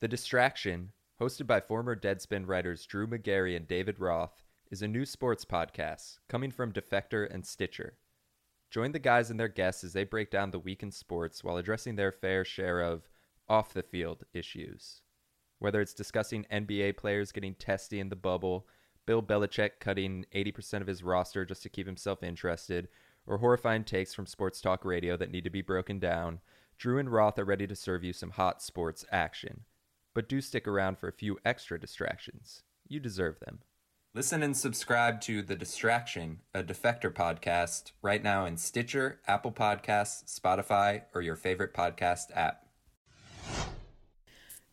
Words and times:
The 0.00 0.06
Distraction, 0.06 0.92
hosted 1.20 1.48
by 1.48 1.58
former 1.58 1.96
Deadspin 1.96 2.46
writers 2.46 2.86
Drew 2.86 3.08
Magary 3.08 3.56
and 3.56 3.66
David 3.66 3.98
Roth, 3.98 4.44
is 4.70 4.80
a 4.80 4.86
new 4.86 5.04
sports 5.04 5.44
podcast 5.44 6.20
coming 6.28 6.52
from 6.52 6.72
Defector 6.72 7.28
and 7.28 7.44
Stitcher. 7.44 7.94
Join 8.70 8.92
the 8.92 9.00
guys 9.00 9.28
and 9.28 9.40
their 9.40 9.48
guests 9.48 9.82
as 9.82 9.94
they 9.94 10.04
break 10.04 10.30
down 10.30 10.52
the 10.52 10.60
week 10.60 10.84
in 10.84 10.92
sports 10.92 11.42
while 11.42 11.56
addressing 11.56 11.96
their 11.96 12.12
fair 12.12 12.44
share 12.44 12.80
of 12.80 13.08
off 13.48 13.74
the 13.74 13.82
field 13.82 14.22
issues. 14.32 15.02
Whether 15.58 15.80
it's 15.80 15.94
discussing 15.94 16.46
NBA 16.48 16.96
players 16.96 17.32
getting 17.32 17.56
testy 17.56 17.98
in 17.98 18.08
the 18.08 18.14
bubble, 18.14 18.68
Bill 19.04 19.20
Belichick 19.20 19.80
cutting 19.80 20.26
80% 20.32 20.80
of 20.80 20.86
his 20.86 21.02
roster 21.02 21.44
just 21.44 21.64
to 21.64 21.68
keep 21.68 21.88
himself 21.88 22.22
interested, 22.22 22.86
or 23.26 23.38
horrifying 23.38 23.82
takes 23.82 24.14
from 24.14 24.26
sports 24.26 24.60
talk 24.60 24.84
radio 24.84 25.16
that 25.16 25.32
need 25.32 25.42
to 25.42 25.50
be 25.50 25.60
broken 25.60 25.98
down, 25.98 26.38
Drew 26.76 27.00
and 27.00 27.10
Roth 27.10 27.36
are 27.40 27.44
ready 27.44 27.66
to 27.66 27.74
serve 27.74 28.04
you 28.04 28.12
some 28.12 28.30
hot 28.30 28.62
sports 28.62 29.04
action. 29.10 29.64
But 30.18 30.28
do 30.28 30.40
stick 30.40 30.66
around 30.66 30.98
for 30.98 31.06
a 31.06 31.12
few 31.12 31.38
extra 31.44 31.78
distractions. 31.78 32.64
You 32.88 32.98
deserve 32.98 33.38
them. 33.38 33.60
Listen 34.14 34.42
and 34.42 34.56
subscribe 34.56 35.20
to 35.20 35.42
The 35.42 35.54
Distraction, 35.54 36.40
a 36.52 36.64
Defector 36.64 37.14
podcast, 37.14 37.92
right 38.02 38.20
now 38.20 38.44
in 38.44 38.56
Stitcher, 38.56 39.20
Apple 39.28 39.52
Podcasts, 39.52 40.24
Spotify, 40.24 41.02
or 41.14 41.22
your 41.22 41.36
favorite 41.36 41.72
podcast 41.72 42.34
app. 42.34 42.66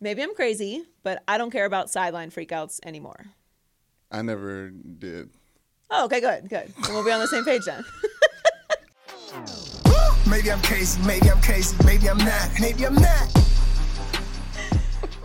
Maybe 0.02 0.24
I'm 0.24 0.34
crazy, 0.34 0.86
but 1.04 1.22
I 1.28 1.38
don't 1.38 1.52
care 1.52 1.66
about 1.66 1.92
sideline 1.92 2.32
freakouts 2.32 2.80
anymore. 2.84 3.28
I 4.10 4.24
never 4.24 4.72
did. 4.72 5.30
Oh, 5.92 6.06
okay, 6.06 6.22
good, 6.22 6.50
good. 6.50 6.74
Then 6.84 6.96
we'll 6.96 7.06
be 7.06 7.12
on 7.12 7.20
the 7.20 7.28
same 7.28 7.46
page 7.46 7.66
then. 7.66 7.86
Maybe 10.28 10.52
I'm 10.52 10.62
crazy, 10.64 11.00
maybe 11.04 11.30
I'm 11.30 11.40
crazy, 11.40 11.78
maybe 11.86 12.10
I'm 12.10 12.18
not, 12.18 12.50
maybe 12.60 12.84
I'm 12.88 12.96
not. 12.96 13.55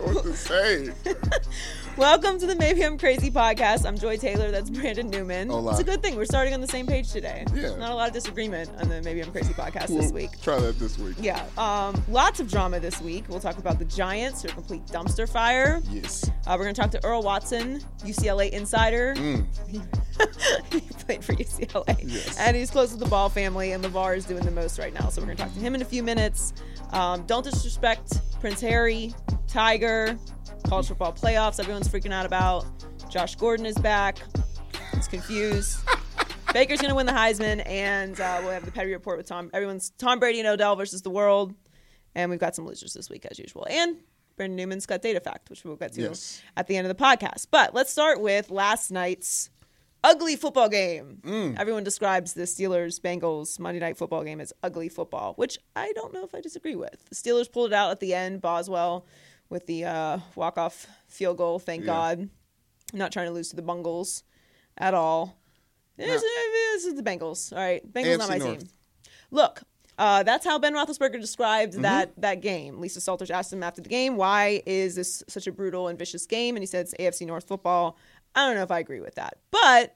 What 0.01 0.23
to 0.23 0.35
say? 0.35 0.91
Welcome 1.97 2.39
to 2.39 2.47
the 2.47 2.55
Maybe 2.55 2.83
I'm 2.83 2.97
Crazy 2.97 3.29
podcast. 3.29 3.85
I'm 3.85 3.99
Joy 3.99 4.17
Taylor. 4.17 4.49
That's 4.49 4.71
Brandon 4.71 5.07
Newman. 5.11 5.49
Hola. 5.49 5.71
It's 5.71 5.79
a 5.79 5.83
good 5.83 6.01
thing. 6.01 6.15
We're 6.15 6.25
starting 6.25 6.55
on 6.55 6.61
the 6.61 6.67
same 6.67 6.87
page 6.87 7.11
today. 7.11 7.45
Yeah. 7.53 7.75
Not 7.75 7.91
a 7.91 7.95
lot 7.95 8.07
of 8.07 8.13
disagreement 8.13 8.71
on 8.79 8.89
the 8.89 9.03
Maybe 9.03 9.21
I'm 9.21 9.31
Crazy 9.31 9.53
podcast 9.53 9.87
this 9.87 10.11
We'll 10.11 10.13
week. 10.13 10.41
Try 10.41 10.59
that 10.59 10.79
this 10.79 10.97
week. 10.97 11.17
Yeah. 11.19 11.45
Um, 11.55 12.03
lots 12.09 12.39
of 12.39 12.49
drama 12.49 12.79
this 12.79 12.99
week. 12.99 13.25
We'll 13.29 13.39
talk 13.39 13.59
about 13.59 13.77
the 13.77 13.85
Giants, 13.85 14.41
their 14.41 14.51
complete 14.51 14.83
dumpster 14.87 15.29
fire. 15.29 15.83
Yes. 15.91 16.27
Uh, 16.47 16.55
we're 16.57 16.63
going 16.63 16.73
to 16.73 16.81
talk 16.81 16.91
to 16.91 17.05
Earl 17.05 17.21
Watson, 17.21 17.81
UCLA 17.99 18.49
insider. 18.49 19.13
Mm. 19.15 19.45
he 20.71 20.79
played 21.05 21.23
for 21.23 21.33
UCLA. 21.33 21.99
Yes. 22.03 22.39
And 22.39 22.57
he's 22.57 22.71
close 22.71 22.89
to 22.91 22.97
the 22.97 23.05
Ball 23.05 23.29
family, 23.29 23.73
and 23.73 23.83
LaVar 23.83 24.17
is 24.17 24.25
doing 24.25 24.43
the 24.43 24.51
most 24.51 24.79
right 24.79 24.93
now. 24.93 25.09
So 25.09 25.21
we're 25.21 25.27
going 25.27 25.37
to 25.37 25.43
talk 25.43 25.53
to 25.53 25.59
him 25.59 25.75
in 25.75 25.83
a 25.83 25.85
few 25.85 26.01
minutes. 26.01 26.53
Um, 26.91 27.23
don't 27.25 27.43
disrespect 27.43 28.19
Prince 28.39 28.61
Harry, 28.61 29.13
Tiger, 29.47 30.17
college 30.67 30.87
football 30.87 31.13
playoffs, 31.13 31.59
everyone's 31.59 31.87
freaking 31.87 32.11
out 32.11 32.25
about. 32.25 32.65
Josh 33.09 33.35
Gordon 33.35 33.65
is 33.65 33.77
back. 33.77 34.17
He's 34.93 35.07
confused. 35.07 35.79
Baker's 36.53 36.81
going 36.81 36.89
to 36.89 36.95
win 36.95 37.05
the 37.05 37.11
Heisman, 37.13 37.65
and 37.65 38.19
uh, 38.19 38.39
we'll 38.41 38.51
have 38.51 38.65
the 38.65 38.71
petty 38.71 38.91
report 38.91 39.17
with 39.17 39.25
Tom. 39.27 39.49
Everyone's 39.53 39.91
Tom 39.97 40.19
Brady 40.19 40.39
and 40.39 40.47
Odell 40.49 40.75
versus 40.75 41.01
the 41.01 41.09
world. 41.09 41.53
And 42.13 42.29
we've 42.29 42.39
got 42.41 42.55
some 42.55 42.65
losers 42.67 42.93
this 42.93 43.09
week, 43.09 43.25
as 43.31 43.39
usual. 43.39 43.65
And 43.69 43.97
Brandon 44.35 44.57
Newman's 44.57 44.85
got 44.85 45.01
data 45.01 45.21
fact, 45.21 45.49
which 45.49 45.63
we'll 45.63 45.77
get 45.77 45.93
to 45.93 46.01
Yes. 46.01 46.41
at 46.57 46.67
the 46.67 46.75
end 46.75 46.85
of 46.87 46.97
the 46.97 47.01
podcast. 47.01 47.47
But 47.51 47.73
let's 47.73 47.89
start 47.89 48.19
with 48.19 48.51
last 48.51 48.91
night's 48.91 49.49
ugly 50.03 50.35
football 50.35 50.69
game. 50.69 51.19
Mm. 51.23 51.59
Everyone 51.59 51.83
describes 51.83 52.33
the 52.33 52.43
Steelers 52.43 52.99
Bengals 52.99 53.59
Monday 53.59 53.79
night 53.79 53.97
football 53.97 54.23
game 54.23 54.41
as 54.41 54.51
ugly 54.63 54.89
football, 54.89 55.33
which 55.35 55.57
I 55.75 55.91
don't 55.93 56.13
know 56.13 56.23
if 56.23 56.33
I 56.35 56.41
disagree 56.41 56.75
with. 56.75 57.03
The 57.09 57.15
Steelers 57.15 57.51
pulled 57.51 57.71
it 57.71 57.75
out 57.75 57.91
at 57.91 57.99
the 57.99 58.13
end, 58.13 58.41
Boswell 58.41 59.05
with 59.49 59.65
the 59.67 59.85
uh, 59.85 60.19
walk 60.35 60.57
off 60.57 60.87
field 61.07 61.37
goal, 61.37 61.59
thank 61.59 61.81
Yeah. 61.81 61.87
God. 61.87 62.29
not 62.93 63.11
trying 63.11 63.27
to 63.27 63.31
lose 63.33 63.49
to 63.49 63.55
the 63.55 63.61
Bungles 63.61 64.23
at 64.77 64.93
all. 64.93 65.37
This, 65.97 66.21
this 66.21 66.85
is 66.85 66.95
the 66.95 67.03
Bengals. 67.03 67.51
All 67.53 67.59
right. 67.59 67.81
Bengals 67.93 68.17
not 68.17 68.29
my 68.29 68.37
North. 68.37 68.59
team. 68.59 68.69
Look, 69.29 69.61
uh, 69.97 70.23
that's 70.23 70.45
how 70.45 70.57
Ben 70.57 70.73
Roethlisberger 70.73 71.19
described 71.21 71.73
Mm-hmm. 71.73 71.81
that 71.83 72.11
that 72.21 72.41
game. 72.41 72.79
Lisa 72.79 72.99
Salters 73.01 73.29
asked 73.29 73.53
him 73.53 73.61
after 73.61 73.81
the 73.81 73.89
game, 73.89 74.15
"Why 74.15 74.63
is 74.65 74.95
this 74.95 75.21
such 75.27 75.45
a 75.47 75.51
brutal 75.51 75.89
and 75.89 75.99
vicious 75.99 76.25
game?" 76.25 76.55
And 76.55 76.63
he 76.63 76.65
said, 76.65 76.85
"It's 76.87 76.95
AFC 76.99 77.27
North 77.27 77.47
football." 77.47 77.97
I 78.35 78.45
don't 78.47 78.55
know 78.55 78.63
if 78.63 78.71
I 78.71 78.79
agree 78.79 79.01
with 79.01 79.15
that, 79.15 79.37
but 79.51 79.95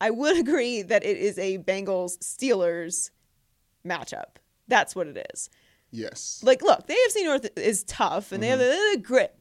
I 0.00 0.10
would 0.10 0.36
agree 0.46 0.82
that 0.82 1.04
it 1.04 1.16
is 1.16 1.38
a 1.38 1.58
Bengals 1.58 2.18
Steelers 2.18 3.10
matchup. 3.86 4.36
That's 4.68 4.94
what 4.96 5.06
it 5.08 5.26
is. 5.34 5.50
Yes. 5.90 6.40
Like, 6.44 6.62
look, 6.62 6.86
the 6.86 6.94
AFC 6.94 7.24
North 7.24 7.48
is 7.58 7.84
tough, 7.84 8.32
and 8.32 8.42
they 8.42 8.48
have 8.48 8.58
the 8.58 8.98
grit. 9.02 9.36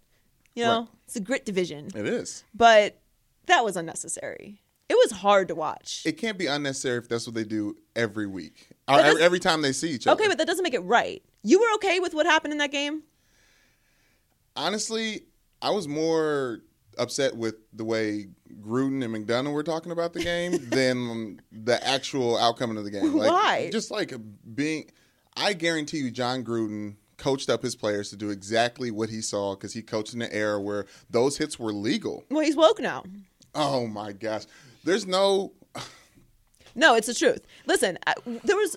You 0.55 0.63
know, 0.65 0.69
Mm-hmm. 0.71 0.79
Right. 0.81 0.89
it's 1.05 1.15
a 1.15 1.19
grit 1.21 1.45
division, 1.45 1.89
it 1.95 2.05
is. 2.05 2.43
but 2.53 2.99
that 3.47 3.63
was 3.65 3.75
unnecessary. 3.75 4.61
It 4.89 4.93
was 4.95 5.11
hard 5.11 5.47
to 5.47 5.55
watch. 5.55 6.03
It 6.05 6.13
can't 6.19 6.37
be 6.37 6.45
unnecessary 6.45 6.99
if 6.99 7.09
that's 7.09 7.25
what 7.25 7.33
they 7.33 7.43
do 7.45 7.75
every 7.95 8.27
week. 8.27 8.69
Every 8.87 9.39
time 9.39 9.61
they 9.63 9.71
see 9.71 9.89
each 9.89 10.05
other. 10.05 10.21
okay, 10.21 10.27
but 10.29 10.37
that 10.37 10.45
doesn't 10.45 10.61
make 10.63 10.73
it 10.75 10.81
right. 10.81 11.23
You 11.41 11.59
were 11.59 11.73
okay 11.75 11.99
with 11.99 12.13
what 12.13 12.25
happened 12.27 12.51
in 12.51 12.59
that 12.59 12.71
game? 12.71 13.01
Honestly, 14.55 15.23
I 15.61 15.71
was 15.71 15.87
more 15.87 16.59
upset 16.97 17.35
with 17.35 17.55
the 17.73 17.83
way 17.83 18.27
Gruden 18.61 19.03
and 19.03 19.13
McDonough 19.13 19.51
were 19.53 19.63
talking 19.63 19.91
about 19.91 20.13
the 20.13 20.23
game 20.23 20.51
than 20.69 21.41
the 21.51 21.85
actual 21.85 22.37
outcome 22.37 22.75
of 22.77 22.83
the 22.83 22.91
game. 22.91 23.13
Like, 23.15 23.31
Why? 23.31 23.69
Just 23.71 23.91
like 23.91 24.13
being, 24.55 24.89
I 25.35 25.53
guarantee 25.53 25.97
you, 25.97 26.11
Jon 26.11 26.43
Gruden 26.43 26.95
coached 27.17 27.49
up 27.49 27.61
his 27.63 27.75
players 27.75 28.09
to 28.09 28.15
do 28.15 28.29
exactly 28.29 28.91
what 28.91 29.09
he 29.09 29.21
saw 29.21 29.55
because 29.55 29.73
he 29.73 29.81
coached 29.81 30.13
in 30.13 30.21
an 30.21 30.29
era 30.31 30.59
where 30.59 30.85
those 31.09 31.37
hits 31.37 31.57
were 31.59 31.71
legal. 31.73 32.23
Well, 32.29 32.43
he's 32.43 32.55
woke 32.55 32.79
now. 32.79 33.03
Oh 33.55 33.87
my 33.87 34.11
gosh, 34.13 34.43
there's 34.83 35.05
no. 35.07 35.53
No, 36.75 36.95
it's 36.95 37.05
the 37.05 37.13
truth. 37.13 37.45
Listen, 37.67 37.99
I- 38.07 38.15
there 38.25 38.55
was. 38.55 38.75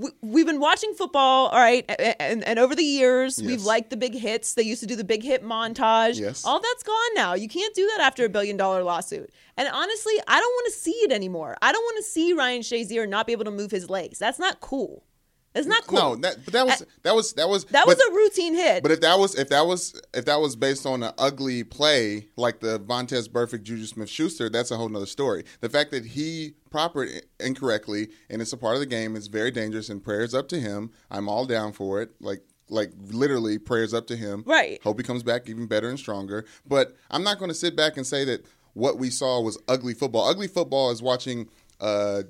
We- 0.00 0.10
We've 0.22 0.46
been 0.46 0.60
watching 0.60 0.94
football, 0.94 1.48
all 1.48 1.58
right, 1.58 1.84
and, 2.20 2.42
and 2.44 2.58
over 2.58 2.74
the 2.74 2.82
years, 2.84 3.38
we've 3.42 3.62
liked 3.64 3.90
the 3.90 3.96
big 3.96 4.14
hits. 4.14 4.54
They 4.54 4.62
used 4.62 4.80
to 4.80 4.86
do 4.86 4.96
the 4.96 5.04
big 5.04 5.22
hit 5.22 5.44
montage. 5.44 6.18
Yes. 6.18 6.44
All 6.44 6.60
that's 6.60 6.82
gone 6.82 7.14
now. 7.14 7.34
You 7.34 7.48
can't 7.48 7.74
do 7.74 7.86
that 7.96 8.00
after 8.00 8.24
a 8.24 8.28
billion 8.28 8.56
dollar 8.56 8.82
lawsuit. 8.82 9.30
And 9.56 9.68
honestly, 9.72 10.14
I 10.26 10.40
don't 10.40 10.52
want 10.52 10.66
to 10.72 10.78
see 10.78 10.92
it 11.04 11.12
anymore. 11.12 11.56
I 11.60 11.72
don't 11.72 11.82
want 11.82 11.98
to 11.98 12.10
see 12.10 12.32
Ryan 12.32 12.62
Shazier 12.62 13.08
not 13.08 13.26
be 13.26 13.32
able 13.32 13.44
to 13.44 13.50
move 13.50 13.70
his 13.70 13.90
legs. 13.90 14.18
That's 14.18 14.38
not 14.38 14.60
cool. 14.60 15.04
That's 15.52 15.66
not 15.66 15.84
cool. 15.86 15.98
No, 15.98 16.16
that 16.16 16.44
but 16.44 16.52
that 16.52 16.66
was 16.66 16.86
that 17.02 17.14
was 17.14 17.32
that 17.32 17.48
was 17.48 17.64
that 17.66 17.86
was 17.86 17.96
but- 17.96 18.12
a 18.12 18.14
routine 18.14 18.54
hit. 18.54 18.82
But 18.82 18.92
if 18.92 19.00
that 19.00 19.18
was 19.18 19.34
if 19.34 19.48
that 19.48 19.66
was 19.66 20.00
if 20.14 20.24
that 20.26 20.40
was 20.40 20.54
based 20.54 20.86
on 20.86 21.02
an 21.02 21.12
ugly 21.18 21.64
play 21.64 22.28
like 22.36 22.60
the 22.60 22.78
Vontaze 22.78 23.28
Burfict 23.28 23.64
Juju 23.64 23.86
Smith 23.86 24.08
Schuster, 24.08 24.48
that's 24.48 24.70
a 24.70 24.76
whole 24.76 24.88
nother 24.88 25.06
story. 25.06 25.44
The 25.60 25.68
fact 25.68 25.90
that 25.90 26.04
he 26.06 26.54
proper 26.70 27.08
incorrectly 27.40 28.08
and 28.28 28.40
it's 28.40 28.52
a 28.52 28.56
part 28.56 28.74
of 28.74 28.80
the 28.80 28.86
game 28.86 29.16
is 29.16 29.26
very 29.26 29.50
dangerous 29.50 29.88
and 29.88 30.02
prayers 30.02 30.34
up 30.34 30.48
to 30.48 30.60
him. 30.60 30.92
I'm 31.10 31.28
all 31.28 31.46
down 31.46 31.72
for 31.72 32.00
it. 32.00 32.10
Like 32.20 32.42
like 32.68 32.92
literally 33.08 33.58
prayers 33.58 33.92
up 33.92 34.06
to 34.06 34.16
him. 34.16 34.44
Right. 34.46 34.80
Hope 34.84 34.98
he 34.98 35.04
comes 35.04 35.24
back 35.24 35.48
even 35.48 35.66
better 35.66 35.88
and 35.88 35.98
stronger. 35.98 36.44
But 36.64 36.96
I'm 37.10 37.24
not 37.24 37.38
going 37.38 37.48
to 37.48 37.54
sit 37.54 37.74
back 37.74 37.96
and 37.96 38.06
say 38.06 38.24
that 38.26 38.46
what 38.74 38.98
we 38.98 39.10
saw 39.10 39.40
was 39.40 39.58
ugly 39.66 39.94
football. 39.94 40.28
Ugly 40.28 40.46
football 40.46 40.92
is 40.92 41.02
watching 41.02 41.48
uh 41.80 42.22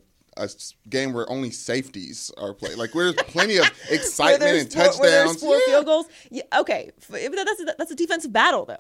a 0.43 0.49
game 0.89 1.13
where 1.13 1.29
only 1.31 1.51
safeties 1.51 2.31
are 2.39 2.55
played. 2.55 2.77
Like 2.77 2.95
where 2.95 3.13
there's 3.13 3.27
plenty 3.29 3.59
of 3.59 3.71
excitement 3.91 4.57
and 4.57 4.71
touchdowns. 4.71 5.01
Where 5.01 5.11
there's 5.11 5.41
four 5.41 5.57
Yeah. 5.57 5.67
field 5.67 5.87
goals. 5.87 6.07
Yeah, 6.31 6.43
okay, 6.59 6.91
that's 7.09 7.61
a, 7.61 7.75
that's 7.79 7.91
a 7.91 7.97
defensive 7.97 8.33
battle 8.33 8.65
though. 8.65 8.77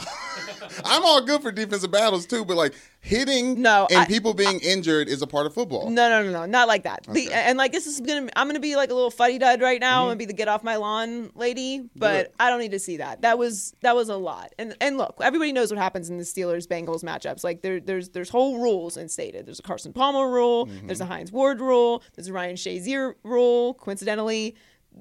I'm 0.84 1.04
all 1.04 1.20
good 1.22 1.42
for 1.42 1.52
defensive 1.52 1.90
battles 1.90 2.26
too, 2.26 2.44
but 2.44 2.56
like 2.56 2.74
hitting 3.00 3.60
No, 3.62 3.86
and 3.90 4.00
I- 4.00 4.06
people 4.06 4.34
being 4.34 4.60
injured 4.60 5.08
is 5.08 5.22
a 5.22 5.26
part 5.26 5.46
of 5.46 5.54
football. 5.54 5.88
No, 5.90 6.08
no, 6.08 6.22
no, 6.22 6.30
no, 6.32 6.46
not 6.46 6.68
like 6.68 6.82
that. 6.84 7.06
The, 7.08 7.32
and 7.32 7.56
like 7.58 7.72
this 7.72 7.86
is 7.86 8.00
gonna, 8.00 8.28
I'm 8.36 8.46
gonna 8.46 8.60
be 8.60 8.76
like 8.76 8.90
a 8.90 8.94
little 8.94 9.10
fuddy 9.10 9.38
dud 9.38 9.60
right 9.60 9.80
now 9.80 10.02
I'm 10.02 10.06
gonna 10.08 10.16
be 10.16 10.24
the 10.26 10.32
get 10.32 10.48
off 10.48 10.62
my 10.62 10.76
lawn 10.76 11.30
lady, 11.34 11.88
but 11.96 12.10
Mm-hmm. 12.26 12.32
I 12.40 12.50
don't 12.50 12.58
need 12.60 12.72
to 12.72 12.78
see 12.78 12.98
that. 12.98 13.22
That 13.22 13.38
was 13.38 13.74
that 13.82 13.94
was 13.94 14.08
a 14.08 14.16
lot. 14.16 14.52
And 14.58 14.76
and 14.80 14.96
look, 14.98 15.16
everybody 15.22 15.52
knows 15.52 15.70
what 15.70 15.78
happens 15.78 16.10
in 16.10 16.18
the 16.18 16.24
Steelers 16.24 16.66
Bengals 16.66 17.02
matchups. 17.04 17.44
Like 17.44 17.62
there, 17.62 17.80
there's 17.80 18.10
there's 18.10 18.28
whole 18.28 18.58
rules 18.60 18.96
instated. 18.96 19.46
There's 19.46 19.58
a 19.58 19.62
Carson 19.62 19.92
Palmer 19.92 20.30
rule. 20.30 20.66
Mm-hmm. 20.66 20.86
There's 20.86 21.00
a 21.00 21.06
Hines 21.06 21.32
Ward 21.32 21.60
rule. 21.60 22.02
There's 22.14 22.28
a 22.28 22.32
Ryan 22.32 22.56
Shazier 22.56 23.14
rule. 23.24 23.74
Coincidentally. 23.74 24.56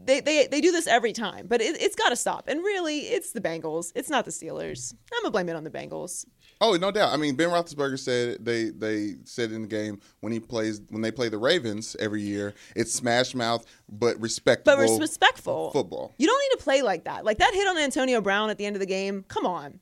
They, 0.05 0.19
they, 0.21 0.47
they 0.47 0.61
do 0.61 0.71
this 0.71 0.87
every 0.87 1.13
time, 1.13 1.47
but 1.47 1.61
it, 1.61 1.81
it's 1.81 1.95
got 1.95 2.09
to 2.09 2.15
stop. 2.15 2.47
And 2.47 2.59
really, 2.61 2.99
it's 2.99 3.31
the 3.31 3.41
Bengals. 3.41 3.91
It's 3.95 4.09
not 4.09 4.25
the 4.25 4.31
Steelers. 4.31 4.93
I'm 5.13 5.21
gonna 5.23 5.31
blame 5.31 5.49
it 5.49 5.55
on 5.55 5.63
the 5.63 5.69
Bengals. 5.69 6.25
Oh, 6.61 6.75
no 6.75 6.91
doubt. 6.91 7.13
I 7.13 7.17
mean, 7.17 7.35
Ben 7.35 7.49
Roethlisberger 7.49 7.97
said 7.97 8.43
they 8.43 8.69
they 8.69 9.15
said 9.23 9.51
in 9.51 9.61
the 9.61 9.67
game 9.67 9.99
when 10.19 10.33
he 10.33 10.39
plays 10.39 10.81
when 10.89 11.01
they 11.01 11.11
play 11.11 11.29
the 11.29 11.37
Ravens 11.37 11.95
every 11.99 12.21
year, 12.21 12.53
it's 12.75 12.93
smash 12.93 13.33
mouth 13.33 13.65
but 13.87 14.19
respectable. 14.19 14.75
but 14.77 14.81
res- 14.81 14.99
respectful 14.99 15.71
football. 15.71 16.13
You 16.17 16.27
don't 16.27 16.39
need 16.41 16.57
to 16.57 16.63
play 16.63 16.81
like 16.81 17.05
that. 17.05 17.23
Like 17.23 17.37
that 17.37 17.53
hit 17.53 17.67
on 17.67 17.77
Antonio 17.77 18.19
Brown 18.21 18.49
at 18.49 18.57
the 18.57 18.65
end 18.65 18.75
of 18.75 18.79
the 18.81 18.85
game. 18.85 19.23
Come 19.27 19.45
on. 19.45 19.79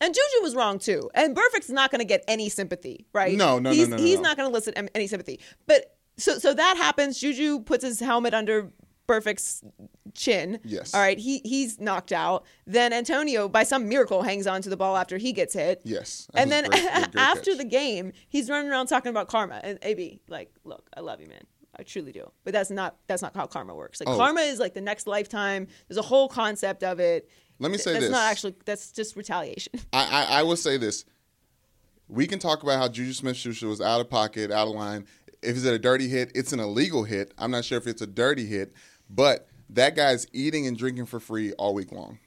And 0.00 0.14
Juju 0.14 0.42
was 0.42 0.54
wrong 0.54 0.78
too. 0.78 1.10
And 1.14 1.34
Burfict's 1.34 1.70
not 1.70 1.90
going 1.90 1.98
to 1.98 2.04
get 2.04 2.22
any 2.28 2.48
sympathy, 2.48 3.06
right? 3.12 3.36
No, 3.36 3.58
no, 3.58 3.70
no, 3.70 3.70
he's, 3.72 3.88
no, 3.88 3.96
no, 3.96 4.02
He's 4.02 4.16
no. 4.16 4.22
not 4.22 4.36
going 4.36 4.48
to 4.48 4.52
elicit 4.52 4.74
any 4.94 5.08
sympathy. 5.08 5.40
But 5.66 5.96
so 6.16 6.38
so 6.38 6.54
that 6.54 6.76
happens. 6.76 7.18
Juju 7.20 7.60
puts 7.60 7.84
his 7.84 8.00
helmet 8.00 8.32
under 8.34 8.70
Burfict's 9.08 9.64
chin. 10.14 10.60
Yes. 10.64 10.94
All 10.94 11.00
right, 11.00 11.18
he 11.18 11.40
he's 11.44 11.80
knocked 11.80 12.12
out. 12.12 12.44
Then 12.66 12.92
Antonio, 12.92 13.48
by 13.48 13.64
some 13.64 13.88
miracle, 13.88 14.22
hangs 14.22 14.46
on 14.46 14.62
to 14.62 14.68
the 14.68 14.76
ball 14.76 14.96
after 14.96 15.16
he 15.16 15.32
gets 15.32 15.54
hit. 15.54 15.80
Yes. 15.82 16.28
And 16.34 16.52
then 16.52 16.64
great- 16.66 16.82
great- 16.82 16.92
great 17.12 17.16
after 17.16 17.50
catch. 17.52 17.58
the 17.58 17.64
game, 17.64 18.12
he's 18.28 18.48
running 18.48 18.70
around 18.70 18.86
talking 18.86 19.10
about 19.10 19.26
karma. 19.28 19.60
And 19.64 19.78
AB, 19.82 20.20
like, 20.28 20.52
look, 20.64 20.88
I 20.96 21.00
love 21.00 21.20
you, 21.20 21.26
man. 21.26 21.42
I 21.76 21.82
truly 21.84 22.12
do. 22.12 22.30
But 22.44 22.52
that's 22.52 22.70
not 22.70 22.96
that's 23.08 23.22
not 23.22 23.34
how 23.34 23.46
karma 23.46 23.74
works. 23.74 23.98
Like 24.00 24.08
Oh. 24.08 24.16
karma 24.16 24.42
is 24.42 24.58
like 24.60 24.74
the 24.74 24.80
next 24.80 25.06
lifetime. 25.06 25.66
There's 25.88 25.98
a 25.98 26.02
whole 26.02 26.28
concept 26.28 26.84
of 26.84 27.00
it. 27.00 27.28
Let 27.58 27.72
me 27.72 27.78
say 27.78 27.92
that's 27.94 28.04
this. 28.04 28.12
not 28.12 28.30
actually 28.30 28.54
that's 28.66 28.92
just 28.92 29.16
retaliation. 29.16 29.72
I, 29.92 30.04
I, 30.28 30.40
I 30.40 30.42
will 30.44 30.56
say 30.56 30.76
this. 30.76 31.04
We 32.08 32.26
can 32.26 32.38
talk 32.38 32.62
about 32.62 32.78
how 32.78 32.88
Juju 32.88 33.12
Smith 33.14 33.36
Schuster 33.36 33.68
was 33.68 33.80
out 33.80 34.00
of 34.00 34.08
pocket, 34.10 34.50
out 34.50 34.68
of 34.68 34.74
line. 34.74 35.06
If 35.42 35.56
it's 35.56 35.64
a 35.66 35.78
dirty 35.78 36.08
hit, 36.08 36.32
it's 36.34 36.52
an 36.52 36.58
illegal 36.58 37.04
hit. 37.04 37.32
I'm 37.38 37.50
not 37.52 37.64
sure 37.64 37.78
if 37.78 37.86
it's 37.86 38.02
a 38.02 38.06
dirty 38.08 38.44
hit, 38.46 38.72
but 39.10 39.48
that 39.70 39.96
guy's 39.96 40.26
eating 40.32 40.66
and 40.66 40.76
drinking 40.76 41.06
for 41.06 41.20
free 41.20 41.52
all 41.52 41.74
week 41.74 41.92
long. 41.92 42.18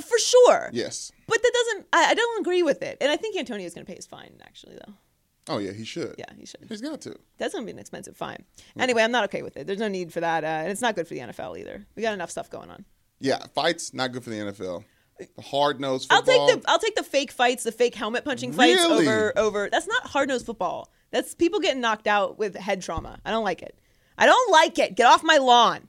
For 0.00 0.18
sure. 0.18 0.70
Yes. 0.72 1.12
But 1.26 1.42
that 1.42 1.52
doesn't 1.52 1.86
I, 1.92 2.10
I 2.10 2.14
don't 2.14 2.40
agree 2.40 2.62
with 2.62 2.82
it. 2.82 2.96
And 3.00 3.10
I 3.10 3.16
think 3.16 3.36
Antonio's 3.36 3.74
gonna 3.74 3.84
pay 3.84 3.96
his 3.96 4.06
fine, 4.06 4.32
actually 4.42 4.76
though. 4.76 4.94
Oh 5.48 5.58
yeah, 5.58 5.72
he 5.72 5.84
should. 5.84 6.14
Yeah, 6.16 6.26
he 6.38 6.46
should. 6.46 6.64
He's 6.68 6.80
got 6.80 7.00
to. 7.02 7.16
That's 7.38 7.52
gonna 7.54 7.66
be 7.66 7.72
an 7.72 7.78
expensive 7.78 8.16
fine. 8.16 8.44
Anyway, 8.78 9.02
I'm 9.02 9.10
not 9.10 9.24
okay 9.24 9.42
with 9.42 9.56
it. 9.56 9.66
There's 9.66 9.78
no 9.78 9.88
need 9.88 10.12
for 10.12 10.20
that. 10.20 10.44
Uh, 10.44 10.46
and 10.46 10.70
it's 10.70 10.80
not 10.80 10.94
good 10.94 11.06
for 11.08 11.14
the 11.14 11.20
NFL 11.20 11.58
either. 11.58 11.84
We 11.96 12.02
got 12.02 12.14
enough 12.14 12.30
stuff 12.30 12.48
going 12.48 12.70
on. 12.70 12.84
Yeah, 13.18 13.38
fights 13.54 13.92
not 13.92 14.12
good 14.12 14.24
for 14.24 14.30
the 14.30 14.36
NFL. 14.36 14.84
Hard 15.42 15.80
nosed 15.80 16.06
I'll 16.10 16.22
football. 16.22 16.48
take 16.48 16.62
the 16.62 16.70
I'll 16.70 16.78
take 16.78 16.94
the 16.94 17.02
fake 17.02 17.30
fights, 17.32 17.64
the 17.64 17.72
fake 17.72 17.94
helmet 17.94 18.24
punching 18.24 18.52
fights 18.52 18.80
Really? 18.80 19.06
over 19.06 19.32
over. 19.36 19.68
That's 19.70 19.86
not 19.86 20.06
hard 20.06 20.28
nosed 20.28 20.46
football. 20.46 20.88
That's 21.10 21.34
people 21.34 21.60
getting 21.60 21.80
knocked 21.82 22.06
out 22.06 22.38
with 22.38 22.54
head 22.56 22.80
trauma. 22.80 23.18
I 23.24 23.30
don't 23.30 23.44
like 23.44 23.60
it. 23.60 23.78
I 24.16 24.24
don't 24.26 24.50
like 24.52 24.78
it. 24.78 24.94
Get 24.96 25.06
off 25.06 25.22
my 25.22 25.36
lawn. 25.38 25.88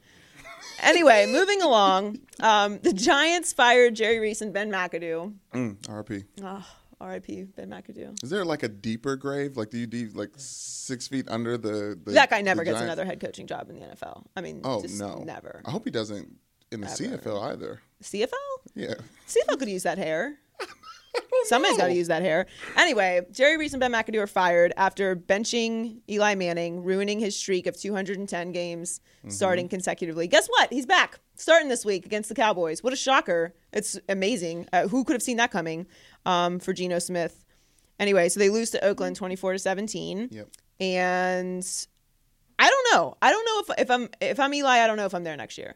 Anyway, 0.79 1.25
moving 1.27 1.61
along. 1.61 2.19
Um, 2.39 2.79
the 2.79 2.93
Giants 2.93 3.53
fired 3.53 3.95
Jerry 3.95 4.19
Reese 4.19 4.41
and 4.41 4.53
Ben 4.53 4.71
McAdoo. 4.71 5.33
Mm, 5.53 5.77
RP. 5.81 6.25
Oh, 6.43 6.65
R.I.P. 6.99 7.43
Ben 7.55 7.69
McAdoo. 7.69 8.21
Is 8.23 8.29
there 8.29 8.45
like 8.45 8.63
a 8.63 8.67
deeper 8.67 9.15
grave? 9.15 9.57
Like 9.57 9.69
do 9.69 9.77
you 9.77 9.87
deep 9.87 10.15
like 10.15 10.31
six 10.37 11.07
feet 11.07 11.27
under 11.29 11.57
the? 11.57 11.99
the 12.03 12.11
That 12.13 12.29
guy 12.29 12.41
never 12.41 12.63
gets 12.63 12.75
Giants? 12.79 12.83
another 12.93 13.05
head 13.05 13.19
coaching 13.19 13.47
job 13.47 13.69
in 13.69 13.79
the 13.79 13.85
NFL. 13.85 14.23
I 14.35 14.41
mean, 14.41 14.61
Oh 14.63 14.81
just 14.81 14.99
no, 14.99 15.23
never. 15.23 15.61
I 15.65 15.71
hope 15.71 15.85
he 15.85 15.91
doesn't 15.91 16.35
in 16.71 16.81
the 16.81 16.87
Ever. 16.87 16.95
CFL 17.17 17.43
either. 17.51 17.81
CFL? 18.03 18.31
Yeah. 18.75 18.93
CFL 19.27 19.59
could 19.59 19.69
use 19.69 19.83
that 19.83 19.97
hair. 19.97 20.35
Somebody's 21.45 21.77
got 21.77 21.87
to 21.87 21.93
use 21.93 22.07
that 22.07 22.21
hair. 22.21 22.45
Anyway, 22.77 23.21
Jerry 23.31 23.57
Reese 23.57 23.73
and 23.73 23.79
Ben 23.79 23.91
McAdoo 23.91 24.19
are 24.19 24.27
fired 24.27 24.73
after 24.77 25.15
benching 25.15 26.01
Eli 26.09 26.35
Manning, 26.35 26.83
ruining 26.83 27.19
his 27.19 27.35
streak 27.35 27.67
of 27.67 27.77
210 27.79 28.51
games 28.51 29.01
starting 29.27 29.67
consecutively. 29.67 30.27
Guess 30.27 30.47
what? 30.47 30.71
He's 30.71 30.85
back 30.85 31.19
starting 31.35 31.69
this 31.69 31.85
week 31.85 32.05
against 32.05 32.29
the 32.29 32.35
Cowboys. 32.35 32.83
What 32.83 32.93
a 32.93 32.95
shocker. 32.95 33.53
It's 33.73 33.99
amazing. 34.09 34.67
Uh, 34.71 34.87
who 34.87 35.03
could 35.03 35.13
have 35.13 35.23
seen 35.23 35.37
that 35.37 35.51
coming 35.51 35.87
um, 36.25 36.59
for 36.59 36.73
Geno 36.73 36.99
Smith? 36.99 37.45
Anyway, 37.99 38.29
so 38.29 38.39
they 38.39 38.49
lose 38.49 38.71
to 38.71 38.83
Oakland 38.83 39.15
24 39.15 39.53
to 39.53 39.59
17. 39.59 40.29
Yep. 40.31 40.47
And 40.79 41.87
I 42.57 42.69
don't 42.69 42.87
know. 42.93 43.17
I 43.21 43.31
don't 43.31 43.45
know 43.45 43.73
if, 43.73 43.81
if 43.81 43.91
I'm 43.91 44.09
if 44.19 44.39
I'm 44.39 44.53
Eli, 44.53 44.79
I 44.79 44.87
don't 44.87 44.97
know 44.97 45.05
if 45.05 45.13
I'm 45.13 45.23
there 45.23 45.37
next 45.37 45.57
year. 45.57 45.75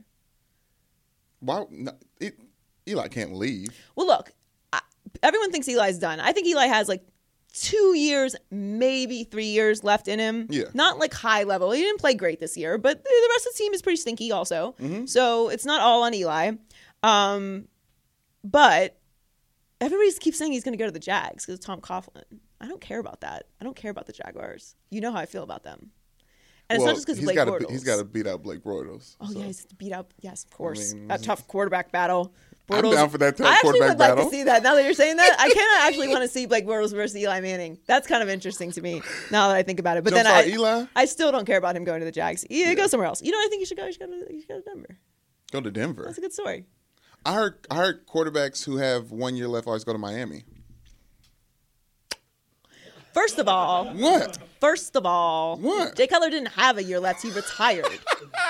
Why? 1.39 1.65
No, 1.69 1.91
it, 2.19 2.39
Eli 2.87 3.07
can't 3.07 3.35
leave. 3.35 3.69
Well, 3.95 4.07
look, 4.07 4.33
everyone 5.23 5.51
thinks 5.51 5.67
Eli's 5.67 5.99
done. 5.99 6.19
I 6.19 6.31
think 6.31 6.47
Eli 6.47 6.65
has 6.67 6.87
like 6.87 7.03
two 7.53 7.95
years, 7.95 8.35
maybe 8.51 9.23
three 9.23 9.45
years 9.45 9.83
left 9.83 10.07
in 10.07 10.19
him. 10.19 10.47
Yeah. 10.49 10.65
Not 10.73 10.99
like 10.99 11.13
high 11.13 11.43
level. 11.43 11.71
He 11.71 11.81
didn't 11.81 11.99
play 11.99 12.13
great 12.13 12.39
this 12.39 12.57
year, 12.57 12.77
but 12.77 13.03
the- 13.03 13.29
rest 13.33 13.47
of 13.47 13.53
the 13.53 13.57
team 13.57 13.73
is 13.73 13.81
pretty 13.81 13.97
stinky 13.97 14.31
also. 14.31 14.75
So 15.05 15.49
it's 15.49 15.65
not 15.65 15.81
all 15.81 16.03
on 16.03 16.13
Eli. 16.13 16.51
Um, 17.03 17.67
but 18.43 18.97
everybody 19.81 20.11
keeps 20.13 20.37
saying 20.37 20.51
he's 20.51 20.63
going 20.63 20.73
to 20.77 20.81
go 20.81 20.85
to 20.85 20.91
the 20.91 20.99
Jags 20.99 21.45
because 21.45 21.59
Tom 21.59 21.81
Coughlin. 21.81 22.23
I 22.61 22.67
don't 22.67 22.81
care 22.81 22.99
about 22.99 23.21
that. 23.21 23.45
I 23.59 23.63
don't 23.63 23.75
care 23.75 23.91
about 23.91 24.05
the 24.07 24.13
Jaguars. 24.13 24.75
You 24.89 25.01
know 25.01 25.11
how 25.11 25.19
I 25.19 25.25
feel 25.25 25.43
about 25.43 25.63
them. 25.63 25.91
And 26.69 26.77
it's 26.77 26.85
not 26.85 26.95
just 26.95 27.05
because 27.05 27.21
Blake 27.21 27.35
gotta 27.35 27.51
Bortles. 27.51 27.67
be- 27.67 27.73
He's 27.73 27.83
got 27.83 27.97
to 27.97 28.03
beat 28.03 28.25
out 28.25 28.41
Blake 28.41 28.63
Bortles. 28.63 29.15
Oh 29.21 29.27
so. 29.31 29.37
yeah, 29.39 29.45
he's 29.45 29.65
beat 29.77 29.91
out. 29.91 30.07
Yes, 30.21 30.45
of 30.45 30.49
course. 30.51 30.93
mean, 30.95 31.11
a 31.11 31.17
tough 31.19 31.47
quarterback 31.47 31.91
battle. 31.91 32.33
I'm 32.69 32.89
down 32.91 33.09
for 33.09 33.17
that 33.19 33.39
I 33.39 33.53
actually 33.53 33.79
quarterback 33.79 33.89
would 33.89 34.17
like 34.17 34.25
to 34.25 34.31
see 34.31 34.43
that. 34.43 34.63
Now 34.63 34.73
that 34.75 34.83
you're 34.83 34.93
saying 34.93 35.17
that, 35.17 35.35
I 35.39 35.43
kind 35.43 35.51
of 35.53 35.87
actually 35.87 36.07
want 36.07 36.21
to 36.23 36.27
see 36.27 36.45
Blake 36.47 36.65
Bortles 36.65 36.91
versus 36.91 37.15
Eli 37.15 37.39
Manning. 37.39 37.77
That's 37.85 38.07
kind 38.07 38.23
of 38.23 38.29
interesting 38.29 38.71
to 38.71 38.81
me 38.81 39.01
now 39.31 39.49
that 39.49 39.55
I 39.55 39.63
think 39.63 39.79
about 39.79 39.97
it. 39.97 40.03
But 40.03 40.13
then 40.13 40.25
I, 40.25 40.47
Eli? 40.47 40.85
I 40.95 41.05
still 41.05 41.31
don't 41.31 41.45
care 41.45 41.57
about 41.57 41.75
him 41.75 41.83
going 41.83 41.99
to 41.99 42.05
the 42.05 42.11
Jags. 42.11 42.45
Yeah, 42.49 42.73
go 42.73 42.87
somewhere 42.87 43.07
else. 43.07 43.21
You 43.21 43.31
know, 43.31 43.37
what 43.37 43.45
I 43.47 43.49
think 43.49 43.59
you 43.59 43.65
should 43.67 43.77
go. 43.77 43.85
You 43.85 43.91
should 43.91 43.99
go 44.01 44.07
to, 44.07 44.33
you 44.33 44.41
should 44.41 44.49
go 44.49 44.59
to 44.59 44.63
Denver. 44.63 44.97
Go 45.51 45.61
to 45.61 45.71
Denver. 45.71 46.03
That's 46.05 46.17
a 46.17 46.21
good 46.21 46.33
story. 46.33 46.65
I 47.25 47.33
heard. 47.33 47.67
I 47.69 47.75
heard 47.75 48.07
quarterbacks 48.07 48.65
who 48.65 48.77
have 48.77 49.11
one 49.11 49.35
year 49.35 49.47
left 49.47 49.67
always 49.67 49.83
go 49.83 49.93
to 49.93 49.99
Miami. 49.99 50.43
First 53.13 53.39
of 53.39 53.47
all, 53.47 53.85
What? 53.93 54.37
First 54.65 54.95
of 54.95 55.05
all, 55.05 55.57
What? 55.57 55.95
Jay 55.95 56.07
Cutler 56.07 56.29
didn't 56.29 56.53
have 56.53 56.77
a 56.77 56.83
year 56.83 56.99
left. 56.99 57.21
He 57.21 57.29
retired. 57.31 57.85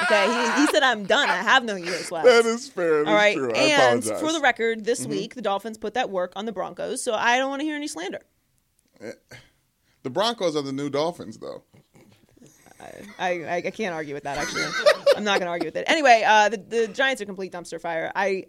okay, 0.04 0.26
he, 0.28 0.62
he 0.62 0.68
said, 0.68 0.82
"I'm 0.84 1.06
done. 1.06 1.30
I 1.30 1.38
have 1.38 1.64
no 1.64 1.76
years 1.76 2.12
left." 2.12 2.26
That 2.26 2.46
is 2.46 2.70
fair. 2.70 3.04
That's 3.04 3.10
All 3.10 3.16
right. 3.16 3.36
true. 3.36 3.52
And. 3.52 4.02
Mm-hmm. 4.02 4.26
for 4.26 4.32
the 4.32 4.40
record, 4.40 4.86
this 4.86 5.06
week 5.06 5.36
the 5.36 5.42
Dolphins 5.42 5.78
put 5.78 5.94
that 5.96 6.10
work 6.10 6.32
on 6.36 6.46
the 6.46 6.52
Broncos, 6.52 7.04
so 7.04 7.14
I 7.14 7.38
don't 7.38 7.50
want 7.50 7.62
to 7.62 7.66
hear 7.66 7.76
any 7.76 7.88
slander. 7.88 8.22
the 10.04 10.10
Broncos 10.10 10.56
are 10.56 10.62
the 10.62 10.72
new 10.72 10.90
Dolphins, 10.90 11.38
though. 11.38 11.64
I, 13.18 13.44
I, 13.44 13.56
I 13.58 13.72
can't 13.72 13.94
argue 13.94 14.14
with 14.14 14.24
that. 14.24 14.38
Actually, 14.38 14.64
I'm 15.16 15.24
not 15.24 15.40
going 15.40 15.48
to 15.48 15.52
argue 15.52 15.68
with 15.68 15.76
it. 15.76 15.86
Anyway, 15.88 16.24
uh, 16.26 16.50
the 16.50 16.58
the 16.58 16.88
Giants 16.88 17.22
are 17.22 17.26
complete 17.26 17.52
dumpster 17.52 17.80
fire. 17.82 18.12
I 18.16 18.46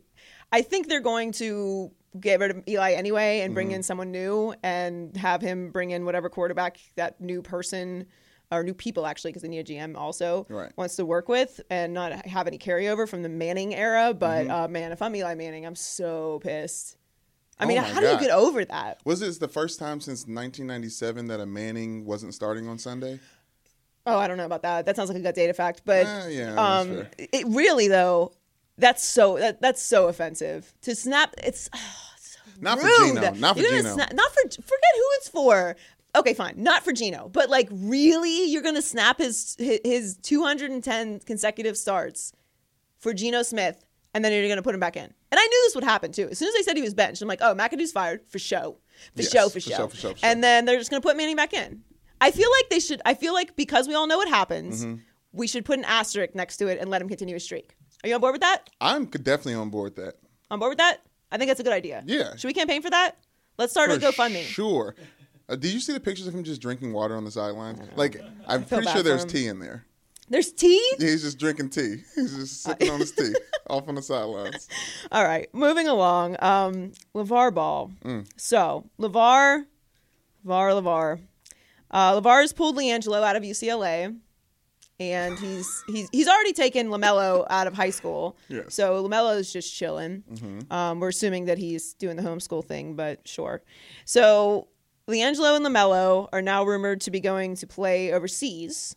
I 0.52 0.62
think 0.62 0.88
they're 0.88 1.00
going 1.00 1.32
to 1.32 1.90
get 2.20 2.40
rid 2.40 2.50
of 2.50 2.62
Eli 2.68 2.92
anyway 2.92 3.40
and 3.40 3.48
Mm-hmm. 3.50 3.54
bring 3.54 3.70
in 3.72 3.82
someone 3.82 4.10
new 4.10 4.54
and 4.62 5.16
have 5.16 5.40
him 5.42 5.70
bring 5.70 5.90
in 5.90 6.04
whatever 6.04 6.28
quarterback 6.28 6.78
that 6.96 7.20
new 7.20 7.42
person 7.42 8.06
or 8.52 8.62
new 8.62 8.74
people 8.74 9.06
actually 9.06 9.30
because 9.30 9.42
they 9.42 9.48
need 9.48 9.58
a 9.58 9.64
GM 9.64 9.96
also 9.96 10.46
Right. 10.48 10.72
wants 10.76 10.96
to 10.96 11.04
work 11.04 11.28
with 11.28 11.60
and 11.70 11.92
not 11.92 12.26
have 12.26 12.46
any 12.46 12.58
carryover 12.58 13.08
from 13.08 13.22
the 13.22 13.28
Manning 13.28 13.74
era. 13.74 14.14
But 14.14 14.46
Mm-hmm. 14.46 14.54
uh, 14.54 14.68
man, 14.68 14.92
if 14.92 15.02
I'm 15.02 15.14
Eli 15.16 15.34
Manning, 15.34 15.66
I'm 15.66 15.74
so 15.74 16.38
pissed. 16.42 16.96
I 17.58 17.64
Oh 17.64 17.68
mean, 17.68 17.78
how 17.78 18.00
do 18.00 18.06
you 18.06 18.18
get 18.20 18.30
over 18.30 18.64
that? 18.66 19.00
Was 19.04 19.20
this 19.20 19.38
the 19.38 19.48
first 19.48 19.78
time 19.78 20.00
since 20.00 20.20
1997 20.26 21.28
that 21.28 21.40
a 21.40 21.46
Manning 21.46 22.04
wasn't 22.04 22.34
starting 22.34 22.68
on 22.68 22.78
Sunday? 22.78 23.18
Oh, 24.04 24.18
I 24.18 24.28
don't 24.28 24.36
know 24.36 24.44
about 24.44 24.62
that. 24.62 24.86
That 24.86 24.94
sounds 24.94 25.08
like 25.08 25.18
a 25.18 25.22
good 25.22 25.34
data 25.34 25.52
fact, 25.54 25.82
but 25.84 26.06
Ah, 26.06 26.26
yeah, 26.28 26.54
um, 26.80 27.06
it 27.18 27.44
really 27.48 27.88
though, 27.88 28.32
that's 28.78 29.05
so 29.05 29.38
that, 29.38 29.61
that's 29.61 29.82
so 29.82 30.08
offensive 30.08 30.73
to 30.82 30.94
snap. 30.94 31.34
It's, 31.38 31.69
oh, 31.75 31.78
it's 32.17 32.32
so 32.34 32.40
Not 32.61 32.78
for 32.80 32.87
rude. 32.87 33.14
Geno. 33.16 33.33
Not 33.35 33.56
for 33.56 33.62
You're 33.62 33.71
gonna 33.71 33.83
Geno. 33.83 33.97
Not 34.14 34.33
for 34.33 34.50
forget 34.50 34.92
who 34.95 35.04
it's 35.18 35.28
for. 35.28 35.76
Okay, 36.14 36.33
fine, 36.33 36.54
not 36.56 36.83
for 36.83 36.92
Geno, 36.92 37.28
but 37.28 37.50
like 37.50 37.68
really, 37.71 38.47
you're 38.50 38.62
gonna 38.62 38.80
snap 38.83 39.18
his 39.18 39.54
his, 39.59 39.80
his 39.85 40.16
210 40.23 41.21
consecutive 41.21 41.76
starts 41.76 42.33
for 42.99 43.12
Geno 43.12 43.42
Smith, 43.42 43.85
and 44.14 44.25
then 44.25 44.33
you're 44.33 44.49
gonna 44.49 44.62
put 44.62 44.75
him 44.75 44.80
back 44.80 44.97
in. 44.97 45.02
And 45.04 45.38
I 45.40 45.45
knew 45.47 45.62
this 45.66 45.75
would 45.75 45.85
happen 45.85 46.12
too. 46.12 46.28
As 46.30 46.38
soon 46.38 46.49
as 46.49 46.54
they 46.54 46.62
said 46.62 46.76
he 46.76 46.83
was 46.83 46.95
benched, 46.95 47.21
I'm 47.21 47.28
like, 47.28 47.40
oh, 47.42 47.54
McAdoo's 47.54 47.92
fired 47.92 48.23
for 48.28 48.38
show, 48.38 48.78
for 49.14 49.23
Yes, 49.23 49.30
show, 49.33 49.45
for, 49.49 49.54
for 49.54 49.61
show. 49.61 49.76
show, 49.76 49.88
for 49.88 49.97
show, 49.97 50.12
for 50.12 50.18
show. 50.18 50.26
And 50.26 50.42
then 50.42 50.64
they're 50.64 50.78
just 50.78 50.90
gonna 50.90 51.02
put 51.02 51.18
Manning 51.18 51.37
back 51.37 51.52
in. 51.52 51.83
I 52.18 52.30
feel 52.30 52.49
like 52.50 52.71
they 52.71 52.80
should. 52.80 53.02
I 53.04 53.12
feel 53.12 53.35
like 53.35 53.54
because 53.54 53.87
we 53.87 53.95
all 53.95 54.06
know 54.06 54.16
what 54.16 54.28
happens, 54.28 54.87
Mm-hmm. 54.87 55.00
we 55.33 55.47
should 55.47 55.66
put 55.66 55.78
an 55.78 55.85
asterisk 55.85 56.35
next 56.35 56.56
to 56.59 56.68
it 56.68 56.78
and 56.80 56.88
let 56.88 57.02
him 57.02 57.09
continue 57.11 57.35
his 57.35 57.45
streak. 57.45 57.75
Are 58.04 58.08
you 58.08 58.14
on 58.14 58.20
board 58.20 58.32
with 58.32 58.42
that? 58.42 58.68
I'm 58.80 59.06
definitely 59.06 59.54
on 59.54 59.70
board 59.70 59.94
with 59.96 60.04
that. 60.04 60.16
On 60.50 60.58
board 60.58 60.70
with 60.70 60.78
that? 60.78 61.02
I 61.30 61.38
think 61.38 61.48
that's 61.48 61.60
a 61.60 61.64
good 61.64 61.72
idea. 61.72 62.02
Yeah. 62.06 62.36
Should 62.36 62.48
we 62.48 62.54
campaign 62.54 62.82
for 62.82 62.90
that? 62.90 63.16
Let's 63.58 63.72
start 63.72 63.90
a 63.90 63.94
GoFundMe. 63.94 64.42
Sure. 64.42 64.94
Uh, 65.48 65.56
did 65.56 65.72
you 65.72 65.80
see 65.80 65.92
the 65.92 66.00
pictures 66.00 66.26
of 66.26 66.34
him 66.34 66.44
just 66.44 66.60
drinking 66.60 66.92
water 66.92 67.16
on 67.16 67.24
the 67.24 67.30
sidelines? 67.30 67.80
Like, 67.96 68.20
I'm 68.46 68.64
pretty 68.64 68.86
sure 68.88 69.02
there's 69.02 69.24
tea 69.24 69.46
in 69.46 69.58
there. 69.58 69.86
There's 70.28 70.52
tea. 70.52 70.82
Yeah, 70.98 71.08
He's 71.08 71.22
just 71.22 71.38
drinking 71.38 71.70
tea. 71.70 72.02
He's 72.16 72.34
just 72.34 72.62
sipping 72.62 72.90
on 72.90 72.98
his 73.00 73.12
tea 73.12 73.32
off 73.70 73.88
on 73.88 73.94
the 73.94 74.02
sidelines. 74.02 74.68
All 75.12 75.24
right, 75.24 75.48
moving 75.54 75.86
along. 75.86 76.36
Um, 76.40 76.92
LaVar 77.14 77.54
Ball. 77.54 77.92
Mm. 78.04 78.26
So 78.36 78.90
LaVar, 78.98 79.64
LaVar, 80.44 80.82
LaVar. 80.82 81.20
Uh, 81.92 82.20
LaVar 82.20 82.40
has 82.40 82.52
pulled 82.52 82.76
LiAngelo 82.76 83.22
out 83.22 83.36
of 83.36 83.44
UCLA, 83.44 84.18
and 84.98 85.38
he's 85.38 85.84
he's 85.86 86.08
he's 86.10 86.28
already 86.28 86.52
taken 86.52 86.88
LaMelo 86.88 87.46
out 87.50 87.66
of 87.66 87.74
high 87.74 87.90
school. 87.90 88.36
Yes. 88.48 88.74
So 88.74 89.06
LaMelo 89.06 89.38
is 89.38 89.52
just 89.52 89.74
chilling. 89.74 90.22
Mm-hmm. 90.32 90.72
Um, 90.72 91.00
we're 91.00 91.10
assuming 91.10 91.46
that 91.46 91.58
he's 91.58 91.94
doing 91.94 92.16
the 92.16 92.22
homeschool 92.22 92.64
thing, 92.64 92.94
but 92.96 93.26
sure. 93.26 93.62
So 94.04 94.68
LiAngelo 95.08 95.56
and 95.56 95.66
LaMelo 95.66 96.28
are 96.32 96.42
now 96.42 96.64
rumored 96.64 97.00
to 97.02 97.10
be 97.10 97.20
going 97.20 97.56
to 97.56 97.66
play 97.66 98.12
overseas. 98.12 98.96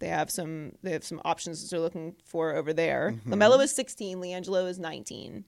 They 0.00 0.08
have 0.08 0.30
some 0.30 0.72
they 0.82 0.92
have 0.92 1.04
some 1.04 1.20
options 1.24 1.62
that 1.62 1.70
they're 1.70 1.80
looking 1.80 2.14
for 2.24 2.54
over 2.54 2.72
there. 2.72 3.14
Mm-hmm. 3.14 3.34
LaMelo 3.34 3.62
is 3.62 3.74
16, 3.74 4.18
LiAngelo 4.18 4.68
is 4.68 4.78
19. 4.78 5.44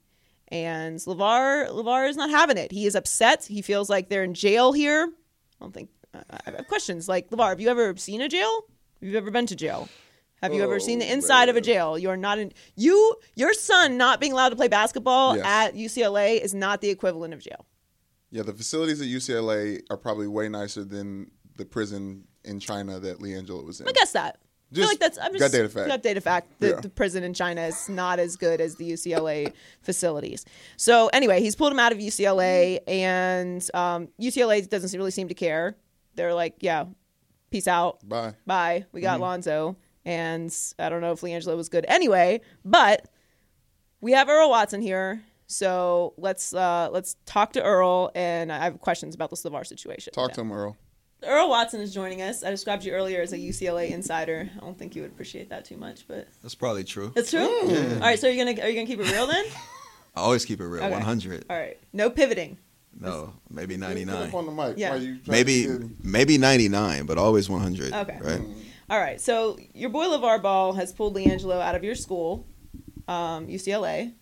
And 0.49 0.99
LaVar 0.99 1.69
LaVar 1.69 2.09
is 2.09 2.17
not 2.17 2.31
having 2.31 2.59
it. 2.59 2.73
He 2.73 2.87
is 2.87 2.95
upset. 2.95 3.45
He 3.45 3.63
feels 3.63 3.91
like 3.91 4.09
they're 4.09 4.25
in 4.25 4.35
jail 4.35 4.73
here. 4.73 5.09
I 5.61 5.65
don't 5.65 5.75
think 5.75 5.91
I 6.15 6.23
I 6.47 6.51
have 6.51 6.69
questions 6.69 7.09
like 7.09 7.31
LaVar, 7.31 7.51
have 7.51 7.61
you 7.61 7.69
ever 7.69 7.97
seen 7.97 8.21
a 8.21 8.29
jail? 8.29 8.65
Have 9.01 9.09
you 9.09 9.17
ever 9.17 9.31
been 9.31 9.47
to 9.47 9.57
jail? 9.57 9.89
Have 10.43 10.55
you 10.55 10.63
ever 10.63 10.81
seen 10.81 10.99
the 11.01 11.07
Oh, 11.09 11.13
inside 11.13 11.49
of 11.51 11.57
a 11.57 11.61
jail? 11.61 11.99
You're 11.99 12.17
not 12.17 12.39
in 12.39 12.53
you 12.75 13.17
your 13.35 13.53
son 13.53 13.97
not 13.99 14.21
being 14.21 14.33
allowed 14.33 14.49
to 14.51 14.57
play 14.57 14.69
basketball 14.69 15.37
Yes. 15.37 15.45
at 15.47 15.75
UCLA 15.75 16.41
is 16.41 16.55
not 16.55 16.81
the 16.81 16.89
equivalent 16.89 17.35
of 17.35 17.41
jail. 17.41 17.67
Yeah, 18.31 18.43
the 18.43 18.55
facilities 18.55 19.01
at 19.03 19.09
UCLA 19.09 19.83
are 19.91 19.97
probably 19.97 20.29
way 20.29 20.49
nicer 20.49 20.85
than 20.85 21.31
the 21.57 21.65
prison 21.67 22.25
in 22.45 22.59
China 22.61 22.99
that 23.01 23.19
LiAngelo 23.19 23.65
was 23.67 23.81
in. 23.81 23.89
I 23.89 23.93
guess 23.93 24.13
that. 24.13 24.39
I 24.73 24.75
feel 24.75 24.83
Just 24.85 24.93
like 24.93 25.01
that's 25.01 25.19
I'm 25.19 25.33
just 25.33 25.41
got 25.41 25.51
data 25.51 25.69
fact. 25.69 25.89
Got 25.89 26.03
data 26.03 26.21
fact. 26.21 26.61
The, 26.61 26.69
Yeah. 26.69 26.81
the 26.81 26.89
prison 26.89 27.23
in 27.25 27.35
China 27.35 27.63
is 27.63 27.89
not 27.89 28.19
as 28.19 28.37
good 28.37 28.61
as 28.61 28.77
the 28.77 28.89
UCLA 28.93 29.53
facilities. 29.83 30.45
So 30.77 31.09
anyway, 31.09 31.41
he's 31.41 31.57
pulled 31.57 31.73
him 31.73 31.81
out 31.81 31.91
of 31.93 31.99
UCLA, 31.99 32.79
and 32.87 33.69
um, 33.75 34.09
UCLA 34.21 34.67
doesn't 34.69 34.97
really 34.97 35.11
seem 35.11 35.29
to 35.29 35.35
care. 35.35 35.77
They're 36.15 36.35
like, 36.35 36.55
yeah, 36.61 36.85
peace 37.51 37.67
out, 37.69 38.07
Bye. 38.09 38.35
bye. 38.47 38.85
We 38.93 39.01
Mm-hmm. 39.01 39.05
got 39.07 39.21
Lonzo, 39.21 39.77
and 40.05 40.55
I 40.79 40.89
don't 40.89 41.01
know 41.01 41.13
if 41.13 41.21
LiAngelo 41.21 41.57
was 41.57 41.69
good 41.69 41.85
anyway, 41.89 42.41
but 42.65 43.09
we 44.01 44.13
have 44.13 44.29
Earl 44.29 44.51
Watson 44.51 44.81
here. 44.83 45.23
So 45.47 46.15
let's 46.17 46.55
uh, 46.55 46.89
let's 46.93 47.17
talk 47.27 47.53
to 47.55 47.63
Earl, 47.63 48.13
and 48.15 48.53
I 48.53 48.59
have 48.65 48.81
questions 48.81 49.15
about 49.15 49.31
the 49.31 49.37
Slavar 49.37 49.67
situation. 49.67 50.13
Talk 50.13 50.33
to 50.35 50.41
him, 50.43 50.53
Earl. 50.53 50.77
Earl 51.23 51.51
Watson 51.51 51.81
is 51.83 51.93
joining 51.93 52.23
us. 52.23 52.43
I 52.45 52.51
described 52.51 52.83
you 52.85 52.93
earlier 52.93 53.21
as 53.21 53.33
a 53.35 53.37
UCLA 53.37 53.91
insider. 53.91 54.49
I 54.57 54.61
don't 54.61 54.79
think 54.79 54.97
you 54.97 55.03
would 55.03 55.11
appreciate 55.11 55.51
that 55.51 55.65
too 55.67 55.77
much, 55.77 56.07
but 56.09 56.29
That's 56.41 56.55
probably 56.55 56.85
true. 56.85 57.13
it's 57.17 57.31
true. 57.31 57.47
All 57.47 57.99
right, 58.01 58.19
so 58.19 58.27
you're 58.29 58.43
gonna 58.45 58.59
are 58.63 58.69
you 58.69 58.75
gonna 58.75 58.87
keep 58.87 59.01
it 59.01 59.11
real 59.13 59.27
then? 59.27 59.45
I 60.15 60.21
always 60.23 60.45
keep 60.45 60.61
it 60.61 60.67
real. 60.67 60.83
Okay. 60.83 60.93
100. 60.93 61.45
All 61.51 61.57
right, 61.59 61.79
no 61.93 62.09
pivoting. 62.11 62.57
No, 62.99 63.33
maybe 63.49 63.77
99. 63.77 64.35
on 64.35 64.47
the 64.47 64.53
mic. 64.53 64.77
Yeah. 64.77 64.91
Why 64.91 64.97
you 64.97 65.21
Maybe 65.27 65.67
maybe 66.03 66.39
99, 66.39 67.07
but 67.07 67.19
always 67.19 67.49
100. 67.49 67.93
Okay. 67.93 68.19
Right? 68.21 68.41
All 68.91 68.99
right, 68.99 69.21
so 69.21 69.57
your 69.73 69.89
boy 69.89 70.07
LaVar 70.07 70.43
Ball 70.43 70.73
has 70.73 70.93
pulled 70.93 71.15
LiAngelo 71.15 71.61
out 71.61 71.77
of 71.77 71.85
your 71.85 71.95
school, 71.95 72.49
um, 73.07 73.47
UCLA. 73.47 74.15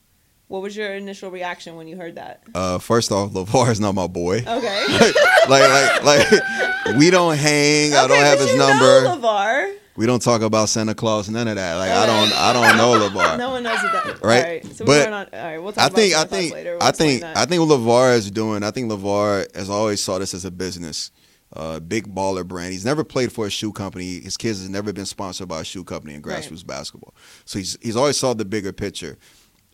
What 0.49 0.61
was 0.63 0.77
your 0.77 0.95
initial 0.95 1.31
reaction 1.31 1.77
when 1.77 1.89
you 1.89 1.97
heard 1.97 2.17
that? 2.17 2.43
Uh, 2.55 2.79
first 2.79 3.11
off, 3.11 3.33
LaVar 3.33 3.71
is 3.71 3.81
not 3.81 3.95
my 3.95 4.07
boy. 4.07 4.39
Okay. 4.47 4.87
like, 5.49 6.03
like, 6.03 6.05
like, 6.05 6.97
we 6.99 7.11
don't 7.11 7.37
hang. 7.37 7.95
I 7.95 8.07
don't 8.07 8.19
have 8.19 8.39
his 8.39 8.53
you 8.53 8.59
number. 8.59 9.05
Know 9.05 9.19
LaVar. 9.19 9.75
We 9.99 10.07
don't 10.07 10.23
talk 10.23 10.43
about 10.43 10.69
Santa 10.69 10.95
Claus. 10.95 11.29
None 11.29 11.49
of 11.49 11.57
that. 11.57 11.75
Like, 11.75 11.91
I 11.91 12.07
don't. 12.07 12.33
I 12.33 12.53
don't 12.53 12.77
know 12.77 13.09
LaVar. 13.11 13.37
No 13.37 13.51
one 13.51 13.65
knows 13.65 13.83
that. 13.83 14.05
Right. 14.23 14.45
All 14.45 14.51
right. 14.51 14.65
So 14.67 14.85
But 14.85 15.05
we're 15.05 15.11
not. 15.11 15.35
All 15.35 15.41
right. 15.43 15.59
We'll 15.59 15.73
talk 15.73 15.83
I 15.83 15.87
about 15.89 15.97
think. 15.97 16.15
I 16.15 16.25
think. 16.25 16.53
later. 16.55 16.73
We'll 16.79 16.83
I 16.89 16.93
think. 16.93 17.23
I 17.25 17.45
think 17.47 17.61
what 17.69 17.81
LaVar 17.81 18.15
is 18.17 18.31
doing. 18.31 18.63
I 18.63 18.71
think 18.71 18.91
LaVar 18.93 19.57
has 19.57 19.69
always 19.69 20.01
saw 20.01 20.19
this 20.19 20.35
as 20.35 20.45
a 20.45 20.53
business. 20.53 21.11
Uh, 21.53 21.81
big 21.81 22.15
baller 22.15 22.47
brand. 22.47 22.73
He's 22.73 22.85
never 22.85 23.03
played 23.03 23.33
for 23.33 23.47
a 23.47 23.51
shoe 23.51 23.73
company. 23.73 24.21
His 24.21 24.37
kids 24.37 24.61
has 24.61 24.69
never 24.69 24.93
been 24.93 25.07
sponsored 25.07 25.49
by 25.49 25.63
a 25.63 25.65
shoe 25.65 25.83
company 25.83 26.15
in 26.15 26.23
Right. 26.23 26.45
grassroots 26.45 26.65
basketball. 26.65 27.15
So 27.45 27.59
he's 27.59 27.77
he's 27.81 27.97
always 27.97 28.19
saw 28.19 28.35
the 28.35 28.45
bigger 28.45 28.73
picture, 28.73 29.17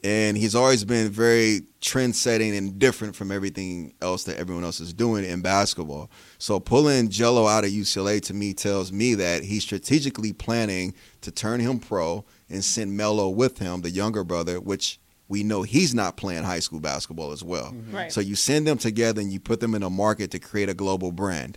and 0.04 0.37
he's 0.37 0.54
always 0.54 0.84
been 0.84 1.08
very 1.08 1.62
trend 1.80 2.14
setting 2.14 2.54
and 2.54 2.78
different 2.78 3.16
from 3.16 3.32
everything 3.32 3.94
else 4.02 4.25
that 4.25 4.37
everyone 4.37 4.62
else 4.62 4.78
is 4.78 4.92
doing 4.92 5.25
in 5.25 5.40
basketball. 5.40 6.11
So 6.37 6.61
pulling 6.61 7.08
Jello 7.08 7.46
out 7.46 7.64
of 7.64 7.70
UCLA 7.70 8.20
to 8.25 8.34
me 8.34 8.52
tells 8.52 8.92
me 8.92 9.14
that 9.14 9.44
he's 9.44 9.62
strategically 9.62 10.34
planning 10.34 10.92
to 11.23 11.30
turn 11.30 11.58
him 11.58 11.78
pro 11.78 12.23
and 12.50 12.62
send 12.62 12.94
Melo 12.94 13.30
with 13.30 13.58
him, 13.58 13.80
the 13.80 13.88
younger 13.88 14.25
brother, 14.25 14.61
which 14.61 15.00
we 15.28 15.42
know 15.42 15.62
he's 15.62 15.94
not 15.94 16.18
playing 16.18 16.44
high 16.44 16.61
school 16.61 16.80
basketball 16.80 17.32
as 17.32 17.42
well. 17.42 17.73
Mm-hmm. 17.73 17.96
Right. 17.96 18.12
So 18.12 18.20
you 18.20 18.34
send 18.37 18.66
them 18.66 18.76
together 18.76 19.23
and 19.23 19.32
you 19.32 19.40
put 19.40 19.61
them 19.61 19.75
in 19.75 19.82
a 19.82 19.88
market 19.88 20.30
to 20.32 20.38
create 20.38 20.68
a 20.68 20.75
global 20.75 21.12
brand. 21.12 21.56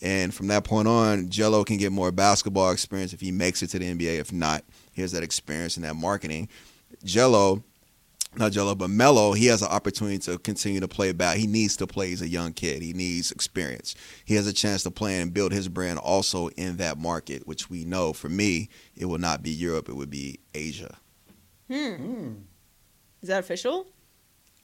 And 0.00 0.32
from 0.32 0.46
that 0.46 0.62
point 0.62 0.86
on, 0.86 1.28
Jello 1.28 1.64
can 1.64 1.76
get 1.76 1.90
more 1.90 2.12
basketball 2.12 2.70
experience 2.70 3.12
if 3.12 3.20
he 3.20 3.32
makes 3.32 3.64
it 3.64 3.66
to 3.70 3.80
the 3.80 3.92
NBA. 3.92 4.20
If 4.20 4.32
not, 4.32 4.62
he 4.92 5.02
has 5.02 5.10
that 5.10 5.24
experience 5.24 5.76
and 5.76 5.84
that 5.84 5.96
marketing. 5.96 6.48
Jello, 7.04 7.64
not 8.36 8.52
Jello, 8.52 8.74
but 8.74 8.90
Melo, 8.90 9.32
he 9.32 9.46
has 9.46 9.62
an 9.62 9.68
opportunity 9.68 10.18
to 10.20 10.38
continue 10.38 10.80
to 10.80 10.88
play 10.88 11.12
back. 11.12 11.36
He 11.36 11.46
needs 11.46 11.76
to 11.78 11.86
play. 11.86 12.08
He's 12.08 12.22
a 12.22 12.28
young 12.28 12.52
kid. 12.52 12.80
He 12.80 12.92
needs 12.92 13.32
experience. 13.32 13.94
He 14.24 14.34
has 14.34 14.46
a 14.46 14.52
chance 14.52 14.84
to 14.84 14.90
play 14.90 15.20
and 15.20 15.34
build 15.34 15.52
his 15.52 15.68
brand 15.68 15.98
also 15.98 16.48
in 16.50 16.76
that 16.76 16.96
market, 16.96 17.46
which 17.46 17.68
we 17.68 17.84
know 17.84 18.12
for 18.12 18.28
me, 18.28 18.68
it 18.96 19.06
will 19.06 19.18
not 19.18 19.42
be 19.42 19.50
Europe, 19.50 19.88
it 19.88 19.96
would 19.96 20.10
be 20.10 20.38
Asia. 20.54 20.96
Hmm. 21.68 22.34
Is 23.20 23.28
that 23.28 23.40
official? 23.40 23.86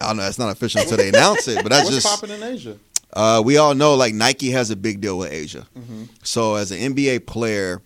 I 0.01 0.09
don't 0.09 0.19
know. 0.19 0.27
It's 0.27 0.39
not 0.39 0.51
official 0.51 0.83
until 0.83 0.99
they 0.99 1.09
announce 1.09 1.49
it, 1.49 1.63
but 1.63 1.71
that's 1.71 1.85
What's 1.91 2.03
just 2.03 2.21
popping 2.21 2.35
in 2.35 2.43
Asia? 2.43 2.79
Uh, 3.13 3.43
we 3.45 3.57
all 3.57 3.75
know 3.75 3.95
like 3.95 4.15
Nike 4.15 4.51
has 4.51 4.71
a 4.71 4.77
big 4.77 5.01
deal 5.01 5.19
with 5.19 5.33
Asia. 5.33 5.67
Mm-hmm. 5.77 6.05
So 6.23 6.55
as 6.57 6.71
an 6.71 6.95
NBA 6.95 7.27
player, 7.27 7.83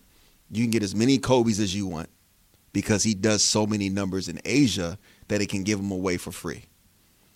you 0.51 0.63
can 0.63 0.71
get 0.71 0.83
as 0.83 0.93
many 0.93 1.17
Kobe's 1.17 1.59
as 1.59 1.73
you 1.73 1.87
want 1.87 2.09
because 2.73 3.03
he 3.03 3.13
does 3.13 3.43
so 3.43 3.65
many 3.65 3.89
numbers 3.89 4.27
in 4.27 4.39
Asia 4.45 4.97
that 5.31 5.41
it 5.41 5.47
can 5.47 5.63
give 5.63 5.79
them 5.79 5.91
away 5.91 6.17
for 6.17 6.33
free. 6.33 6.65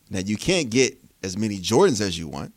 Now 0.10 0.20
you 0.20 0.36
can't 0.36 0.70
get 0.70 0.98
as 1.24 1.38
many 1.38 1.58
Jordans 1.60 2.02
as 2.02 2.20
you 2.20 2.28
want 2.28 2.54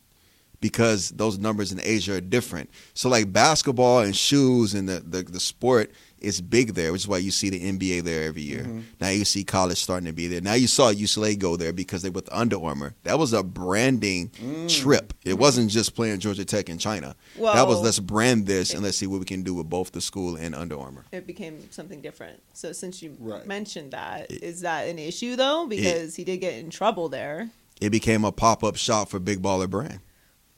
because 0.60 1.10
those 1.10 1.38
numbers 1.38 1.70
in 1.70 1.80
Asia 1.80 2.14
are 2.14 2.20
different. 2.20 2.68
So 2.92 3.08
like 3.08 3.32
basketball 3.32 4.00
and 4.00 4.16
shoes 4.16 4.74
and 4.74 4.88
the 4.88 4.98
the, 4.98 5.22
the 5.22 5.38
sport 5.38 5.92
is 6.20 6.40
big 6.40 6.74
there, 6.74 6.92
which 6.92 7.02
is 7.02 7.08
why 7.08 7.18
you 7.18 7.30
see 7.30 7.50
the 7.50 7.60
NBA 7.60 8.02
there 8.04 8.24
every 8.24 8.42
year. 8.42 8.60
Mm-hmm. 8.62 8.80
Now 9.00 9.08
you 9.08 9.24
see 9.24 9.44
college 9.44 9.78
starting 9.82 10.06
to 10.06 10.12
be 10.12 10.26
there. 10.26 10.40
Now 10.40 10.54
you 10.54 10.66
saw 10.66 10.92
UCLA 10.92 11.38
go 11.38 11.56
there 11.56 11.72
because 11.72 12.02
they 12.02 12.10
were 12.10 12.14
with 12.14 12.28
Under 12.32 12.62
Armour. 12.62 12.94
That 13.04 13.18
was 13.18 13.32
a 13.32 13.42
branding 13.42 14.30
Mm. 14.42 14.68
trip. 14.82 15.12
It 15.24 15.38
wasn't 15.38 15.70
just 15.70 15.94
playing 15.94 16.20
Georgia 16.20 16.44
Tech 16.44 16.68
in 16.68 16.78
China. 16.78 17.14
Well, 17.36 17.54
that 17.54 17.66
was 17.66 17.80
let's 17.80 17.98
brand 18.00 18.46
this 18.46 18.72
and 18.74 18.82
let's 18.82 18.96
see 18.96 19.06
what 19.06 19.20
we 19.20 19.24
can 19.26 19.42
do 19.42 19.54
with 19.54 19.68
both 19.68 19.92
the 19.92 20.00
school 20.00 20.36
and 20.36 20.54
Under 20.54 20.78
Armour. 20.78 21.04
It 21.12 21.26
became 21.26 21.70
something 21.70 22.00
different. 22.00 22.40
So 22.54 22.72
since 22.72 23.02
you 23.02 23.16
Right. 23.20 23.46
mentioned 23.46 23.92
that, 23.92 24.30
is 24.30 24.60
that 24.62 24.88
an 24.88 24.98
issue 24.98 25.36
though? 25.36 25.66
Because 25.66 26.16
he 26.16 26.24
did 26.24 26.38
get 26.38 26.54
in 26.54 26.70
trouble 26.70 27.08
there. 27.08 27.50
It 27.80 27.90
became 27.90 28.24
a 28.24 28.32
pop 28.32 28.64
up 28.64 28.76
shop 28.76 29.08
for 29.08 29.18
Big 29.20 29.40
Baller 29.40 29.70
Brand. 29.70 30.00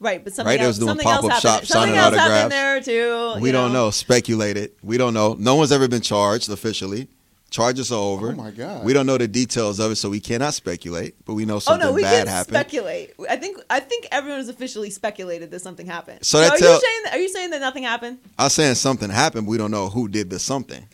Right, 0.00 0.25
but 0.25 0.33
something 0.33 0.50
Right, 0.50 0.61
it 0.61 0.64
else, 0.64 0.78
doing 0.78 0.88
something 0.88 1.07
else 1.07 1.16
pop-up 1.21 1.30
happened. 1.33 1.42
shops, 1.42 1.69
Something 1.69 1.95
signing 1.95 1.97
else 1.99 2.16
happened 2.16 2.54
autographs. 2.54 2.87
there 2.87 3.35
too. 3.35 3.40
we 3.42 3.49
you 3.50 3.52
don't 3.52 3.73
know. 3.75 3.90
Speculated. 3.90 4.73
We 4.83 4.97
don't 4.97 5.12
know. 5.12 5.35
No 5.38 5.57
one's 5.57 5.73
ever 5.73 5.88
been 5.88 6.00
charged 6.00 6.49
officially. 6.49 7.09
Charges 7.50 7.90
are 7.92 7.99
over. 7.99 8.28
Oh 8.28 8.33
my 8.37 8.50
God. 8.52 8.85
We 8.85 8.92
don't 8.92 9.07
know 9.07 9.19
the 9.19 9.26
details 9.28 9.78
of 9.80 9.90
it, 9.90 9.97
so 9.97 10.09
we 10.09 10.21
cannot 10.21 10.54
speculate. 10.54 11.16
But 11.26 11.35
we 11.35 11.45
know 11.45 11.57
Oh 11.57 11.59
something 11.59 11.88
no, 11.88 11.92
we 11.92 12.02
bad 12.02 12.26
can 12.26 12.26
happened. 12.28 12.54
speculate. 12.57 13.12
I 13.28 13.37
think 13.37 13.59
I 13.69 13.80
think 13.80 14.07
everyone 14.12 14.38
has 14.38 14.49
officially 14.49 14.88
speculated 14.88 15.50
that 15.50 15.61
something 15.61 15.87
happened. 15.87 16.25
So 16.25 16.38
that 16.40 16.52
are 16.52 16.57
tell- 16.57 16.73
you 16.75 16.80
saying 16.80 17.00
that, 17.04 17.14
are 17.14 17.19
you 17.19 17.28
saying 17.28 17.50
that 17.50 17.61
nothing 17.61 17.83
happened? 17.83 18.19
I'm 18.38 18.49
saying 18.50 18.76
something 18.76 19.11
happened. 19.11 19.47
We 19.49 19.59
don't 19.59 19.73
know 19.73 19.88
who 19.90 20.07
did 20.09 20.30
the 20.30 20.38
something. 20.38 20.87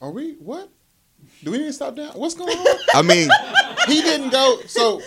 Are 0.00 0.10
we 0.10 0.32
what? 0.40 0.70
Do 1.44 1.50
we 1.50 1.58
need 1.58 1.64
to 1.66 1.72
stop 1.74 1.94
down? 1.96 2.12
What's 2.14 2.34
going 2.34 2.56
on? 2.56 2.76
I 2.94 3.02
mean, 3.02 3.28
he 3.86 4.00
didn't 4.02 4.30
go. 4.30 4.58
So 4.66 5.00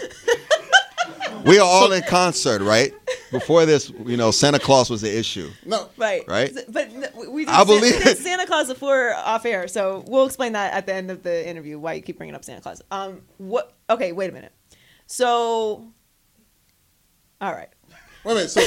we 1.45 1.57
are 1.59 1.65
all 1.65 1.91
in 1.91 2.03
concert, 2.03 2.61
right? 2.61 2.93
Before 3.31 3.65
this, 3.65 3.89
you 4.05 4.17
know, 4.17 4.31
Santa 4.31 4.59
Claus 4.59 4.89
was 4.89 5.01
the 5.01 5.17
issue. 5.17 5.49
no. 5.65 5.89
Right. 5.97 6.23
Right? 6.27 6.51
But 6.69 6.91
we 7.29 7.45
did, 7.45 7.49
I 7.53 7.57
San- 7.57 7.65
believe 7.67 7.81
we 7.97 8.03
did. 8.03 8.17
Santa 8.17 8.45
Claus 8.45 8.67
before 8.67 9.13
off 9.15 9.45
air, 9.45 9.67
so 9.67 10.03
we'll 10.07 10.25
explain 10.25 10.53
that 10.53 10.73
at 10.73 10.85
the 10.85 10.93
end 10.93 11.09
of 11.11 11.23
the 11.23 11.47
interview. 11.47 11.79
Why 11.79 11.93
you 11.93 12.01
keep 12.01 12.17
bringing 12.17 12.35
up 12.35 12.43
Santa 12.45 12.61
Claus? 12.61 12.81
Um, 12.91 13.21
what? 13.37 13.73
Okay, 13.89 14.11
wait 14.11 14.29
a 14.29 14.33
minute. 14.33 14.53
So, 15.07 15.87
all 17.41 17.51
right. 17.53 17.69
Wait 18.23 18.31
a 18.31 18.35
minute. 18.35 18.49
So 18.51 18.61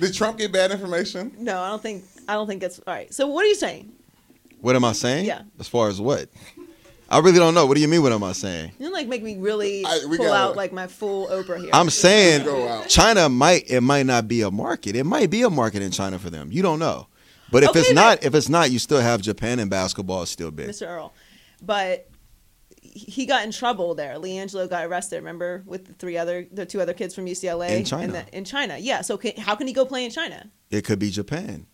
did 0.00 0.12
Trump 0.14 0.38
get 0.38 0.52
bad 0.52 0.70
information? 0.72 1.32
No, 1.38 1.60
I 1.60 1.68
don't 1.68 1.82
think 1.82 2.04
I 2.28 2.34
don't 2.34 2.46
think 2.46 2.60
that's 2.60 2.78
all 2.80 2.94
right. 2.94 3.12
So, 3.14 3.26
what 3.28 3.44
are 3.44 3.48
you 3.48 3.54
saying? 3.54 3.92
What 4.60 4.74
am 4.74 4.84
I 4.84 4.92
saying? 4.92 5.24
Yeah. 5.26 5.42
As 5.60 5.68
far 5.68 5.88
as 5.88 6.00
what? 6.00 6.28
I 7.10 7.18
really 7.20 7.38
don't 7.38 7.54
know. 7.54 7.64
What 7.64 7.74
do 7.74 7.80
you 7.80 7.88
mean? 7.88 8.02
What 8.02 8.12
am 8.12 8.22
I 8.22 8.32
saying? 8.32 8.72
You 8.78 8.86
don't 8.86 8.92
like 8.92 9.08
make 9.08 9.22
me 9.22 9.36
really 9.38 9.84
I- 9.86 10.00
pull 10.06 10.16
gotta- 10.18 10.32
out 10.34 10.56
like 10.56 10.72
my 10.72 10.86
full 10.86 11.26
Oprah 11.28 11.58
here. 11.60 11.70
I'm 11.72 11.88
saying 11.90 12.46
China 12.88 13.28
might 13.28 13.64
it 13.70 13.80
might 13.80 14.04
not 14.06 14.28
be 14.28 14.42
a 14.42 14.50
market. 14.50 14.94
It 14.94 15.04
might 15.04 15.30
be 15.30 15.42
a 15.42 15.50
market 15.50 15.82
in 15.82 15.90
China 15.90 16.18
for 16.18 16.30
them. 16.30 16.52
You 16.52 16.62
don't 16.62 16.78
know. 16.78 17.06
But 17.50 17.62
if 17.62 17.70
Okay, 17.70 17.80
it's 17.80 17.92
not, 17.94 18.22
if 18.22 18.34
it's 18.34 18.50
not, 18.50 18.70
you 18.70 18.78
still 18.78 19.00
have 19.00 19.22
Japan 19.22 19.58
and 19.58 19.70
basketball 19.70 20.22
is 20.22 20.28
still 20.28 20.50
big. 20.50 20.68
Mr. 20.68 20.86
Earl, 20.86 21.14
but 21.62 22.10
he 22.82 23.24
got 23.24 23.42
in 23.44 23.52
trouble 23.52 23.94
there. 23.94 24.16
LiAngelo 24.16 24.68
got 24.68 24.84
arrested. 24.84 25.16
Remember 25.16 25.62
with 25.64 25.86
the 25.86 25.94
three 25.94 26.18
other, 26.18 26.46
the 26.52 26.66
two 26.66 26.80
other 26.80 26.92
kids 26.92 27.14
from 27.14 27.24
UCLA 27.24 27.70
In 27.70 27.84
China. 27.86 28.02
And 28.04 28.14
the, 28.14 28.36
in 28.36 28.44
China, 28.44 28.76
yeah. 28.76 29.00
So 29.00 29.16
can, 29.16 29.32
how 29.38 29.54
can 29.54 29.66
he 29.66 29.72
go 29.72 29.86
play 29.86 30.04
in 30.04 30.10
China? 30.10 30.50
It 30.70 30.84
could 30.84 30.98
be 30.98 31.10
Japan. 31.10 31.66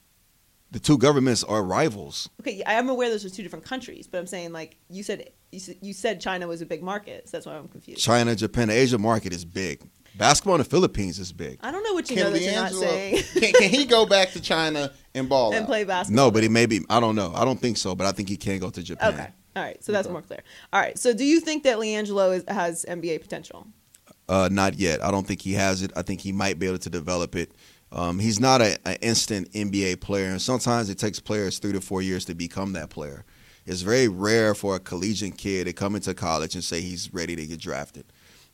The 0.75 0.81
two 0.81 0.99
governments 0.99 1.45
are 1.45 1.63
rivals. 1.63 2.29
Okay, 2.41 2.61
I 2.67 2.73
am 2.73 2.89
aware 2.89 3.09
those 3.09 3.25
are 3.25 3.31
two 3.31 3.45
different 3.45 3.65
countries, 3.65 4.09
but 4.09 4.19
I'm 4.19 4.27
saying 4.27 4.53
like 4.53 4.77
you 4.91 5.05
said, 5.05 5.31
you 5.53 5.61
said, 5.61 5.77
you 5.81 5.93
said 5.93 6.21
China 6.21 6.49
was 6.49 6.63
a 6.63 6.67
big 6.67 6.83
market, 6.83 7.29
so 7.29 7.37
that's 7.37 7.47
why 7.47 7.55
I'm 7.55 7.69
confused. 7.69 8.01
China, 8.01 8.35
Japan, 8.35 8.67
the 8.67 8.75
Asia 8.75 8.99
market 8.99 9.33
is 9.33 9.45
big. 9.45 9.89
Basketball 10.17 10.57
in 10.57 10.59
the 10.59 10.65
Philippines 10.65 11.21
is 11.21 11.33
big. 11.33 11.61
I 11.63 11.71
don't 11.71 11.85
know 11.85 11.93
what 11.93 12.11
you 12.11 12.17
know 12.17 12.29
that 12.29 12.43
you're 12.43 12.55
not 12.57 12.73
saying 12.73 13.23
can, 13.35 13.53
can 13.53 13.71
he 13.71 13.85
go 13.85 14.05
back 14.05 14.33
to 14.33 14.41
China 14.41 14.91
and 15.15 15.29
ball 15.29 15.53
and 15.53 15.63
out? 15.63 15.69
play 15.69 15.85
basketball. 15.85 16.27
No, 16.27 16.31
but 16.33 16.43
he 16.43 16.49
maybe. 16.49 16.81
I 16.91 16.99
don't 16.99 17.15
know. 17.15 17.33
I 17.37 17.45
don't 17.45 17.61
think 17.61 17.77
so, 17.77 17.95
but 17.95 18.09
I 18.09 18.11
think 18.11 18.29
he 18.29 18.37
can 18.37 18.59
go 18.59 18.71
to 18.71 18.83
Japan. 18.83 19.15
Okay, 19.15 19.29
all 19.55 19.63
right, 19.63 19.85
so 19.85 19.93
that's 19.93 20.09
more 20.09 20.23
clear. 20.23 20.43
All 20.73 20.81
right, 20.81 20.99
so 20.99 21.15
do 21.15 21.25
you 21.25 21.39
think 21.39 21.63
that 21.63 21.79
LiAngelo 21.79 22.39
is, 22.39 22.45
has 22.49 22.85
NBA 22.89 23.21
potential? 23.21 23.69
Uh, 24.29 24.49
not 24.51 24.75
yet. 24.75 25.05
I 25.05 25.13
don't 25.13 25.27
think 25.27 25.41
he 25.41 25.53
has 25.53 25.83
it. 25.83 25.93
I 25.95 26.03
think 26.03 26.21
he 26.21 26.33
might 26.33 26.59
be 26.59 26.67
able 26.67 26.79
to 26.79 26.91
develop 26.91 27.37
it. 27.37 27.53
Um, 27.95 28.19
he's 28.19 28.41
not 28.41 28.61
an 28.61 28.77
instant 29.01 29.53
NBA 29.53 30.01
player, 30.01 30.27
and 30.27 30.43
sometimes 30.43 30.91
it 30.91 30.99
takes 30.99 31.21
players 31.21 31.61
three 31.61 31.73
to 31.73 31.81
four 31.81 32.03
years 32.03 32.25
to 32.25 32.35
become 32.35 32.73
that 32.73 32.91
player. 32.91 33.25
It's 33.67 33.83
very 33.83 34.09
rare 34.09 34.55
for 34.55 34.75
a 34.75 34.81
collegiate 34.81 35.39
kid 35.39 35.65
to 35.65 35.73
come 35.73 35.95
into 35.95 36.13
college 36.13 36.57
and 36.57 36.65
say 36.65 36.81
he's 36.81 37.15
ready 37.15 37.37
to 37.37 37.47
get 37.47 37.61
drafted. 37.61 38.05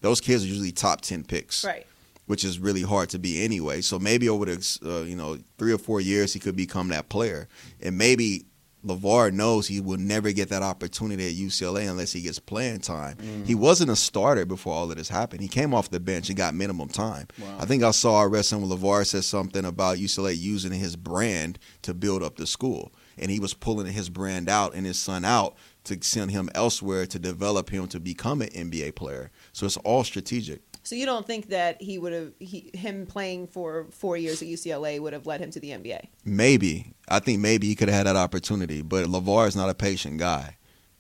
Those 0.03 0.21
kids 0.21 0.45
are 0.45 0.47
usually 0.47 0.73
top 0.73 1.01
10 1.01 1.25
picks. 1.25 1.65
Right. 1.65 1.87
Which 2.27 2.45
is 2.45 2.61
really 2.61 2.83
hard 2.83 3.09
to 3.11 3.19
be 3.19 3.43
anyway. 3.43 3.81
So 3.81 3.99
maybe 3.99 4.29
over 4.29 4.45
the 4.45 4.79
uh, 4.85 5.01
you 5.01 5.17
know 5.17 5.39
three 5.59 5.73
or 5.73 5.79
four 5.79 6.01
years 6.01 6.33
he 6.33 6.39
could 6.39 6.55
become 6.55 6.87
that 6.89 7.09
player, 7.09 7.49
and 7.83 7.99
maybe 7.99 8.45
LaVar 8.85 9.33
knows 9.33 9.69
he 9.69 9.81
will 9.81 9.99
never 9.99 10.33
get 10.33 10.49
that 10.49 10.63
opportunity 10.63 11.27
at 11.29 11.35
UCLA 11.35 11.89
unless 11.89 12.13
he 12.13 12.23
gets 12.23 12.39
playing 12.39 12.81
time. 12.81 13.17
Mm. 13.17 13.47
He 13.47 13.55
wasn't 13.55 13.91
a 13.91 13.97
starter 13.97 14.47
before 14.47 14.73
all 14.73 14.91
of 14.91 14.97
this 14.97 15.09
happened. 15.09 15.43
He 15.43 15.49
came 15.49 15.75
off 15.75 15.91
the 15.91 16.01
bench 16.01 16.29
and 16.29 16.37
got 16.37 16.55
minimum 16.55 16.89
time. 16.89 17.29
I 17.59 17.67
think 17.67 17.83
I 17.83 17.91
saw 17.91 18.23
a 18.23 18.29
wrestling 18.29 18.63
with 18.63 18.81
LaVar 18.81 19.07
said 19.07 19.25
something 19.25 19.65
about 19.65 19.99
UCLA 19.99 20.37
using 20.39 20.73
his 20.73 20.97
brand 20.97 21.59
to 21.83 21.93
build 21.93 22.23
up 22.23 22.37
the 22.37 22.47
school. 22.47 22.93
And 23.19 23.31
he 23.31 23.39
was 23.39 23.53
pulling 23.53 23.87
his 23.87 24.09
brand 24.09 24.49
out 24.49 24.75
and 24.75 24.87
his 24.87 24.99
son 24.99 25.27
out 25.27 25.57
to 25.85 25.99
send 26.01 26.31
him 26.31 26.49
elsewhere 26.55 27.07
to 27.07 27.19
develop 27.19 27.71
him 27.71 27.87
to 27.89 28.01
become 28.01 28.41
an 28.41 28.49
NBA 28.49 28.95
player. 28.95 29.31
So 29.53 29.67
it's 29.67 29.77
all 29.79 30.05
strategic. 30.05 30.63
So 30.83 30.95
you 30.95 31.07
don't 31.07 31.27
think 31.27 31.49
that 31.49 31.81
he 31.81 31.99
would 31.99 32.13
have 32.13 32.33
he, 32.39 32.71
him 32.73 33.07
playing 33.07 33.49
for 33.49 33.87
four 33.91 34.17
years 34.17 34.41
at 34.43 34.49
UCLA 34.49 34.99
would 35.01 35.13
have 35.13 35.27
led 35.27 35.41
him 35.41 35.51
to 35.51 35.61
the 35.61 35.71
NBA? 35.71 36.07
Maybe. 36.25 36.95
I 37.09 37.19
think 37.19 37.41
maybe 37.41 37.67
he 37.67 37.75
could 37.75 37.89
have 37.89 37.97
had 37.99 38.07
that 38.07 38.17
opportunity, 38.17 38.83
but 38.83 39.07
LaVar 39.07 39.49
is 39.49 39.57
not 39.57 39.69
a 39.69 39.75
patient 39.75 40.19
guy. 40.19 40.57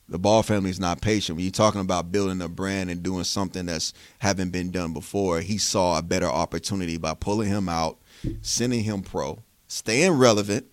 The 0.08 0.18
Ball 0.18 0.42
family 0.42 0.70
is 0.70 0.80
not 0.80 1.00
patient. 1.00 1.36
When 1.36 1.44
you're 1.44 1.52
talking 1.52 1.80
about 1.80 2.10
building 2.10 2.42
a 2.42 2.48
brand 2.48 2.90
and 2.90 3.00
doing 3.00 3.22
something 3.22 3.66
that's 3.66 3.92
haven't 4.18 4.50
been 4.50 4.72
done 4.72 4.92
before, 4.92 5.40
he 5.40 5.56
saw 5.56 5.96
a 5.96 6.02
better 6.02 6.26
opportunity 6.26 6.98
by 6.98 7.14
pulling 7.14 7.48
him 7.48 7.68
out, 7.68 7.98
sending 8.42 8.82
him 8.82 9.02
pro, 9.02 9.38
staying 9.68 10.12
relevant, 10.12 10.66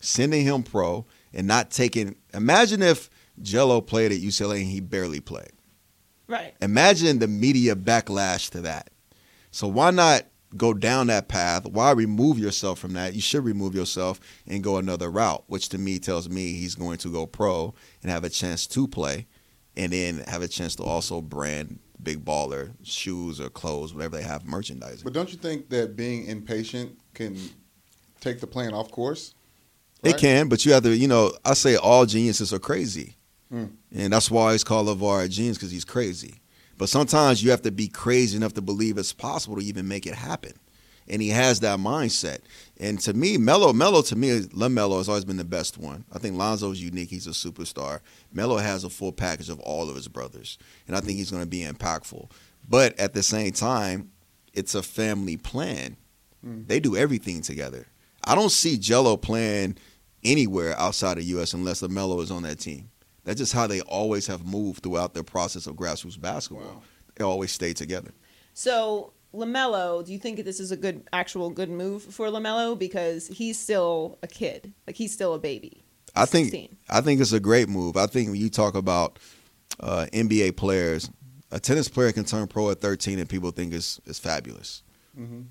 sending 0.00 0.44
him 0.44 0.64
pro, 0.64 1.06
and 1.32 1.46
not 1.46 1.70
taking. 1.70 2.16
Imagine 2.34 2.82
if 2.82 3.08
Jello 3.40 3.80
played 3.80 4.10
at 4.10 4.18
UCLA 4.18 4.62
and 4.62 4.66
he 4.66 4.80
barely 4.80 5.20
played. 5.20 5.52
Right. 6.30 6.54
Imagine 6.62 7.18
the 7.18 7.26
media 7.26 7.74
backlash 7.74 8.50
to 8.50 8.60
that. 8.60 8.90
So 9.50 9.66
why 9.66 9.90
not 9.90 10.26
go 10.56 10.72
down 10.72 11.08
that 11.08 11.28
path? 11.28 11.66
Why 11.66 11.90
remove 11.90 12.38
yourself 12.38 12.78
from 12.78 12.92
that? 12.92 13.14
You 13.14 13.20
should 13.20 13.44
remove 13.44 13.74
yourself 13.74 14.20
and 14.46 14.62
go 14.62 14.76
another 14.76 15.10
route, 15.10 15.42
which 15.48 15.70
to 15.70 15.78
me 15.78 15.98
tells 15.98 16.28
me 16.28 16.52
he's 16.52 16.76
going 16.76 16.98
to 16.98 17.12
go 17.12 17.26
pro 17.26 17.74
and 18.02 18.12
have 18.12 18.22
a 18.22 18.28
chance 18.28 18.68
to 18.68 18.86
play 18.86 19.26
and 19.76 19.92
then 19.92 20.18
have 20.28 20.42
a 20.42 20.48
chance 20.48 20.76
to 20.76 20.84
also 20.84 21.20
brand 21.20 21.80
big 22.00 22.24
baller 22.24 22.74
shoes 22.84 23.40
or 23.40 23.48
clothes, 23.50 23.92
whatever 23.92 24.16
they 24.16 24.22
have 24.22 24.46
merchandising. 24.46 25.02
But 25.02 25.12
don't 25.12 25.32
you 25.32 25.38
think 25.38 25.68
that 25.70 25.96
being 25.96 26.26
impatient 26.26 26.96
can 27.12 27.36
take 28.20 28.38
the 28.40 28.46
plan 28.46 28.72
off 28.72 28.92
course? 28.92 29.34
It 30.04 30.16
can, 30.16 30.48
but 30.48 30.64
you 30.64 30.72
have 30.72 30.84
to, 30.84 30.96
you 30.96 31.08
know, 31.08 31.32
I 31.44 31.54
say 31.54 31.76
all 31.76 32.06
geniuses 32.06 32.54
are 32.54 32.58
crazy. 32.58 33.16
Mm. 33.52 33.70
And 33.94 34.12
that's 34.12 34.30
why 34.30 34.52
he's 34.52 34.64
called 34.64 34.86
LaVar 34.86 35.24
a 35.24 35.28
genius 35.28 35.56
because 35.56 35.70
he's 35.70 35.84
crazy. 35.84 36.40
But 36.78 36.88
sometimes 36.88 37.42
you 37.42 37.50
have 37.50 37.62
to 37.62 37.70
be 37.70 37.88
crazy 37.88 38.36
enough 38.36 38.54
to 38.54 38.62
believe 38.62 38.96
it's 38.96 39.12
possible 39.12 39.56
to 39.56 39.62
even 39.62 39.86
make 39.86 40.06
it 40.06 40.14
happen. 40.14 40.52
And 41.08 41.20
he 41.20 41.28
has 41.30 41.60
that 41.60 41.78
mindset. 41.80 42.38
And 42.78 43.00
to 43.00 43.12
me, 43.12 43.36
Melo, 43.36 43.72
Melo 43.72 44.00
to 44.02 44.16
me, 44.16 44.40
LaMelo 44.40 44.98
has 44.98 45.08
always 45.08 45.24
been 45.24 45.36
the 45.36 45.44
best 45.44 45.76
one. 45.76 46.04
I 46.12 46.18
think 46.18 46.36
Lonzo's 46.36 46.80
unique. 46.80 47.10
He's 47.10 47.26
a 47.26 47.30
superstar. 47.30 48.00
Melo 48.32 48.58
has 48.58 48.84
a 48.84 48.90
full 48.90 49.12
package 49.12 49.48
of 49.48 49.58
all 49.60 49.90
of 49.90 49.96
his 49.96 50.08
brothers. 50.08 50.56
And 50.86 50.96
I 50.96 51.00
think 51.00 51.18
he's 51.18 51.30
going 51.32 51.42
to 51.42 51.48
be 51.48 51.64
impactful. 51.64 52.30
But 52.68 52.98
at 52.98 53.12
the 53.12 53.22
same 53.22 53.52
time, 53.52 54.12
it's 54.54 54.74
a 54.74 54.82
family 54.82 55.36
plan. 55.36 55.96
They 56.66 56.80
do 56.80 56.96
everything 56.96 57.42
together. 57.42 57.88
I 58.24 58.34
don't 58.34 58.50
see 58.52 58.78
Jello 58.78 59.16
playing 59.16 59.76
anywhere 60.24 60.78
outside 60.78 61.18
of 61.18 61.24
U.S. 61.24 61.52
unless 61.52 61.82
LaMelo 61.82 62.22
is 62.22 62.30
on 62.30 62.44
that 62.44 62.60
team. 62.60 62.90
That's 63.30 63.38
just 63.38 63.52
how 63.52 63.68
they 63.68 63.80
always 63.82 64.26
have 64.26 64.44
moved 64.44 64.82
throughout 64.82 65.14
their 65.14 65.22
process 65.22 65.68
of 65.68 65.76
grassroots 65.76 66.20
basketball. 66.20 66.66
Wow. 66.66 66.82
They 67.14 67.22
always 67.22 67.52
stay 67.52 67.72
together. 67.72 68.10
So 68.54 69.12
LaMelo, 69.32 70.04
do 70.04 70.12
you 70.12 70.18
think 70.18 70.38
that 70.38 70.42
this 70.42 70.58
is 70.58 70.72
a 70.72 70.76
good, 70.76 71.06
actual 71.12 71.48
good 71.48 71.70
move 71.70 72.02
for 72.02 72.26
LaMelo 72.26 72.76
because 72.76 73.28
he's 73.28 73.56
still 73.56 74.18
a 74.24 74.26
kid, 74.26 74.72
like 74.84 74.96
he's 74.96 75.12
still 75.12 75.32
a 75.34 75.38
baby. 75.38 75.84
I 76.16 76.24
think 76.24 76.46
16. 76.46 76.76
I 76.88 77.00
think 77.02 77.20
it's 77.20 77.30
a 77.30 77.38
great 77.38 77.68
move. 77.68 77.96
I 77.96 78.06
think 78.06 78.30
when 78.30 78.40
you 78.40 78.50
talk 78.50 78.74
about 78.74 79.20
uh, 79.78 80.06
NBA 80.12 80.56
players, 80.56 81.08
a 81.52 81.60
tennis 81.60 81.88
player 81.88 82.10
can 82.10 82.24
turn 82.24 82.48
pro 82.48 82.70
at 82.70 82.80
13 82.80 83.20
and 83.20 83.28
people 83.28 83.52
think 83.52 83.72
it's, 83.72 84.00
it's 84.06 84.18
fabulous. 84.18 84.82
Mm-hmm. 85.16 85.42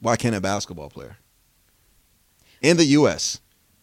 Why 0.00 0.16
can't 0.16 0.34
a 0.34 0.40
basketball 0.40 0.90
player? 0.90 1.18
In 2.62 2.78
the 2.78 2.84
U.S., 2.86 3.40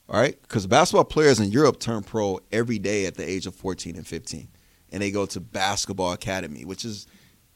all 0.10 0.20
right? 0.20 0.42
Because 0.42 0.66
basketball 0.66 1.06
players 1.06 1.40
in 1.40 1.52
Europe 1.52 1.80
turn 1.80 2.04
pro 2.04 2.40
every 2.52 2.80
day 2.80 3.06
at 3.06 3.16
the 3.16 3.28
age 3.28 3.46
of 3.46 3.56
14 3.56 3.96
and 3.96 4.08
15. 4.08 4.48
And 4.92 5.04
they 5.04 5.12
go 5.12 5.28
to 5.28 5.40
basketball 5.40 6.14
academy, 6.14 6.66
which 6.66 6.84
is 6.84 7.06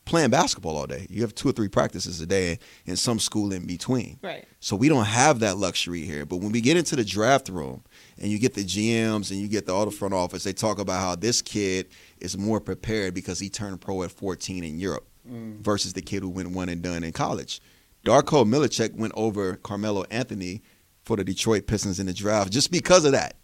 playing 0.05 0.29
basketball 0.29 0.77
all 0.77 0.85
day. 0.85 1.07
You 1.09 1.21
have 1.21 1.33
two 1.33 1.49
or 1.49 1.51
three 1.51 1.67
practices 1.67 2.21
a 2.21 2.27
day 2.27 2.59
and 2.85 2.99
some 2.99 3.17
school 3.19 3.51
in 3.53 3.65
between. 3.65 4.19
Right. 4.21 4.45
So 4.59 4.75
we 4.75 4.87
don't 4.87 5.05
have 5.05 5.39
that 5.39 5.57
luxury 5.57 6.01
here. 6.01 6.25
But 6.25 6.37
when 6.37 6.51
we 6.51 6.61
get 6.61 6.77
into 6.77 6.95
the 6.95 7.05
draft 7.05 7.49
room 7.49 7.83
and 8.19 8.29
you 8.29 8.37
get 8.37 8.53
the 8.53 8.63
GMs 8.63 9.31
and 9.31 9.39
you 9.39 9.47
get 9.47 9.65
the 9.65 9.73
all 9.73 9.85
the 9.85 9.91
front 9.91 10.13
office, 10.13 10.43
they 10.43 10.53
talk 10.53 10.77
about 10.77 10.99
how 10.99 11.15
this 11.15 11.41
kid 11.41 11.87
is 12.19 12.37
more 12.37 12.59
prepared 12.59 13.15
because 13.15 13.39
he 13.39 13.49
turned 13.49 13.81
pro 13.81 14.03
at 14.03 14.11
14 14.11 14.63
in 14.63 14.79
Europe 14.79 15.07
mm. 15.27 15.59
versus 15.59 15.93
the 15.93 16.01
kid 16.01 16.21
who 16.21 16.29
went 16.29 16.51
one 16.51 16.69
and 16.69 16.83
done 16.83 17.03
in 17.03 17.13
college. 17.13 17.61
Darko 18.05 18.45
Milicic 18.45 18.93
went 18.95 19.13
over 19.15 19.55
Carmelo 19.55 20.03
Anthony 20.11 20.61
for 21.03 21.17
the 21.17 21.23
Detroit 21.23 21.67
Pistons 21.67 21.99
in 21.99 22.05
the 22.05 22.13
draft 22.13 22.51
just 22.51 22.71
because 22.71 23.05
of 23.05 23.11
that. 23.11 23.35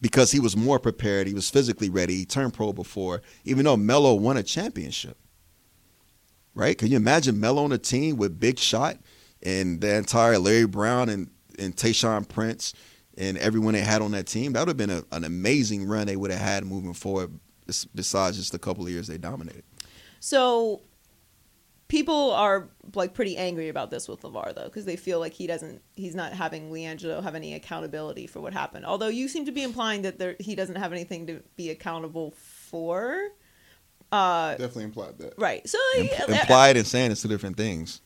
Because 0.00 0.32
he 0.32 0.40
was 0.40 0.56
more 0.56 0.78
prepared, 0.78 1.26
he 1.26 1.34
was 1.34 1.48
physically 1.48 1.88
ready, 1.88 2.14
he 2.16 2.26
turned 2.26 2.52
pro 2.52 2.72
before, 2.72 3.22
even 3.44 3.64
though 3.64 3.76
Melo 3.76 4.14
won 4.14 4.36
a 4.36 4.42
championship. 4.42 5.16
Right? 6.54 6.76
Can 6.76 6.88
you 6.88 6.96
imagine 6.96 7.40
Melo 7.40 7.64
on 7.64 7.72
a 7.72 7.78
team 7.78 8.16
with 8.16 8.38
Big 8.38 8.58
Shot 8.58 8.98
and 9.42 9.80
the 9.80 9.96
entire 9.96 10.38
Larry 10.38 10.66
Brown 10.66 11.08
and, 11.08 11.30
and 11.58 11.74
Tayshaun 11.74 12.28
Prince 12.28 12.74
and 13.16 13.38
everyone 13.38 13.74
they 13.74 13.80
had 13.80 14.02
on 14.02 14.10
that 14.12 14.26
team? 14.26 14.52
That 14.52 14.60
would 14.60 14.68
have 14.68 14.76
been 14.76 14.90
a, 14.90 15.04
an 15.12 15.24
amazing 15.24 15.86
run 15.86 16.06
they 16.06 16.16
would 16.16 16.30
have 16.30 16.40
had 16.40 16.64
moving 16.64 16.92
forward, 16.92 17.38
besides 17.94 18.36
just 18.36 18.52
a 18.52 18.58
couple 18.58 18.84
of 18.84 18.90
years 18.90 19.06
they 19.06 19.16
dominated. 19.16 19.64
So 20.20 20.82
people 21.94 22.32
are 22.32 22.68
like 22.96 23.14
pretty 23.14 23.36
angry 23.36 23.68
about 23.68 23.88
this 23.88 24.08
with 24.08 24.20
LaVar 24.22 24.52
though, 24.56 24.64
because 24.64 24.84
they 24.84 24.96
feel 24.96 25.20
like 25.20 25.32
he 25.32 25.46
doesn't, 25.46 25.80
he's 25.94 26.14
not 26.16 26.32
having 26.32 26.70
LiAngelo 26.72 27.22
have 27.22 27.36
any 27.36 27.54
accountability 27.54 28.26
for 28.26 28.40
what 28.40 28.52
happened. 28.52 28.84
Although 28.84 29.06
you 29.08 29.28
seem 29.28 29.44
to 29.46 29.52
be 29.52 29.62
implying 29.62 30.02
that 30.02 30.18
there, 30.18 30.34
he 30.40 30.56
doesn't 30.56 30.74
have 30.74 30.92
anything 30.92 31.28
to 31.28 31.40
be 31.54 31.70
accountable 31.70 32.32
for. 32.32 33.28
Uh, 34.10 34.50
Definitely 34.56 34.84
implied 34.84 35.18
that. 35.18 35.34
right. 35.38 35.66
So 35.68 35.78
Imp- 35.98 36.10
yeah, 36.28 36.40
implied 36.40 36.76
and 36.76 36.84
saying 36.86 37.12
it's 37.12 37.22
two 37.22 37.28
different 37.28 37.56
things. 37.56 38.00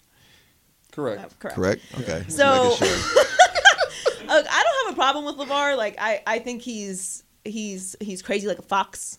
Correct. 0.92 1.20
uh, 1.22 1.29
correct. 1.38 1.57
Correct? 1.57 1.83
Okay. 2.01 2.22
Just 2.24 2.37
So- 2.37 2.74
sure. 2.77 2.87
Look, 4.29 4.46
I 4.51 4.62
don't 4.62 4.87
have 4.87 4.92
a 4.92 4.94
problem 4.94 5.24
with 5.24 5.37
LaVar. 5.37 5.79
Like 5.79 5.96
I, 5.98 6.22
I 6.27 6.38
think 6.40 6.61
he's 6.61 7.24
he's 7.46 7.96
he's 8.03 8.20
crazy 8.20 8.46
like 8.46 8.59
a 8.59 8.62
fox. 8.62 9.18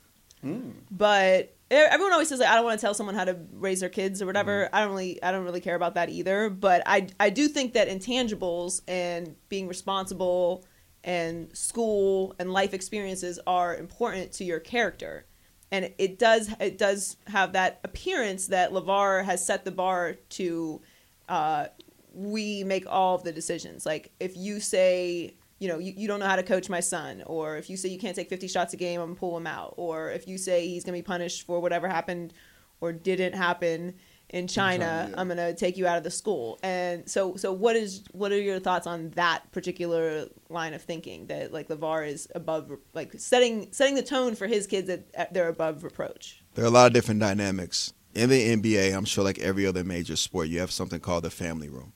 But 0.91 1.45
e- 1.45 1.49
everyone 1.71 2.13
always 2.13 2.29
says 2.29 2.39
like 2.39 2.49
I 2.49 2.55
don't 2.55 2.65
want 2.65 2.79
to 2.79 2.85
tell 2.85 2.93
someone 2.93 3.15
how 3.15 3.25
to 3.25 3.37
raise 3.53 3.79
their 3.79 3.89
kids 3.89 4.21
or 4.21 4.25
whatever. 4.25 4.69
I 4.73 4.81
don't 4.81 4.91
really 4.91 5.21
I 5.21 5.31
don't 5.31 5.43
really 5.43 5.61
care 5.61 5.75
about 5.75 5.95
that 5.95 6.09
either. 6.09 6.49
But 6.49 6.83
I 6.85 7.07
I 7.19 7.29
do 7.29 7.47
think 7.47 7.73
that 7.73 7.89
intangibles 7.89 8.81
and 8.87 9.35
being 9.49 9.67
responsible 9.67 10.65
and 11.03 11.55
school 11.55 12.35
and 12.39 12.51
life 12.51 12.73
experiences 12.73 13.39
are 13.47 13.75
important 13.75 14.31
to 14.33 14.43
your 14.43 14.59
character. 14.59 15.25
And 15.71 15.93
it 15.97 16.17
does 16.17 16.49
it 16.59 16.77
does 16.77 17.17
have 17.27 17.53
that 17.53 17.79
appearance 17.83 18.47
that 18.47 18.71
LaVar 18.71 19.23
has 19.25 19.45
set 19.45 19.65
the 19.65 19.71
bar 19.71 20.15
to 20.29 20.81
uh, 21.27 21.67
we 22.13 22.63
make 22.63 22.85
all 22.87 23.15
of 23.15 23.23
the 23.23 23.31
decisions. 23.31 23.85
Like 23.85 24.11
if 24.19 24.35
you 24.35 24.59
say, 24.59 25.35
you 25.59 25.67
know, 25.67 25.77
you, 25.77 25.93
you 25.95 26.07
don't 26.07 26.19
know 26.19 26.27
how 26.27 26.37
to 26.37 26.43
coach 26.43 26.69
my 26.69 26.79
son, 26.79 27.23
or 27.25 27.57
if 27.57 27.69
you 27.69 27.77
say 27.77 27.89
you 27.89 27.99
can't 27.99 28.15
take 28.15 28.29
50 28.29 28.47
shots 28.47 28.73
a 28.73 28.77
game, 28.77 28.99
I'm 28.99 29.07
gonna 29.07 29.19
pull 29.19 29.37
him 29.37 29.47
out, 29.47 29.73
or 29.77 30.09
if 30.11 30.27
you 30.27 30.37
say 30.37 30.67
he's 30.67 30.83
gonna 30.83 30.97
be 30.97 31.03
punished 31.03 31.45
for 31.45 31.59
whatever 31.59 31.87
happened 31.87 32.33
or 32.81 32.93
didn't 32.93 33.33
happen 33.33 33.95
in 34.29 34.47
China, 34.47 34.85
China, 34.85 35.07
yeah. 35.09 35.19
I'm 35.19 35.27
gonna 35.27 35.53
take 35.53 35.75
you 35.75 35.87
out 35.87 35.97
of 35.97 36.03
the 36.03 36.11
school. 36.11 36.59
And 36.63 37.09
so, 37.09 37.35
so 37.35 37.51
what 37.51 37.75
is 37.75 38.03
what 38.11 38.31
are 38.31 38.39
your 38.39 38.59
thoughts 38.59 38.87
on 38.87 39.09
that 39.11 39.51
particular 39.51 40.27
line 40.49 40.73
of 40.73 40.81
thinking 40.81 41.27
that 41.27 41.51
like 41.51 41.67
LaVar 41.67 42.07
is 42.07 42.27
above, 42.35 42.71
like 42.93 43.13
setting 43.17 43.67
setting 43.71 43.95
the 43.95 44.03
tone 44.03 44.35
for 44.35 44.47
his 44.47 44.67
kids 44.67 44.87
that 44.87 45.07
uh, 45.17 45.25
they're 45.31 45.49
above 45.49 45.83
reproach? 45.83 46.43
There 46.53 46.63
are 46.63 46.67
a 46.67 46.71
lot 46.71 46.87
of 46.87 46.93
different 46.93 47.19
dynamics. 47.19 47.93
In 48.15 48.29
the 48.29 48.55
NBA, 48.55 48.95
I'm 48.95 49.05
sure 49.05 49.23
like 49.23 49.39
every 49.39 49.65
other 49.65 49.83
major 49.83 50.15
sport, 50.15 50.47
you 50.47 50.59
have 50.59 50.71
something 50.71 50.99
called 50.99 51.23
the 51.23 51.29
family 51.29 51.69
room. 51.69 51.93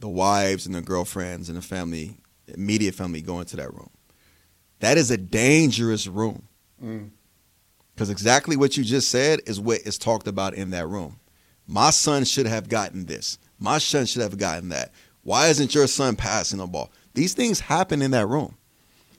The 0.00 0.08
wives 0.08 0.66
and 0.66 0.74
the 0.74 0.82
girlfriends 0.82 1.48
and 1.48 1.56
the 1.56 1.62
family, 1.62 2.16
immediate 2.48 2.94
family 2.94 3.20
go 3.20 3.40
into 3.40 3.56
that 3.56 3.72
room. 3.72 3.90
That 4.80 4.98
is 4.98 5.10
a 5.10 5.16
dangerous 5.16 6.06
room. 6.06 6.48
Mm. 6.82 7.10
Because 7.94 8.10
exactly 8.10 8.56
what 8.56 8.76
you 8.76 8.84
just 8.84 9.10
said 9.10 9.40
is 9.46 9.60
what 9.60 9.80
is 9.80 9.98
talked 9.98 10.26
about 10.26 10.54
in 10.54 10.70
that 10.70 10.86
room. 10.86 11.20
My 11.66 11.90
son 11.90 12.24
should 12.24 12.46
have 12.46 12.68
gotten 12.68 13.04
this. 13.06 13.38
My 13.58 13.78
son 13.78 14.06
should 14.06 14.22
have 14.22 14.38
gotten 14.38 14.70
that. 14.70 14.92
Why 15.22 15.48
isn't 15.48 15.74
your 15.74 15.86
son 15.86 16.16
passing 16.16 16.58
the 16.58 16.66
ball? 16.66 16.90
These 17.14 17.34
things 17.34 17.60
happen 17.60 18.00
in 18.00 18.12
that 18.12 18.26
room. 18.26 18.56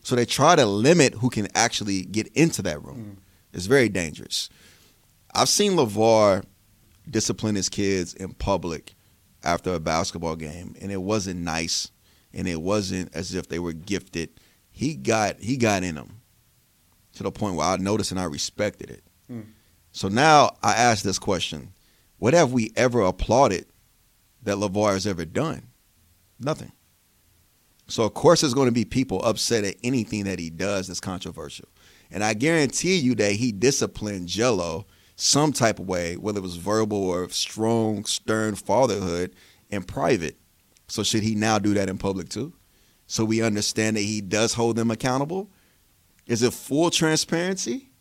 So 0.03 0.15
they 0.15 0.25
try 0.25 0.55
to 0.55 0.65
limit 0.65 1.13
who 1.13 1.29
can 1.29 1.47
actually 1.53 2.03
get 2.03 2.27
into 2.29 2.63
that 2.63 2.83
room. 2.83 3.17
It's 3.53 3.67
very 3.67 3.87
dangerous. 3.87 4.49
I've 5.33 5.49
seen 5.49 5.73
LaVar 5.73 6.43
discipline 7.09 7.55
his 7.55 7.69
kids 7.69 8.13
in 8.15 8.33
public 8.33 8.95
after 9.43 9.73
a 9.73 9.79
basketball 9.79 10.35
game, 10.35 10.75
and 10.81 10.91
it 10.91 11.01
wasn't 11.01 11.39
nice, 11.41 11.91
and 12.33 12.47
it 12.47 12.61
wasn't 12.61 13.13
as 13.15 13.33
if 13.33 13.47
they 13.47 13.59
were 13.59 13.73
gifted. 13.73 14.29
He 14.71 14.95
got 14.95 15.39
he 15.39 15.57
got 15.57 15.83
in 15.83 15.95
them 15.95 16.21
to 17.13 17.23
the 17.23 17.31
point 17.31 17.55
where 17.55 17.67
I 17.67 17.77
noticed 17.77 18.11
and 18.11 18.19
I 18.19 18.25
respected 18.25 18.89
it. 18.89 19.03
Hmm. 19.27 19.41
So 19.91 20.07
now 20.07 20.55
I 20.63 20.73
ask 20.73 21.03
this 21.03 21.19
question: 21.19 21.73
What 22.17 22.33
have 22.33 22.51
we 22.51 22.71
ever 22.75 23.01
applauded 23.01 23.65
that 24.43 24.57
LaVar 24.57 24.93
has 24.93 25.07
ever 25.07 25.25
done? 25.25 25.67
Nothing. 26.39 26.71
So 27.87 28.03
of 28.03 28.13
course 28.13 28.41
there's 28.41 28.53
going 28.53 28.69
to 28.69 28.73
be 28.73 28.85
people 28.85 29.23
upset 29.23 29.65
at 29.65 29.75
anything 29.83 30.23
that 30.23 30.39
he 30.39 30.49
does 30.49 30.87
that's 30.87 31.01
controversial. 31.01 31.67
And 32.09 32.23
I 32.23 32.33
guarantee 32.33 32.97
you 32.97 33.15
that 33.15 33.33
he 33.33 33.51
disciplined 33.51 34.27
Jello 34.27 34.85
some 35.21 35.53
type 35.53 35.77
of 35.77 35.87
way, 35.87 36.17
whether 36.17 36.39
it 36.39 36.41
was 36.41 36.55
verbal 36.55 36.97
or 36.97 37.29
strong, 37.29 38.05
stern 38.05 38.55
fatherhood 38.55 39.35
in 39.69 39.83
private. 39.83 40.35
So 40.87 41.03
should 41.03 41.21
he 41.21 41.35
now 41.35 41.59
do 41.59 41.75
that 41.75 41.89
in 41.89 41.99
public 41.99 42.27
too? 42.27 42.53
So 43.05 43.23
we 43.23 43.39
understand 43.39 43.97
that 43.97 44.01
he 44.01 44.19
does 44.19 44.55
hold 44.55 44.77
them 44.77 44.89
accountable? 44.89 45.51
Is 46.25 46.41
it 46.41 46.53
full 46.53 46.89
transparency? 46.89 47.91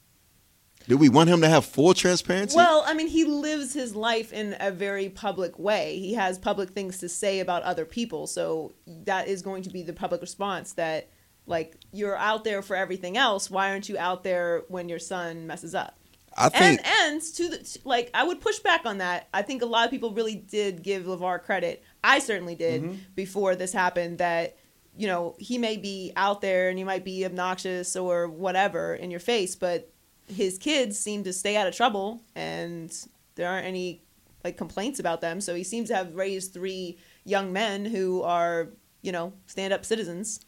Do 0.89 0.97
we 0.97 1.11
want 1.11 1.29
him 1.29 1.43
to 1.43 1.49
have 1.49 1.67
full 1.67 1.93
transparency? 1.93 2.57
Well, 2.57 2.85
I 2.87 2.95
mean, 2.95 3.07
he 3.07 3.25
lives 3.25 3.75
his 3.75 3.95
life 3.95 4.33
in 4.33 4.57
a 4.59 4.71
very 4.71 5.11
public 5.11 5.59
way. 5.59 5.99
He 5.99 6.15
has 6.15 6.39
public 6.39 6.71
things 6.71 6.99
to 7.01 7.09
say 7.11 7.41
about 7.41 7.63
other 7.65 7.85
people, 7.85 8.29
so 8.29 8.73
that 8.87 9.29
is 9.29 9.43
going 9.43 9.63
to 9.65 9.71
be 9.71 9.83
the 9.83 9.93
public 9.93 10.23
response 10.23 10.73
that 10.73 11.11
like 11.47 11.77
you're 11.93 12.17
out 12.17 12.45
there 12.45 12.63
for 12.63 12.77
everything 12.77 13.19
else, 13.19 13.51
why 13.51 13.71
aren't 13.71 13.91
you 13.91 13.99
out 13.99 14.25
there 14.25 14.63
when 14.69 14.89
your 14.89 14.99
son 14.99 15.47
messes 15.47 15.75
up? 15.75 16.00
I 16.37 16.49
think 16.49 16.81
and 16.85 17.15
and 17.15 17.23
to 17.23 17.49
the 17.49 17.79
like 17.85 18.11
I 18.15 18.25
would 18.25 18.41
push 18.41 18.61
back 18.61 18.87
on 18.87 18.99
that. 18.99 19.29
I 19.35 19.43
think 19.43 19.63
a 19.63 19.67
lot 19.67 19.85
of 19.85 19.91
people 19.91 20.13
really 20.13 20.37
did 20.37 20.83
give 20.83 21.05
LaVar 21.05 21.43
credit. 21.43 21.83
I 22.03 22.19
certainly 22.21 22.55
did 22.55 22.83
mm-hmm. 22.83 22.95
before 23.15 23.57
this 23.57 23.73
happened 23.73 24.19
that 24.19 24.57
you 24.97 25.07
know, 25.07 25.35
he 25.39 25.59
may 25.59 25.77
be 25.77 26.13
out 26.17 26.41
there 26.41 26.69
and 26.69 26.77
he 26.77 26.85
might 26.85 27.05
be 27.05 27.25
obnoxious 27.25 27.97
or 27.97 28.29
whatever 28.29 28.95
in 28.95 29.11
your 29.11 29.21
face, 29.21 29.57
but 29.57 29.91
his 30.27 30.59
kids 30.59 30.99
seem 30.99 31.25
to 31.25 31.33
stay 31.33 31.57
out 31.57 31.67
of 31.67 31.75
trouble 31.75 32.23
and 32.35 33.07
there 33.35 33.49
aren't 33.49 33.67
any 33.67 34.03
like 34.45 34.57
complaints 34.57 35.01
about 35.01 35.21
them. 35.21 35.41
So 35.41 35.55
he 35.55 35.65
seems 35.65 35.89
to 35.89 35.97
have 35.97 36.15
raised 36.15 36.53
three 36.53 36.99
young 37.25 37.53
men 37.53 37.85
who 37.85 38.23
are, 38.23 38.69
you 39.03 39.13
know, 39.13 39.33
stand 39.47 39.73
up 39.73 39.85
citizens. 39.85 40.41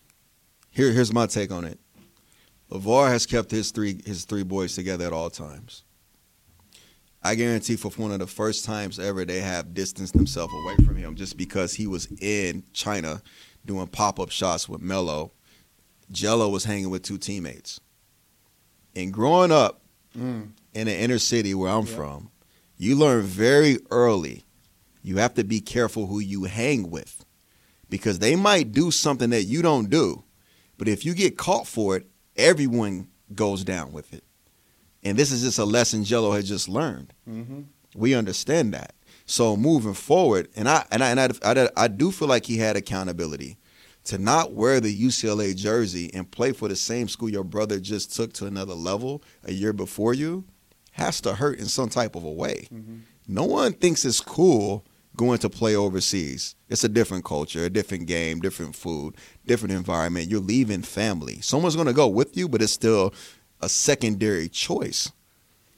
Here, 0.70 0.92
here's 0.92 1.12
my 1.12 1.26
take 1.26 1.50
on 1.50 1.64
it. 1.64 1.78
LaVar 2.72 3.08
has 3.08 3.26
kept 3.26 3.50
his 3.50 3.70
three 3.70 4.00
his 4.04 4.24
three 4.24 4.42
boys 4.42 4.74
together 4.74 5.06
at 5.06 5.12
all 5.12 5.30
times. 5.30 5.84
I 7.22 7.34
guarantee 7.34 7.76
for 7.76 7.90
one 7.90 8.10
of 8.10 8.18
the 8.18 8.26
first 8.26 8.64
times 8.64 8.98
ever 8.98 9.24
they 9.24 9.40
have 9.40 9.74
distanced 9.74 10.14
themselves 10.14 10.52
away 10.64 10.76
from 10.84 10.96
him 10.96 11.14
just 11.14 11.36
because 11.36 11.74
he 11.74 11.86
was 11.86 12.08
in 12.20 12.64
China 12.72 13.22
doing 13.64 13.86
pop 13.86 14.18
up 14.18 14.30
shots 14.30 14.68
with 14.68 14.80
Melo. 14.80 15.32
Jello 16.10 16.48
was 16.48 16.64
hanging 16.64 16.90
with 16.90 17.02
two 17.02 17.18
teammates. 17.18 17.80
And 18.96 19.12
growing 19.12 19.52
up 19.52 19.82
mm. 20.18 20.50
in 20.74 20.86
the 20.86 20.96
inner 20.96 21.18
city 21.18 21.54
where 21.54 21.70
I'm 21.70 21.86
from, 21.86 22.30
you 22.76 22.96
learn 22.96 23.22
very 23.22 23.78
early 23.90 24.44
you 25.02 25.16
have 25.16 25.34
to 25.34 25.44
be 25.44 25.60
careful 25.60 26.06
who 26.06 26.20
you 26.20 26.44
hang 26.44 26.90
with 26.90 27.24
because 27.90 28.20
they 28.20 28.36
might 28.36 28.72
do 28.72 28.90
something 28.90 29.30
that 29.30 29.44
you 29.44 29.60
don't 29.60 29.90
do. 29.90 30.22
But 30.78 30.88
if 30.88 31.04
you 31.04 31.14
get 31.14 31.36
caught 31.36 31.66
for 31.66 31.96
it, 31.96 32.06
everyone 32.36 33.08
goes 33.34 33.64
down 33.64 33.92
with 33.92 34.12
it. 34.12 34.24
And 35.02 35.18
this 35.18 35.32
is 35.32 35.42
just 35.42 35.58
a 35.58 35.64
lesson 35.64 36.04
Jello 36.04 36.32
has 36.32 36.48
just 36.48 36.68
learned. 36.68 37.12
Mm-hmm. 37.28 37.62
We 37.94 38.14
understand 38.14 38.72
that. 38.74 38.94
So 39.26 39.56
moving 39.56 39.94
forward, 39.94 40.48
and 40.56 40.68
I 40.68 40.84
and 40.90 41.02
I 41.02 41.10
and 41.10 41.20
I, 41.20 41.28
I, 41.42 41.68
I 41.76 41.88
do 41.88 42.10
feel 42.10 42.28
like 42.28 42.46
he 42.46 42.58
had 42.58 42.76
accountability 42.76 43.58
to 44.04 44.18
not 44.18 44.52
wear 44.52 44.80
the 44.80 44.96
UCLA 44.96 45.54
jersey 45.54 46.10
and 46.12 46.30
play 46.30 46.52
for 46.52 46.68
the 46.68 46.76
same 46.76 47.08
school 47.08 47.28
your 47.28 47.44
brother 47.44 47.78
just 47.78 48.14
took 48.14 48.32
to 48.34 48.46
another 48.46 48.74
level 48.74 49.22
a 49.44 49.52
year 49.52 49.72
before 49.72 50.12
you 50.12 50.44
has 50.92 51.20
to 51.20 51.34
hurt 51.34 51.58
in 51.58 51.66
some 51.66 51.88
type 51.88 52.16
of 52.16 52.24
a 52.24 52.30
way. 52.30 52.68
Mm-hmm. 52.72 52.98
No 53.28 53.44
one 53.44 53.72
thinks 53.72 54.04
it's 54.04 54.20
cool 54.20 54.84
going 55.16 55.38
to 55.38 55.50
play 55.50 55.76
overseas. 55.76 56.54
It's 56.68 56.84
a 56.84 56.88
different 56.88 57.24
culture, 57.24 57.64
a 57.64 57.70
different 57.70 58.06
game, 58.06 58.40
different 58.40 58.74
food, 58.74 59.14
different 59.46 59.74
environment. 59.74 60.30
You're 60.30 60.40
leaving 60.40 60.82
family. 60.82 61.40
Someone's 61.40 61.74
going 61.76 61.86
to 61.86 61.92
go 61.92 62.08
with 62.08 62.36
you, 62.36 62.48
but 62.48 62.62
it's 62.62 62.72
still 62.72 63.12
a 63.60 63.68
secondary 63.68 64.48
choice. 64.48 65.12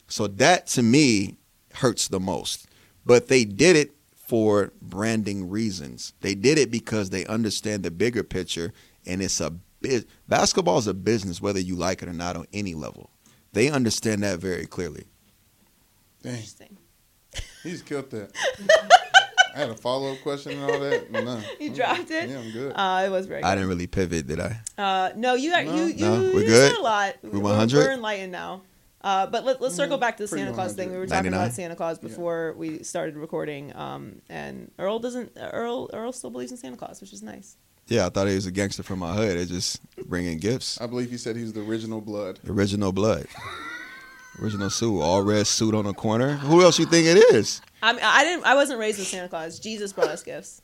So 0.07 0.27
that 0.27 0.66
to 0.68 0.83
me 0.83 1.37
hurts 1.75 2.09
the 2.09 2.20
most. 2.20 2.66
But 3.05 3.29
they 3.29 3.44
did 3.44 3.77
it 3.77 3.92
for 4.14 4.73
branding 4.81 5.51
reasons. 5.51 6.14
They 6.20 6.35
did 6.35 6.59
it 6.59 6.70
because 6.70 7.11
they 7.11 7.27
understand 7.27 7.83
the 7.83 7.90
bigger 7.90 8.23
picture 8.23 8.73
and 9.07 9.20
it's 9.20 9.40
a 9.40 9.51
bit 9.81 10.07
basketball 10.29 10.79
is 10.79 10.87
a 10.87 10.94
business 10.94 11.42
whether 11.42 11.61
you 11.61 11.77
like 11.77 12.03
it 12.03 12.09
or 12.09 12.12
not 12.12 12.37
on 12.37 12.47
any 12.53 12.75
level. 12.75 13.11
They 13.53 13.68
understand 13.70 14.23
that 14.23 14.38
very 14.38 14.66
clearly. 14.66 15.05
Dang, 16.23 16.33
Interesting. 16.35 16.79
he 17.62 17.70
just 17.70 17.85
killed 17.85 18.11
that. 18.11 18.33
I 19.55 19.59
had 19.59 19.71
a 19.71 19.75
follow 19.77 20.12
up 20.12 20.21
question 20.23 20.53
and 20.53 20.62
all 20.71 20.81
that. 20.81 21.11
No. 21.11 21.40
You 21.61 21.71
dropped 21.71 22.11
it? 22.11 22.29
Yeah, 22.29 22.38
I'm 22.38 22.51
good. 22.51 22.73
Uh, 22.75 23.03
it 23.07 23.11
was 23.11 23.27
very 23.27 23.40
good. 23.43 23.47
I 23.49 23.55
didn't 23.55 23.69
really 23.69 23.87
pivot, 23.87 24.27
did 24.27 24.40
I? 24.40 24.59
Uh, 24.77 25.11
no, 25.17 25.35
you 25.35 25.51
got 25.51 25.64
No? 25.67 25.75
you 25.77 25.85
you, 25.85 26.05
No? 26.05 26.21
We're 26.21 26.40
you 26.40 26.47
good? 26.47 26.73
said 26.73 26.79
a 26.81 26.83
lot. 26.83 27.14
We 27.23 27.31
We're- 27.31 27.43
100? 27.43 27.77
We're 27.79 27.93
enlightened 27.93 28.33
now. 28.33 28.62
Uh, 29.01 29.27
but 29.27 29.45
let, 29.45 29.61
let's 29.61 29.75
circle 29.75 29.99
back 29.99 30.17
to 30.17 30.23
the 30.23 30.29
Pretty 30.29 30.45
Santa 30.45 30.55
Claus 30.55 30.73
thing. 30.73 30.90
We 30.90 30.97
were 30.97 31.07
talking 31.07 31.31
99? 31.31 31.40
about 31.43 31.55
Santa 31.55 31.77
Claus 31.77 31.99
before 31.99 32.55
we 32.57 32.83
started 32.83 33.17
recording. 33.17 33.75
Um, 33.77 34.23
and 34.31 34.71
Earl 34.79 34.99
doesn't. 34.99 35.33
Earl 35.38 35.90
Earl 35.93 36.11
still 36.12 36.31
believes 36.31 36.53
in 36.53 36.57
Santa 36.57 36.77
Claus, 36.79 37.03
which 37.03 37.12
is 37.12 37.23
nice. 37.23 37.57
Yeah, 37.87 38.07
I 38.07 38.09
thought 38.09 38.29
he 38.29 38.35
was 38.35 38.47
a 38.47 38.51
gangster 38.51 38.83
from 38.83 39.01
my 39.01 39.12
hood. 39.12 39.37
They 39.38 39.45
just 39.45 39.79
bringing 40.09 40.38
gifts. 40.38 40.81
I 40.81 40.87
believe 40.87 41.11
he 41.11 41.19
said 41.19 41.37
he's 41.37 41.53
the 41.53 41.61
original 41.61 42.01
blood. 42.01 42.40
Original 42.49 42.93
blood. 42.93 43.27
Original 44.40 44.70
suit. 44.70 45.01
All 45.01 45.23
red 45.23 45.47
suit 45.47 45.75
on 45.75 45.85
the 45.85 45.94
corner. 45.94 46.33
Who 46.35 46.62
else 46.62 46.79
you 46.79 46.87
think 46.87 47.07
it 47.07 47.16
is? 47.35 47.61
I 47.83 47.92
mean, 47.92 48.03
I 48.05 48.25
didn't. 48.25 48.44
I 48.44 48.55
wasn't 48.55 48.79
raised 48.81 48.99
with 48.99 49.09
Santa 49.09 49.29
Claus. 49.29 49.59
Jesus 49.59 49.92
brought 49.92 50.09
us 50.09 50.23
gifts. 50.23 50.61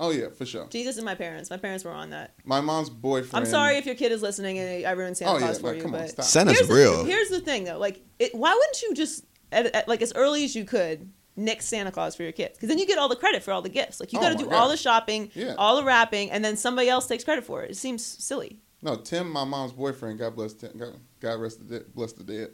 Oh 0.00 0.10
yeah, 0.10 0.28
for 0.28 0.46
sure. 0.46 0.66
Jesus 0.68 0.96
and 0.96 1.04
my 1.04 1.14
parents. 1.16 1.50
My 1.50 1.56
parents 1.56 1.84
were 1.84 1.90
on 1.90 2.10
that. 2.10 2.34
My 2.44 2.60
mom's 2.60 2.88
boyfriend. 2.90 3.44
I'm 3.46 3.50
sorry 3.50 3.76
if 3.78 3.86
your 3.86 3.96
kid 3.96 4.12
is 4.12 4.22
listening 4.22 4.58
and 4.58 4.86
I 4.86 4.92
ruined 4.92 5.16
Santa 5.16 5.32
Oh, 5.32 5.34
yeah, 5.38 5.46
Claus 5.46 5.58
for 5.60 5.66
like, 5.68 5.76
you, 5.76 5.82
come 5.82 5.94
on, 5.94 6.00
but 6.02 6.10
stop. 6.10 6.24
Santa's 6.24 6.58
here's 6.58 6.70
real. 6.70 7.02
The, 7.02 7.10
here's 7.10 7.28
the 7.30 7.40
thing 7.40 7.64
though, 7.64 7.78
like, 7.78 8.00
it, 8.20 8.32
why 8.34 8.52
wouldn't 8.54 8.82
you 8.82 8.94
just 8.94 9.24
at, 9.50 9.66
at, 9.74 9.88
like 9.88 10.00
as 10.02 10.12
early 10.14 10.44
as 10.44 10.54
you 10.54 10.64
could 10.64 11.10
nick 11.34 11.62
Santa 11.62 11.90
Claus 11.90 12.14
for 12.14 12.22
your 12.22 12.30
kids? 12.32 12.54
Because 12.54 12.68
then 12.68 12.78
you 12.78 12.86
get 12.86 12.98
all 12.98 13.08
the 13.08 13.16
credit 13.16 13.42
for 13.42 13.50
all 13.50 13.60
the 13.62 13.68
gifts. 13.68 13.98
Like 13.98 14.12
you 14.12 14.20
Oh 14.20 14.22
got 14.22 14.28
to 14.28 14.34
my 14.36 14.42
do 14.42 14.50
all 14.50 14.66
God. 14.66 14.72
the 14.72 14.76
shopping, 14.76 15.32
Yeah. 15.34 15.54
all 15.58 15.74
the 15.74 15.84
wrapping, 15.84 16.30
and 16.30 16.44
then 16.44 16.56
somebody 16.56 16.88
else 16.88 17.08
takes 17.08 17.24
credit 17.24 17.42
for 17.42 17.64
it. 17.64 17.72
It 17.72 17.76
seems 17.76 18.04
silly. 18.04 18.60
No, 18.82 18.94
Tim, 18.94 19.28
my 19.28 19.42
mom's 19.42 19.72
boyfriend. 19.72 20.20
God 20.20 20.36
bless 20.36 20.52
Tim. 20.52 20.70
God, 20.78 20.94
God 21.18 21.40
rest 21.40 21.58
the 21.58 21.78
dead, 21.80 21.92
bless 21.92 22.12
the 22.12 22.22
dead. 22.22 22.50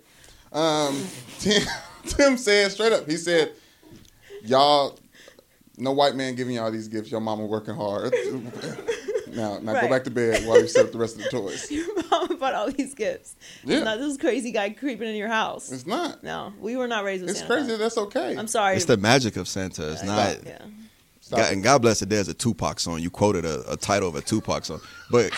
Um, 0.54 1.04
Tim, 1.40 1.62
Tim 2.06 2.36
said 2.36 2.70
straight 2.70 2.92
up. 2.92 3.08
He 3.08 3.16
said, 3.16 3.52
"Y'all, 4.44 4.98
no 5.76 5.92
white 5.92 6.14
man 6.14 6.34
giving 6.34 6.54
y'all 6.54 6.70
these 6.70 6.88
gifts. 6.88 7.10
Your 7.10 7.20
mama 7.20 7.44
working 7.46 7.74
hard. 7.74 8.14
now, 9.32 9.58
now 9.58 9.72
Right. 9.72 9.82
go 9.82 9.88
back 9.88 10.04
to 10.04 10.10
bed 10.10 10.46
while 10.46 10.60
you 10.60 10.68
set 10.68 10.86
up 10.86 10.92
the 10.92 10.98
rest 10.98 11.16
of 11.16 11.24
the 11.24 11.30
toys. 11.30 11.68
Your 11.70 11.86
mom 12.10 12.36
bought 12.38 12.54
all 12.54 12.70
these 12.70 12.94
gifts. 12.94 13.34
Yeah. 13.64 13.76
It's 13.78 13.84
not 13.84 13.98
this 13.98 14.16
crazy 14.16 14.52
guy 14.52 14.70
creeping 14.70 15.08
in 15.08 15.16
your 15.16 15.28
house. 15.28 15.72
It's 15.72 15.86
not. 15.86 16.22
no, 16.22 16.52
we 16.60 16.76
were 16.76 16.86
not 16.86 17.02
raised 17.04 17.22
with 17.22 17.30
It's 17.30 17.40
Santa 17.40 17.54
crazy. 17.54 17.76
That's 17.76 17.98
okay. 17.98 18.36
I'm 18.36 18.46
sorry. 18.46 18.76
It's 18.76 18.84
the 18.84 18.96
magic 18.96 19.36
of 19.36 19.48
Santa. 19.48 19.90
It's 19.92 20.04
not. 20.04 20.38
yeah. 20.46 20.58
Stop 21.24 21.38
God, 21.38 21.52
and 21.54 21.62
God 21.62 21.80
bless 21.80 22.02
it. 22.02 22.10
There's 22.10 22.28
a 22.28 22.34
Tupac 22.34 22.78
song. 22.78 22.98
You 23.00 23.08
quoted 23.08 23.46
a, 23.46 23.72
a 23.72 23.78
title 23.78 24.10
of 24.10 24.14
a 24.14 24.20
Tupac 24.20 24.66
song, 24.66 24.82
but 25.10 25.32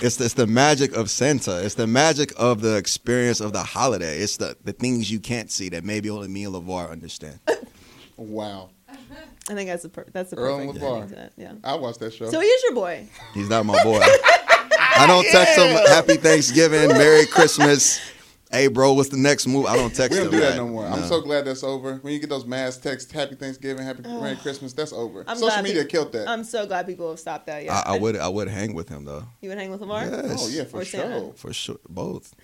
it's 0.00 0.20
it's 0.20 0.34
the 0.34 0.46
magic 0.46 0.92
of 0.94 1.10
Santa. 1.10 1.64
It's 1.64 1.74
the 1.74 1.88
magic 1.88 2.32
of 2.36 2.60
the 2.60 2.76
experience 2.76 3.40
of 3.40 3.52
the 3.52 3.64
holiday. 3.64 4.18
It's 4.18 4.36
the 4.36 4.56
the 4.62 4.72
things 4.72 5.10
you 5.10 5.18
can't 5.18 5.50
see 5.50 5.68
that 5.70 5.82
maybe 5.82 6.10
only 6.10 6.28
me 6.28 6.44
and 6.44 6.54
LaVar 6.54 6.90
understand. 6.90 7.40
Wow. 8.16 8.68
I 9.48 9.54
think 9.54 9.70
that's 9.70 9.82
the 9.82 9.88
per- 9.88 10.04
that's 10.12 10.28
the 10.28 10.36
Earl 10.36 10.58
perfect 10.58 10.84
LaVar. 10.84 10.92
ending 10.94 11.08
to 11.08 11.14
that. 11.14 11.32
Yeah. 11.38 11.52
I 11.64 11.74
watched 11.76 12.00
that 12.00 12.12
show. 12.12 12.28
So 12.30 12.38
he 12.38 12.46
is 12.46 12.62
your 12.64 12.74
boy. 12.74 13.08
He's 13.32 13.48
not 13.48 13.64
my 13.64 13.82
boy. 13.82 13.98
I 14.02 15.06
don't 15.06 15.24
text 15.32 15.58
him 15.58 15.74
Happy 15.86 16.16
Thanksgiving, 16.16 16.88
Merry 16.88 17.24
Christmas. 17.24 17.98
Hey, 18.50 18.66
bro, 18.66 18.94
what's 18.94 19.10
the 19.10 19.16
next 19.16 19.46
move? 19.46 19.66
I 19.66 19.76
don't 19.76 19.94
text 19.94 20.10
we 20.18 20.24
don't 20.24 20.32
do 20.32 20.40
that 20.40 20.56
man. 20.56 20.56
no 20.56 20.66
more. 20.68 20.84
I'm 20.84 21.04
so 21.04 21.20
glad 21.20 21.44
that's 21.44 21.62
over. 21.62 21.96
When 21.98 22.12
you 22.12 22.18
get 22.18 22.28
those 22.30 22.44
mass 22.44 22.76
texts, 22.78 23.12
Happy 23.12 23.36
Thanksgiving, 23.36 23.84
Happy 23.84 24.02
Merry 24.08 24.34
Christmas, 24.36 24.72
that's 24.72 24.92
over. 24.92 25.24
I'm 25.28 25.36
Social 25.36 25.62
media 25.62 25.82
pe- 25.84 25.88
killed 25.88 26.12
that. 26.12 26.26
I'm 26.28 26.42
so 26.42 26.66
glad 26.66 26.86
people 26.86 27.08
have 27.10 27.20
stopped 27.20 27.46
that. 27.46 27.64
Yeah. 27.64 27.80
I, 27.86 27.94
I 27.94 27.98
would 27.98 28.16
I 28.16 28.26
would 28.28 28.48
hang 28.48 28.74
with 28.74 28.88
him 28.88 29.04
though. 29.04 29.24
You 29.40 29.50
would 29.50 29.58
hang 29.58 29.70
with 29.70 29.80
Lamar? 29.80 30.04
Yes. 30.04 30.36
oh 30.42 30.48
yeah, 30.48 30.64
for 30.64 30.78
Or 30.80 30.84
Santa. 30.84 31.18
sure. 31.20 31.32
For 31.34 31.52
sure, 31.52 31.76
both. 31.88 32.34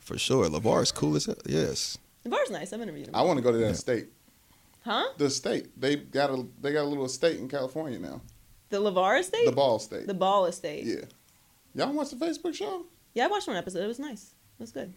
For 0.00 0.18
sure, 0.18 0.46
LaVar 0.48 0.82
is 0.82 0.92
cool 0.92 1.16
as 1.16 1.24
hell. 1.26 1.36
Yes. 1.46 1.96
The 2.24 2.28
bar's 2.28 2.50
nice. 2.50 2.72
I've 2.72 2.80
interviewed 2.82 3.08
him. 3.08 3.14
I 3.14 3.22
want 3.22 3.38
to 3.38 3.42
go 3.42 3.50
to 3.52 3.58
that 3.58 3.76
state. 3.76 4.08
Huh? 4.84 5.04
The 5.16 5.30
state. 5.30 5.80
They 5.80 5.96
got 5.96 6.28
a 6.30 6.44
they 6.60 6.72
got 6.72 6.82
a 6.82 6.88
little 6.88 7.06
estate 7.06 7.38
in 7.38 7.48
California 7.48 7.98
now. 7.98 8.20
The 8.68 8.78
LaVar 8.78 9.20
estate? 9.20 9.46
The 9.46 9.52
Ball 9.52 9.76
estate. 9.76 10.06
The 10.06 10.14
Ball 10.14 10.46
estate. 10.46 10.84
yeah. 10.84 11.04
Y'all 11.74 11.92
watch 11.94 12.10
the 12.10 12.16
Facebook 12.16 12.54
show? 12.54 12.84
Yeah, 13.14 13.24
I 13.24 13.28
watched 13.28 13.46
one 13.48 13.56
episode. 13.56 13.82
It 13.82 13.86
was 13.86 13.98
nice. 13.98 14.31
It 14.58 14.60
was 14.60 14.72
good. 14.72 14.92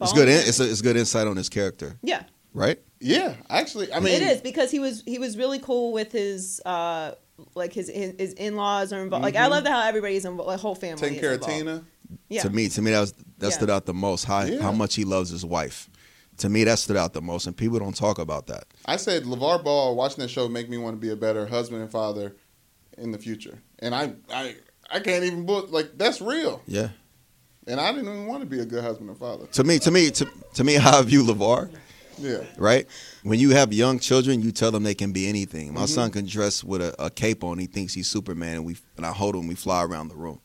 It's 0.00 0.12
good. 0.12 0.28
In, 0.28 0.34
it's 0.34 0.58
a, 0.60 0.68
it's 0.70 0.82
good 0.82 0.96
insight 0.96 1.26
on 1.26 1.36
his 1.36 1.48
character, 1.48 1.96
yeah, 2.02 2.24
right? 2.54 2.78
Yeah, 3.00 3.34
actually, 3.48 3.92
I 3.92 4.00
mean, 4.00 4.14
it 4.14 4.22
is 4.22 4.40
because 4.40 4.70
he 4.70 4.78
was 4.80 5.02
he 5.06 5.18
was 5.18 5.36
really 5.36 5.58
cool 5.60 5.92
with 5.92 6.10
his 6.12 6.60
uh 6.66 7.12
like 7.54 7.72
his 7.72 7.88
his, 7.88 8.14
his 8.18 8.32
in 8.34 8.56
laws 8.56 8.92
are 8.92 9.02
involved. 9.02 9.24
Like 9.24 9.36
I 9.36 9.46
love 9.46 9.66
how 9.66 9.86
everybody's 9.86 10.24
involved. 10.24 10.52
The 10.52 10.56
whole 10.56 10.74
family 10.74 11.00
taking 11.00 11.20
care 11.20 11.34
of. 11.34 11.40
Tina. 11.42 11.84
Yeah. 12.28 12.42
To 12.42 12.50
me, 12.50 12.68
to 12.70 12.82
me 12.82 12.90
that 12.90 13.00
was 13.00 13.12
that 13.38 13.48
Yeah. 13.48 13.50
stood 13.50 13.70
out 13.70 13.86
the 13.86 13.94
most. 13.94 14.24
How 14.24 14.42
Yeah. 14.42 14.60
how 14.60 14.72
much 14.72 14.94
he 14.96 15.04
loves 15.04 15.30
his 15.30 15.44
wife. 15.44 15.88
To 16.38 16.48
me, 16.48 16.64
that 16.64 16.78
stood 16.78 16.96
out 16.96 17.12
the 17.12 17.22
most, 17.22 17.46
and 17.46 17.56
people 17.56 17.78
don't 17.78 17.94
talk 17.96 18.18
about 18.18 18.46
that. 18.48 18.64
I 18.86 18.96
said 18.96 19.24
LaVar 19.24 19.62
Ball 19.62 19.94
watching 19.94 20.22
that 20.22 20.28
show 20.28 20.48
make 20.48 20.68
me 20.68 20.78
want 20.78 20.96
to 20.96 21.00
be 21.00 21.10
a 21.10 21.16
better 21.16 21.46
husband 21.46 21.82
and 21.82 21.90
father 21.90 22.34
in 22.98 23.12
the 23.12 23.18
future, 23.18 23.62
and 23.78 23.94
I 23.94 24.14
I 24.30 24.56
I 24.90 25.00
can't 25.00 25.24
even 25.24 25.46
book 25.46 25.70
like 25.70 25.96
that's 25.96 26.20
real, 26.20 26.62
Yeah. 26.66 26.88
And 27.66 27.80
I 27.80 27.92
didn't 27.92 28.08
even 28.08 28.26
want 28.26 28.42
to 28.42 28.46
be 28.46 28.60
a 28.60 28.64
good 28.64 28.82
husband 28.82 29.10
and 29.10 29.18
father. 29.18 29.46
To 29.46 29.64
me, 29.64 29.78
to 29.80 29.90
me, 29.90 30.10
to, 30.10 30.28
to 30.54 30.64
me, 30.64 30.74
how 30.80 30.98
I 30.98 31.02
view 31.02 31.24
LaVar, 31.24 31.70
Yeah, 32.18 32.38
right? 32.56 32.86
When 33.22 33.38
you 33.38 33.50
have 33.50 33.72
young 33.72 33.98
children, 33.98 34.42
you 34.42 34.52
tell 34.52 34.70
them 34.70 34.82
they 34.82 34.94
can 34.94 35.12
be 35.12 35.28
anything. 35.28 35.72
My 35.72 35.80
mm-hmm. 35.82 35.86
son 35.86 36.10
can 36.10 36.26
dress 36.26 36.64
with 36.64 36.82
a, 36.82 36.94
a 37.04 37.10
cape 37.10 37.44
on. 37.44 37.58
He 37.58 37.66
thinks 37.66 37.94
he's 37.94 38.08
Superman, 38.08 38.54
and 38.54 38.64
we 38.64 38.76
and 38.96 39.06
I 39.06 39.12
hold 39.12 39.36
him. 39.36 39.46
We 39.46 39.54
fly 39.54 39.84
around 39.84 40.08
the 40.08 40.16
room. 40.16 40.40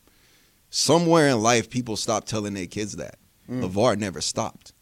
Somewhere 0.70 1.28
in 1.28 1.42
life, 1.42 1.70
people 1.70 1.96
stop 1.96 2.24
telling 2.24 2.54
their 2.54 2.66
kids 2.66 2.96
that. 2.96 3.16
Mm. 3.50 3.62
LaVar 3.62 3.98
never 3.98 4.20
stopped, 4.20 4.72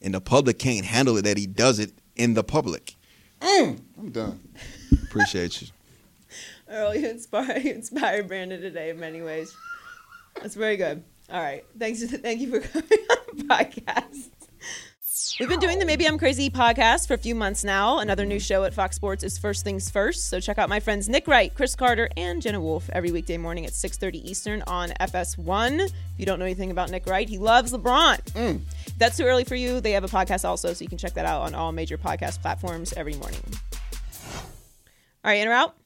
and 0.00 0.14
the 0.14 0.20
public 0.20 0.58
can't 0.58 0.84
handle 0.84 1.16
it 1.16 1.22
that 1.22 1.38
he 1.38 1.46
does 1.46 1.78
it 1.78 1.92
in 2.14 2.34
the 2.34 2.44
public. 2.44 2.94
Mm, 3.40 3.80
I'm 3.98 4.10
done. 4.10 4.40
Appreciate 5.04 5.62
you. 5.62 5.68
Earl, 6.68 6.94
you 6.94 7.08
inspired, 7.08 7.62
you 7.64 7.72
inspired 7.72 8.28
Brandon 8.28 8.60
today 8.60 8.90
in 8.90 9.00
many 9.00 9.22
ways. 9.22 9.56
That's 10.40 10.54
very 10.54 10.76
good. 10.76 11.02
All 11.32 11.40
right. 11.40 11.64
Thanks. 11.78 12.02
Thank 12.04 12.40
you 12.40 12.50
for 12.50 12.60
coming 12.60 13.06
on 13.10 13.16
the 13.36 13.44
podcast. 13.44 14.30
We've 15.38 15.48
been 15.48 15.60
doing 15.60 15.78
the 15.78 15.86
Maybe 15.86 16.06
I'm 16.06 16.18
Crazy 16.18 16.50
podcast 16.50 17.06
for 17.06 17.14
a 17.14 17.18
few 17.18 17.34
months 17.34 17.62
now. 17.64 17.98
Another 18.00 18.26
new 18.26 18.38
show 18.38 18.64
at 18.64 18.74
Fox 18.74 18.96
Sports 18.96 19.22
is 19.22 19.38
First 19.38 19.64
Things 19.64 19.88
First. 19.88 20.28
So 20.28 20.40
check 20.40 20.58
out 20.58 20.68
my 20.68 20.80
friends 20.80 21.08
Nick 21.08 21.28
Wright, 21.28 21.54
Cris 21.54 21.74
Carter, 21.74 22.08
and 22.16 22.42
Jenna 22.42 22.60
Wolfe 22.60 22.90
every 22.92 23.10
weekday 23.10 23.36
morning 23.38 23.64
at 23.64 23.72
6.30 23.72 24.16
Eastern 24.16 24.62
on 24.66 24.90
FS1. 25.00 25.80
If 25.80 25.92
you 26.18 26.26
don't 26.26 26.38
know 26.38 26.44
anything 26.44 26.70
about 26.70 26.90
Nick 26.90 27.06
Wright, 27.06 27.28
he 27.28 27.38
loves 27.38 27.72
LeBron. 27.72 28.18
Mm. 28.32 28.60
If 28.86 28.98
that's 28.98 29.16
too 29.16 29.24
early 29.24 29.44
for 29.44 29.54
you, 29.54 29.80
they 29.80 29.92
have 29.92 30.04
a 30.04 30.08
podcast 30.08 30.44
also, 30.44 30.72
so 30.72 30.82
you 30.82 30.88
can 30.88 30.98
check 30.98 31.14
that 31.14 31.26
out 31.26 31.42
on 31.42 31.54
all 31.54 31.72
major 31.72 31.96
podcast 31.96 32.42
platforms 32.42 32.92
every 32.94 33.14
morning. 33.14 33.42
All 35.24 35.30
right, 35.30 35.40
in 35.40 35.48
or 35.48 35.52
out? 35.52 35.76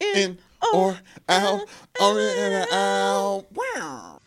In 0.00 0.38
or 0.72 0.98
out, 1.28 1.60
on 2.00 2.18
in 2.18 2.52
and 2.52 2.72
out. 2.72 3.46
Wow. 3.52 4.20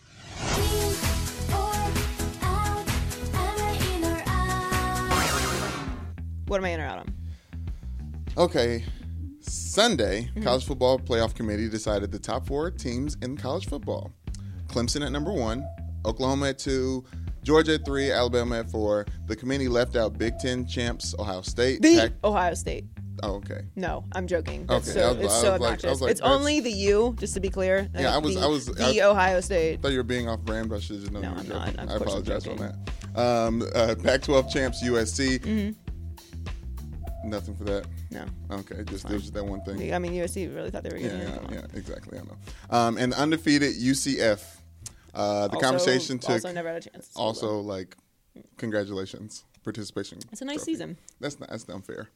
What 6.47 6.57
am 6.59 6.65
I 6.65 6.69
in 6.69 6.79
or 6.79 6.85
out 6.85 6.99
on? 6.99 7.13
Okay. 8.37 8.83
Sunday, 9.41 10.23
Mm-hmm. 10.31 10.43
College 10.43 10.65
Football 10.65 10.99
Playoff 10.99 11.33
Committee 11.35 11.67
decided 11.69 12.11
the 12.11 12.19
top 12.19 12.45
four 12.47 12.69
teams 12.71 13.17
in 13.21 13.35
college 13.37 13.67
football. 13.67 14.11
Clemson 14.67 15.05
at 15.05 15.11
number 15.11 15.31
one, 15.33 15.65
Oklahoma 16.05 16.49
at 16.49 16.59
two, 16.59 17.03
Georgia 17.43 17.75
at 17.75 17.85
three, 17.85 18.11
Alabama 18.11 18.59
at 18.59 18.69
four. 18.69 19.05
The 19.27 19.35
committee 19.35 19.67
left 19.67 19.95
out 19.95 20.17
Big 20.17 20.37
Ten 20.39 20.65
champs 20.67 21.13
Ohio 21.17 21.41
State. 21.41 21.81
The 21.81 21.95
Pac- 21.97 22.11
Ohio 22.23 22.53
State. 22.53 22.85
Oh, 23.23 23.35
okay. 23.35 23.61
No, 23.75 24.03
I'm 24.13 24.27
joking. 24.27 24.65
That's 24.67 24.89
Okay, 24.89 24.99
so, 24.99 25.13
was- 25.15 25.25
it's 25.25 25.33
so 25.41 25.51
like- 25.51 25.61
I 25.61 25.65
obnoxious. 25.65 25.89
was 25.89 26.01
like, 26.01 26.11
it's 26.11 26.21
only 26.21 26.59
the 26.59 26.71
U, 26.71 27.15
just 27.19 27.33
to 27.35 27.39
be 27.39 27.49
clear. 27.49 27.89
Yeah, 27.97 28.13
I 28.15 28.17
was- 28.17 28.35
The, 28.35 28.41
I 28.41 28.45
was- 28.47 28.65
the 28.67 29.01
I- 29.01 29.07
Ohio 29.07 29.41
State. 29.41 29.79
I 29.79 29.81
thought 29.81 29.91
you 29.91 29.97
were 29.97 30.03
being 30.03 30.27
off 30.29 30.41
brand, 30.41 30.69
but 30.69 30.77
I 30.77 30.79
should 30.79 30.99
just 30.99 31.11
known 31.11 31.21
No, 31.23 31.29
I'm 31.31 31.45
joking. 31.47 31.75
not. 31.75 31.89
I 31.91 31.95
apologize 31.95 32.47
on 32.47 32.57
that. 32.57 32.75
Um, 33.19 33.61
uh, 33.73 33.95
Pac-12 34.03 34.49
champs 34.51 34.83
USC. 34.83 35.39
Mm-hmm. 35.39 37.29
Nothing 37.29 37.55
for 37.55 37.63
that. 37.63 37.85
No. 38.11 38.25
Okay, 38.51 38.83
just 38.83 39.07
there's 39.07 39.21
just 39.23 39.33
that 39.33 39.43
one 39.45 39.61
thing. 39.61 39.93
I 39.93 39.99
mean, 39.99 40.13
USC 40.13 40.53
really 40.53 40.69
thought 40.69 40.83
they 40.83 40.89
were 40.91 40.97
Yeah, 40.97 41.09
getting 41.09 41.27
yeah, 41.27 41.37
on. 41.39 41.53
yeah, 41.53 41.65
exactly. 41.73 42.19
I 42.19 42.21
know. 42.21 42.37
Um, 42.69 42.97
and 42.97 43.13
the 43.13 43.19
undefeated 43.19 43.73
UCF. 43.75 44.43
Uh, 45.13 45.47
the 45.47 45.55
Also- 45.55 45.59
conversation 45.59 46.19
took 46.19 46.29
Also, 46.31 46.51
never 46.51 46.67
had 46.73 46.85
a 46.85 46.89
chance. 46.89 47.09
also 47.15 47.59
like 47.61 47.95
congratulations 48.57 49.43
participation. 49.63 50.19
It's 50.31 50.41
a 50.41 50.45
nice 50.45 50.57
trophy. 50.57 50.71
season. 50.73 50.97
That's 51.21 51.39
not, 51.39 51.49
that's 51.49 51.67
unfair. 51.69 52.09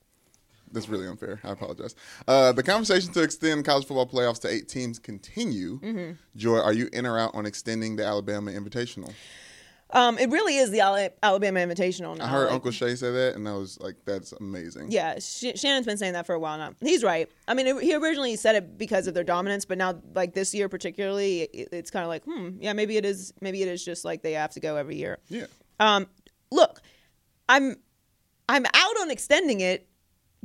That's 0.71 0.89
really 0.89 1.07
unfair. 1.07 1.39
I 1.43 1.51
apologize. 1.51 1.95
Uh, 2.27 2.51
the 2.51 2.63
conversation 2.63 3.11
to 3.13 3.23
extend 3.23 3.65
college 3.65 3.85
football 3.85 4.07
playoffs 4.07 4.39
to 4.41 4.47
eight 4.47 4.67
teams 4.67 4.99
continue. 4.99 5.79
Mm-hmm. 5.79 6.11
Joy, 6.35 6.59
are 6.59 6.73
you 6.73 6.89
in 6.93 7.05
or 7.05 7.17
out 7.17 7.31
on 7.33 7.45
extending 7.45 7.95
the 7.95 8.05
Alabama 8.05 8.51
Invitational? 8.51 9.13
Um, 9.91 10.19
it 10.19 10.29
really 10.29 10.57
is 10.57 10.69
the 10.69 10.81
Alabama 11.23 11.59
Invitational. 11.61 12.15
Now. 12.15 12.25
I 12.25 12.27
heard 12.27 12.45
Like, 12.45 12.53
Uncle 12.53 12.71
Shay 12.71 12.95
say 12.95 13.11
that, 13.11 13.35
and 13.35 13.49
I 13.49 13.53
was 13.53 13.79
like, 13.79 13.95
"That's 14.05 14.33
amazing." 14.33 14.91
Yeah, 14.91 15.17
Sh- 15.17 15.55
Shannon's 15.55 15.87
been 15.87 15.97
saying 15.97 16.13
that 16.13 16.27
for 16.27 16.35
a 16.35 16.39
while 16.39 16.59
now. 16.59 16.75
He's 16.79 17.03
right. 17.03 17.27
I 17.47 17.55
mean, 17.55 17.65
it, 17.65 17.81
he 17.81 17.95
originally 17.95 18.35
said 18.35 18.55
it 18.55 18.77
because 18.77 19.07
of 19.07 19.15
their 19.15 19.23
dominance, 19.23 19.65
but 19.65 19.79
now, 19.79 19.99
like 20.13 20.35
this 20.35 20.53
year 20.53 20.69
particularly, 20.69 21.41
it, 21.41 21.69
it's 21.71 21.89
kind 21.89 22.03
of 22.03 22.09
like, 22.09 22.23
hmm, 22.25 22.49
yeah, 22.59 22.73
maybe 22.73 22.97
it 22.97 23.05
is. 23.05 23.33
Maybe 23.41 23.63
it 23.63 23.67
is 23.67 23.83
just 23.83 24.05
like 24.05 24.21
they 24.21 24.33
have 24.33 24.51
to 24.51 24.59
go 24.59 24.75
every 24.75 24.95
year. 24.95 25.17
Yeah. 25.27 25.47
Um, 25.79 26.05
look, 26.51 26.81
I'm 27.47 27.77
I'm 28.47 28.65
out 28.67 29.01
on 29.01 29.09
extending 29.09 29.61
it, 29.61 29.87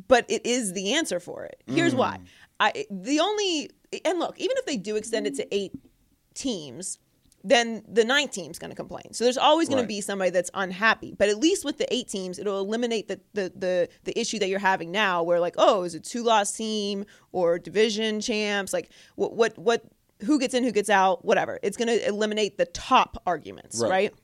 but 0.09 0.24
it 0.28 0.44
is 0.44 0.72
the 0.72 0.94
answer 0.94 1.20
for 1.20 1.44
it. 1.44 1.62
Here's 1.66 1.94
mm. 1.94 1.98
why. 1.98 2.18
I 2.61 2.87
the 2.90 3.20
only 3.20 3.70
and 4.04 4.18
look, 4.18 4.38
even 4.38 4.57
if 4.59 4.66
they 4.66 4.76
do 4.76 4.96
extend 4.96 5.26
it 5.26 5.35
to 5.37 5.54
eight 5.54 5.72
teams, 6.35 6.98
then 7.42 7.83
the 7.87 8.04
ninth 8.04 8.33
team's 8.33 8.59
going 8.59 8.70
to 8.70 8.76
complain. 8.76 9.12
So 9.12 9.24
there's 9.24 9.38
always 9.38 9.68
going 9.68 9.78
Right. 9.78 9.85
to 9.85 9.88
be 9.88 10.00
somebody 10.00 10.30
that's 10.30 10.50
unhappy. 10.54 11.14
But 11.16 11.28
at 11.28 11.38
least 11.38 11.64
with 11.64 11.78
the 11.78 11.92
eight 11.92 12.09
teams, 12.09 12.38
it'll 12.38 12.61
eliminate 12.61 13.09
the, 13.09 13.20
the 13.35 13.52
the 13.54 13.88
the 14.04 14.18
issue 14.18 14.38
that 14.38 14.48
you're 14.48 14.59
having 14.59 14.90
now, 14.90 15.22
where 15.22 15.40
like, 15.40 15.54
oh, 15.59 15.83
is 15.83 15.94
it 15.94 16.04
two 16.04 16.22
loss 16.22 16.52
team 16.52 17.04
or 17.33 17.59
division 17.59 18.20
champs? 18.20 18.72
Like, 18.72 18.90
what 19.16 19.35
what 19.35 19.59
what? 19.59 19.83
Who 20.24 20.38
gets 20.38 20.54
in? 20.54 20.64
Who 20.64 20.72
gets 20.72 20.88
out? 20.88 21.24
Whatever. 21.24 21.59
It's 21.62 21.76
going 21.76 21.88
to 21.88 22.09
eliminate 22.09 22.57
the 22.57 22.66
top 22.66 23.20
arguments, 23.26 23.80
Right. 23.80 23.90
right? 23.90 24.14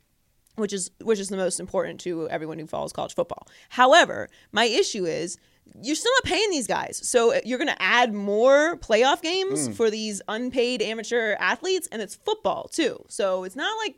which 0.57 0.73
is 0.73 0.91
which 1.03 1.19
is 1.19 1.29
the 1.29 1.37
most 1.37 1.59
important 1.61 2.01
to 2.01 2.29
everyone 2.29 2.59
who 2.59 2.67
follows 2.67 2.93
college 2.93 3.15
football. 3.15 3.47
However, 3.71 4.29
my 4.53 4.65
issue 4.65 5.05
is 5.07 5.39
you're 5.83 5.97
still 5.97 6.13
not 6.23 6.25
paying 6.25 6.51
these 6.51 6.67
guys. 6.67 7.01
So 7.03 7.35
you're 7.45 7.59
going 7.59 7.69
to 7.69 7.83
add 7.83 8.13
more 8.13 8.77
playoff 8.79 9.23
games 9.23 9.69
Mm. 9.69 9.75
for 9.75 9.91
these 9.91 10.21
unpaid 10.29 10.83
amateur 10.83 11.35
athletes 11.39 11.89
and 11.93 12.01
it's 12.03 12.15
football 12.17 12.69
too. 12.69 13.05
So 13.09 13.45
it's 13.45 13.57
not 13.57 13.77
like 13.79 13.97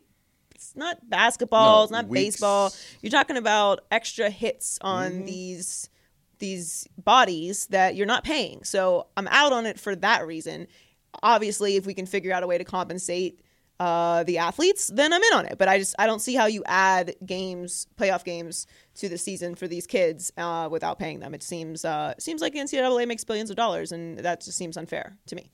it's 0.54 0.76
not 0.76 1.08
basketball, 1.10 1.78
No, 1.78 1.82
it's 1.84 1.92
not 1.92 2.08
weeks. 2.08 2.34
baseball. 2.36 2.72
You're 3.00 3.10
talking 3.10 3.36
about 3.36 3.80
extra 3.90 4.30
hits 4.30 4.78
on 4.80 5.12
Mm-hmm. 5.12 5.24
these 5.26 5.88
these 6.38 6.88
bodies 6.98 7.66
that 7.68 7.94
you're 7.94 8.06
not 8.06 8.24
paying. 8.24 8.64
So 8.64 9.06
I'm 9.16 9.28
out 9.28 9.52
on 9.52 9.64
it 9.66 9.78
for 9.78 9.94
that 9.96 10.26
reason. 10.26 10.66
Obviously, 11.22 11.76
if 11.76 11.86
we 11.86 11.94
can 11.94 12.04
figure 12.06 12.32
out 12.32 12.42
a 12.42 12.46
way 12.48 12.58
to 12.58 12.64
compensate 12.64 13.40
uh, 13.82 14.22
the 14.24 14.38
athletes, 14.38 14.90
then 14.94 15.12
I'm 15.12 15.22
in 15.22 15.32
on 15.34 15.44
it. 15.46 15.56
But 15.58 15.68
I 15.68 15.78
just 15.78 15.94
I 15.98 16.06
don't 16.06 16.20
see 16.20 16.34
how 16.34 16.46
you 16.46 16.62
add 16.66 17.14
games, 17.26 17.86
playoff 17.98 18.24
games, 18.24 18.66
to 19.00 19.08
the 19.08 19.18
season 19.18 19.54
for 19.54 19.66
these 19.66 19.86
kids 19.86 20.30
uh, 20.36 20.68
without 20.70 20.98
paying 20.98 21.20
them. 21.20 21.34
It 21.34 21.42
seems 21.42 21.84
uh, 21.84 22.14
seems 22.18 22.40
like 22.42 22.52
the 22.52 22.60
NCAA 22.60 23.06
makes 23.08 23.24
billions 23.24 23.50
of 23.50 23.56
dollars, 23.56 23.92
and 23.92 24.18
that 24.18 24.40
just 24.44 24.56
seems 24.56 24.76
unfair 24.76 25.16
to 25.26 25.34
me. 25.36 25.50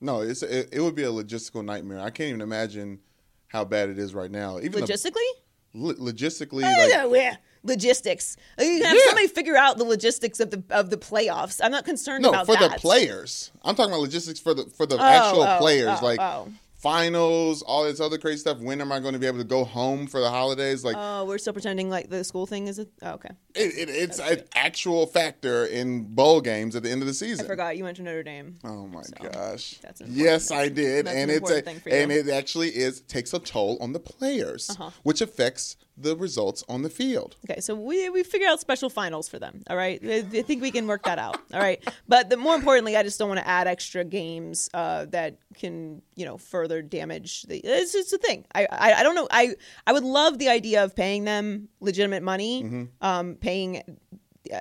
No, 0.00 0.20
it's 0.20 0.42
it, 0.42 0.68
it 0.72 0.80
would 0.80 0.94
be 0.94 1.04
a 1.04 1.12
logistical 1.20 1.64
nightmare. 1.64 2.00
I 2.00 2.10
can't 2.10 2.28
even 2.28 2.40
imagine 2.42 3.00
how 3.48 3.64
bad 3.64 3.88
it 3.88 3.98
is 3.98 4.14
right 4.14 4.30
now. 4.30 4.58
Even 4.58 4.72
the- 4.72 4.86
Logistically, 4.92 5.30
lo- 5.72 5.94
logistically, 5.94 6.64
I 6.64 6.76
like 6.86 6.92
know, 6.92 7.14
yeah. 7.14 7.36
logistics. 7.62 8.36
You 8.58 8.64
can 8.78 8.82
have 8.84 8.94
Yeah. 8.96 9.06
somebody 9.06 9.28
figure 9.28 9.56
out 9.56 9.78
the 9.78 9.84
logistics 9.84 10.40
of 10.40 10.50
the 10.50 10.62
of 10.70 10.90
the 10.90 10.96
playoffs. 10.98 11.60
I'm 11.62 11.70
not 11.72 11.84
concerned 11.84 12.24
about 12.26 12.32
no 12.32 12.42
about 12.42 12.46
for 12.46 12.68
that. 12.68 12.74
the 12.74 12.80
players. 12.80 13.50
I'm 13.62 13.74
talking 13.74 13.92
about 13.92 14.00
logistics 14.02 14.40
for 14.40 14.52
the 14.54 14.64
for 14.76 14.86
the 14.86 14.96
Oh, 14.96 15.02
actual 15.02 15.42
oh, 15.44 15.58
players. 15.58 15.98
oh, 16.02 16.04
like 16.04 16.20
oh. 16.20 16.48
Finals, 16.88 17.62
all 17.62 17.84
this 17.84 17.98
other 17.98 18.18
crazy 18.18 18.38
stuff. 18.38 18.58
When 18.60 18.80
am 18.82 18.92
I 18.92 19.00
going 19.00 19.14
to 19.14 19.18
be 19.18 19.26
able 19.26 19.38
to 19.38 19.44
go 19.44 19.64
home 19.64 20.06
for 20.06 20.20
the 20.20 20.28
holidays? 20.30 20.84
Like 20.84 20.96
Oh, 20.98 21.24
we're 21.24 21.38
still 21.38 21.54
pretending 21.54 21.88
like 21.88 22.10
the 22.10 22.22
school 22.22 22.46
thing 22.46 22.68
is. 22.68 22.78
A, 22.78 22.86
oh, 23.02 23.12
okay, 23.12 23.30
it, 23.54 23.88
it, 23.88 23.90
it's 23.90 24.18
an 24.20 24.42
actual 24.54 25.06
factor 25.06 25.64
in 25.64 26.04
bowl 26.14 26.40
games 26.42 26.76
at 26.76 26.82
the 26.82 26.90
end 26.90 27.00
of 27.00 27.08
the 27.08 27.14
season. 27.14 27.46
I 27.46 27.48
forgot 27.48 27.76
you 27.78 27.84
went 27.84 27.96
to 27.96 28.02
Notre 28.02 28.22
Dame. 28.22 28.58
Oh 28.64 28.86
my 28.86 29.02
gosh! 29.22 29.78
that's 29.82 30.02
yes, 30.06 30.48
thing. 30.48 30.58
I 30.58 30.68
did, 30.68 31.06
That's 31.06 31.16
and 31.16 31.30
an 31.30 31.36
it's 31.38 31.50
a, 31.50 31.62
thing 31.62 31.80
for 31.80 31.88
you. 31.88 31.94
and 31.96 32.12
it 32.12 32.28
actually 32.28 32.68
is 32.68 33.00
takes 33.00 33.32
a 33.32 33.38
toll 33.38 33.78
on 33.80 33.92
the 33.94 34.00
players, 34.00 34.68
Uh-huh. 34.70 34.90
which 35.04 35.22
affects 35.22 35.76
the 35.96 36.16
results 36.16 36.64
on 36.68 36.82
the 36.82 36.90
field. 36.90 37.36
Okay, 37.48 37.60
so 37.60 37.74
we 37.74 38.08
we 38.10 38.22
figure 38.24 38.48
out 38.48 38.60
special 38.60 38.90
finals 38.90 39.28
for 39.28 39.38
them. 39.38 39.62
All 39.70 39.76
right, 39.76 40.00
I, 40.04 40.16
I 40.18 40.42
think 40.42 40.60
we 40.60 40.70
can 40.72 40.86
work 40.86 41.04
that 41.04 41.18
out. 41.18 41.38
All 41.52 41.60
right, 41.60 41.82
but 42.08 42.30
the, 42.30 42.36
more 42.36 42.56
importantly, 42.56 42.96
I 42.96 43.02
just 43.04 43.18
don't 43.18 43.28
want 43.28 43.40
to 43.40 43.46
add 43.48 43.66
extra 43.68 44.04
games 44.04 44.68
uh, 44.74 45.04
that 45.06 45.38
can 45.54 46.02
you 46.16 46.24
know 46.24 46.36
further 46.36 46.82
damage 46.82 47.42
the. 47.42 47.58
It's 47.58 47.92
just 47.92 48.12
a 48.12 48.18
thing. 48.18 48.44
I, 48.54 48.66
I 48.70 48.92
I 48.94 49.02
don't 49.04 49.14
know. 49.14 49.28
I 49.30 49.54
I 49.86 49.92
would 49.92 50.04
love 50.04 50.38
the 50.38 50.48
idea 50.48 50.82
of 50.82 50.96
paying 50.96 51.24
them 51.24 51.68
legitimate 51.80 52.22
money, 52.22 52.62
Mm-hmm. 52.64 52.84
um, 53.00 53.34
paying 53.36 53.82
uh, 54.52 54.60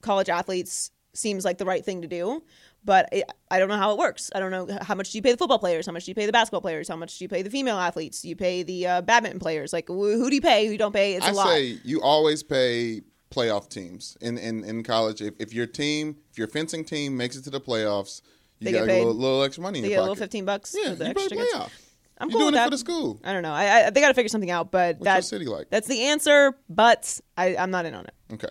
college 0.00 0.28
athletes 0.28 0.90
seems 1.14 1.44
like 1.44 1.58
the 1.58 1.64
right 1.66 1.84
thing 1.84 2.02
to 2.02 2.08
do. 2.08 2.42
But 2.84 3.08
it, 3.12 3.24
I 3.50 3.58
don't 3.60 3.68
know 3.68 3.76
how 3.76 3.92
it 3.92 3.98
works. 3.98 4.30
I 4.34 4.40
don't 4.40 4.50
know 4.50 4.78
how 4.82 4.94
much 4.96 5.12
do 5.12 5.18
you 5.18 5.22
pay 5.22 5.30
the 5.30 5.36
football 5.36 5.58
players, 5.58 5.86
how 5.86 5.92
much 5.92 6.04
do 6.04 6.10
you 6.10 6.14
pay 6.16 6.26
the 6.26 6.32
basketball 6.32 6.60
players, 6.60 6.88
how 6.88 6.96
much 6.96 7.16
do 7.18 7.24
you 7.24 7.28
pay 7.28 7.42
the 7.42 7.50
female 7.50 7.78
athletes, 7.78 8.22
do 8.22 8.28
you 8.28 8.34
pay 8.36 8.62
the 8.64 8.86
uh, 8.86 9.02
badminton 9.02 9.38
players? 9.38 9.72
Like, 9.72 9.86
wh- 9.88 10.16
who 10.18 10.28
do 10.28 10.34
you 10.34 10.40
pay? 10.42 10.66
Who 10.66 10.72
you 10.72 10.78
don't 10.78 10.92
pay? 10.92 11.14
It's 11.14 11.24
a 11.24 11.28
I 11.28 11.32
lot. 11.32 11.46
say 11.48 11.78
you 11.84 12.02
always 12.02 12.42
pay 12.42 13.02
playoff 13.30 13.68
teams 13.68 14.16
in 14.20 14.36
in, 14.36 14.64
in 14.64 14.82
college. 14.82 15.22
If, 15.22 15.34
if 15.38 15.52
your 15.54 15.66
team, 15.66 16.16
if 16.30 16.38
your 16.38 16.48
fencing 16.48 16.84
team 16.84 17.16
makes 17.16 17.36
it 17.36 17.44
to 17.44 17.50
the 17.50 17.60
playoffs, 17.60 18.20
you 18.58 18.66
They 18.66 18.72
got 18.72 18.82
a 18.88 18.98
little, 18.98 19.14
little 19.14 19.42
extra 19.44 19.62
money 19.62 19.78
in 19.78 19.84
they 19.84 19.90
your 19.90 19.96
get 19.98 20.00
a 20.00 20.02
little 20.02 20.16
fifteen 20.16 20.44
bucks 20.44 20.74
yeah, 20.76 20.90
for 20.90 20.96
the 20.96 21.04
you 21.04 21.10
extra 21.12 21.36
playoff. 21.36 21.70
I'm 22.18 22.28
You're 22.30 22.38
cool 22.38 22.40
doing 22.40 22.46
with 22.46 22.54
it 22.54 22.56
that. 22.58 22.64
for 22.66 22.70
the 22.70 22.78
school. 22.78 23.20
I 23.24 23.32
don't 23.32 23.42
know. 23.42 23.52
I, 23.52 23.86
I 23.86 23.90
they 23.90 24.00
got 24.00 24.08
to 24.08 24.14
figure 24.14 24.28
something 24.28 24.50
out, 24.50 24.70
but 24.70 24.98
What's 24.98 25.04
that 25.04 25.24
city 25.24 25.46
like? 25.46 25.70
that's 25.70 25.88
the 25.88 26.02
answer. 26.02 26.54
But 26.68 27.20
I, 27.36 27.56
I'm 27.56 27.70
not 27.70 27.86
in 27.86 27.94
on 27.94 28.04
it. 28.04 28.14
Okay. 28.34 28.48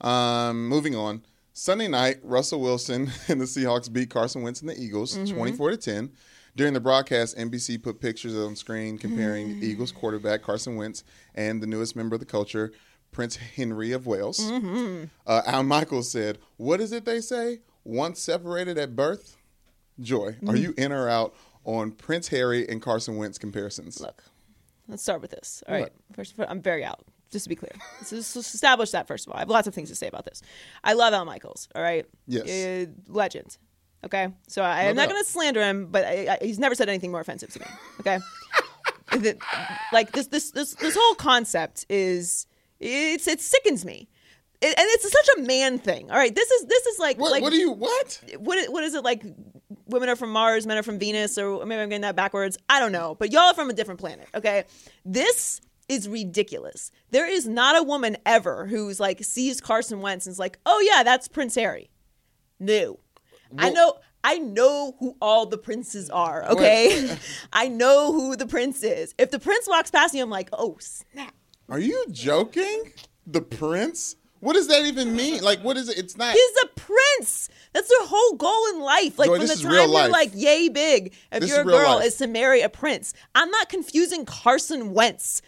Um, 0.00 0.68
moving 0.68 0.94
on. 0.96 1.22
Sunday 1.52 1.88
night, 1.88 2.18
Russell 2.22 2.60
Wilson 2.60 3.10
and 3.28 3.40
the 3.40 3.44
Seahawks 3.44 3.92
beat 3.92 4.10
Carson 4.10 4.42
Wentz 4.42 4.60
and 4.60 4.68
the 4.70 4.80
Eagles 4.80 5.16
Mm-hmm. 5.16 5.36
24 5.36 5.70
to 5.72 5.76
10. 5.76 6.10
During 6.56 6.74
the 6.74 6.80
broadcast, 6.80 7.36
NBC 7.38 7.80
put 7.82 8.00
pictures 8.00 8.36
on 8.36 8.56
screen 8.56 8.98
comparing 8.98 9.48
Mm-hmm. 9.48 9.64
Eagles 9.64 9.92
quarterback 9.92 10.42
Carson 10.42 10.76
Wentz 10.76 11.04
and 11.34 11.62
the 11.62 11.66
newest 11.66 11.94
member 11.96 12.14
of 12.14 12.20
the 12.20 12.26
culture, 12.26 12.72
Prince 13.12 13.36
Henry 13.36 13.92
of 13.92 14.06
Wales. 14.06 14.40
Mm-hmm. 14.40 15.04
Uh, 15.26 15.42
Al 15.46 15.62
Michaels 15.62 16.10
said, 16.10 16.38
What 16.56 16.80
is 16.80 16.92
it 16.92 17.04
they 17.04 17.20
say? 17.20 17.60
Once 17.84 18.20
separated 18.20 18.78
at 18.78 18.94
birth? 18.96 19.36
Joy, 20.00 20.36
are 20.46 20.56
you 20.56 20.72
in 20.78 20.92
or 20.92 21.08
out 21.08 21.34
on 21.64 21.90
Prince 21.92 22.28
Harry 22.28 22.66
and 22.68 22.80
Carson 22.80 23.16
Wentz 23.16 23.36
comparisons? 23.38 24.00
Look, 24.00 24.22
let's 24.88 25.02
start 25.02 25.20
with 25.20 25.30
this. 25.30 25.62
All 25.68 25.74
right. 25.74 25.92
First, 26.14 26.34
I'm 26.48 26.62
very 26.62 26.84
out. 26.84 27.04
Just 27.30 27.44
to 27.44 27.48
be 27.48 27.54
clear, 27.54 27.70
let's, 28.00 28.12
let's 28.12 28.54
establish 28.54 28.90
that 28.90 29.06
first 29.06 29.26
of 29.26 29.32
all. 29.32 29.36
I 29.36 29.40
have 29.40 29.48
lots 29.50 29.68
of 29.68 29.74
things 29.74 29.88
to 29.90 29.94
say 29.94 30.08
about 30.08 30.24
this. 30.24 30.42
I 30.82 30.94
love 30.94 31.14
Al 31.14 31.24
Michaels. 31.24 31.68
All 31.74 31.82
right. 31.82 32.04
Yes. 32.26 32.48
Uh, 32.48 32.90
legend. 33.06 33.56
Okay. 34.04 34.28
So 34.48 34.62
I, 34.62 34.84
No 34.84 34.88
am 34.90 34.96
not 34.96 35.08
going 35.08 35.22
to 35.22 35.28
slander 35.30 35.62
him, 35.62 35.86
but 35.90 36.04
I, 36.04 36.38
I, 36.40 36.44
he's 36.44 36.58
never 36.58 36.74
said 36.74 36.88
anything 36.88 37.10
more 37.12 37.20
offensive 37.20 37.50
to 37.52 37.60
me. 37.60 37.66
Okay. 38.00 38.18
That- 39.10 39.38
like 39.92 40.12
this, 40.12 40.28
this, 40.28 40.52
this, 40.52 40.74
this 40.74 40.96
whole 40.96 41.16
concept 41.16 41.84
is 41.88 42.46
it's 42.78 43.26
it 43.26 43.40
sickens 43.40 43.84
me. 43.84 44.08
It, 44.60 44.66
and 44.78 44.86
it's 44.90 45.10
such 45.10 45.28
a 45.38 45.40
man 45.42 45.78
thing. 45.78 46.10
All 46.10 46.16
right, 46.16 46.34
this 46.34 46.50
is 46.50 46.66
this 46.66 46.86
is 46.86 46.98
like 46.98 47.18
What, 47.18 47.32
like 47.32 47.42
what 47.42 47.50
do 47.50 47.56
you, 47.56 47.72
what? 47.72 48.22
what 48.38 48.72
what 48.72 48.84
is 48.84 48.94
it 48.94 49.02
like? 49.02 49.24
Women 49.86 50.08
are 50.10 50.16
from 50.16 50.30
Mars, 50.30 50.66
men 50.66 50.76
are 50.78 50.82
from 50.82 50.98
Venus, 50.98 51.38
or 51.38 51.64
maybe 51.66 51.80
I'm 51.80 51.88
getting 51.88 52.02
that 52.02 52.14
backwards. 52.14 52.56
I 52.68 52.78
don't 52.78 52.92
know, 52.92 53.16
but 53.18 53.32
y'all 53.32 53.42
are 53.42 53.54
from 53.54 53.70
a 53.70 53.72
different 53.72 53.98
planet. 54.00 54.28
Okay, 54.34 54.64
this 55.04 55.60
is 55.90 56.08
ridiculous. 56.08 56.92
There 57.10 57.26
is 57.28 57.48
not 57.48 57.76
a 57.76 57.82
woman 57.82 58.16
ever 58.24 58.66
who's 58.66 59.00
like 59.00 59.24
sees 59.24 59.60
Carson 59.60 60.00
Wentz 60.00 60.24
and 60.24 60.32
is 60.32 60.38
like, 60.38 60.58
oh 60.64 60.80
yeah, 60.80 61.02
that's 61.02 61.26
Prince 61.26 61.56
Harry. 61.56 61.90
No, 62.60 63.00
I 63.58 63.70
know. 63.70 63.94
I 64.22 64.38
know 64.38 64.94
who 65.00 65.16
all 65.20 65.46
the 65.46 65.58
princes 65.58 66.08
are. 66.10 66.44
Okay, 66.50 67.16
I 67.52 67.68
know 67.68 68.12
who 68.12 68.36
the 68.36 68.46
prince 68.46 68.82
is. 68.84 69.14
If 69.18 69.30
the 69.32 69.38
prince 69.40 69.66
walks 69.66 69.90
past 69.90 70.14
me, 70.14 70.20
I'm 70.20 70.30
like, 70.30 70.48
oh 70.52 70.76
snap. 70.78 71.34
Are 71.68 71.78
you 71.80 72.06
joking? 72.10 72.92
The 73.26 73.42
prince? 73.42 74.16
What 74.40 74.54
does 74.54 74.68
that 74.68 74.86
even 74.86 75.14
mean? 75.14 75.42
Like, 75.42 75.60
what 75.62 75.76
is 75.76 75.88
it? 75.88 75.98
It's 75.98 76.16
not. 76.16 76.32
He's 76.34 76.56
a 76.64 76.66
prince. 76.68 77.48
That's 77.72 77.88
their 77.88 78.06
whole 78.06 78.36
goal 78.36 78.68
in 78.74 78.80
life. 78.80 79.18
Like 79.18 79.28
Joy, 79.28 79.38
from 79.38 79.46
the 79.46 79.54
time 79.56 79.72
real 79.72 79.92
you're 79.92 80.08
like 80.08 80.30
yay 80.34 80.68
big, 80.68 81.14
if 81.32 81.40
This 81.40 81.50
you're 81.50 81.60
a 81.60 81.64
girl, 81.64 81.96
life. 81.96 82.06
is 82.06 82.16
to 82.16 82.26
marry 82.26 82.62
a 82.62 82.68
prince. 82.68 83.12
I'm 83.34 83.50
not 83.50 83.68
confusing 83.68 84.24
Carson 84.24 84.94
Wentz 84.94 85.42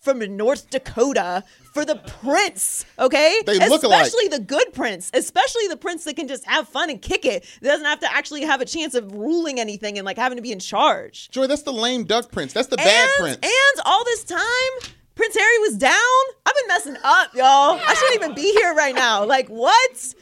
from 0.00 0.18
North 0.36 0.70
Dakota 0.70 1.44
for 1.74 1.84
the 1.84 1.96
prince. 1.96 2.84
Okay, 2.98 3.40
They 3.46 3.58
look 3.68 3.82
alike. 3.82 4.06
especially 4.06 4.28
the 4.28 4.40
good 4.40 4.72
prince, 4.72 5.10
especially 5.14 5.68
the 5.68 5.76
prince 5.76 6.04
that 6.04 6.16
can 6.16 6.28
just 6.28 6.44
have 6.46 6.68
fun 6.68 6.90
and 6.90 7.00
kick 7.02 7.24
it. 7.24 7.44
That 7.62 7.68
doesn't 7.70 7.86
have 7.86 8.00
to 8.00 8.12
actually 8.12 8.42
have 8.42 8.60
a 8.60 8.64
chance 8.64 8.94
of 8.94 9.12
ruling 9.12 9.58
anything 9.60 9.98
and 9.98 10.04
like 10.04 10.16
having 10.16 10.36
to 10.36 10.42
be 10.42 10.52
in 10.52 10.58
charge. 10.60 11.28
Joy, 11.30 11.46
that's 11.46 11.62
the 11.62 11.72
lame 11.72 12.04
duck 12.04 12.30
prince. 12.32 12.52
That's 12.52 12.68
the 12.68 12.76
bad 12.76 13.08
prince. 13.18 13.38
And 13.42 13.82
all 13.84 14.04
this 14.04 14.24
time, 14.24 14.40
Prince 15.14 15.36
Harry 15.36 15.58
was 15.58 15.76
down. 15.76 15.92
I've 16.46 16.54
been 16.54 16.68
messing 16.68 16.96
up, 17.02 17.34
y'all. 17.34 17.80
I 17.84 17.94
shouldn't 17.98 18.22
even 18.22 18.34
be 18.34 18.52
here 18.52 18.72
right 18.74 18.94
now. 18.94 19.24
Like 19.24 19.48
what? 19.48 20.14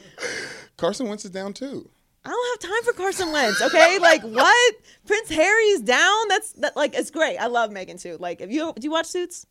Carson 0.77 1.09
Wentz 1.09 1.25
is 1.25 1.31
down 1.31 1.53
too. 1.53 1.89
I 2.25 2.31
don't 2.31 2.61
have 2.63 2.71
time 2.71 2.83
for 2.83 2.93
Carson 2.93 3.31
Wentz. 3.31 3.63
Okay, 3.63 3.99
like 4.01 4.23
what? 4.23 4.75
Prince 5.07 5.29
Harry's 5.31 5.81
down. 5.81 6.29
That's 6.29 6.53
that. 6.55 6.77
Like 6.77 6.95
it's 6.95 7.11
great. 7.11 7.37
I 7.37 7.47
love 7.47 7.71
Megan 7.71 7.99
too. 7.99 8.17
Like 8.19 8.41
if 8.41 8.51
you 8.51 8.73
do 8.75 8.83
you 8.85 8.91
watch 8.91 9.07
Suits? 9.07 9.47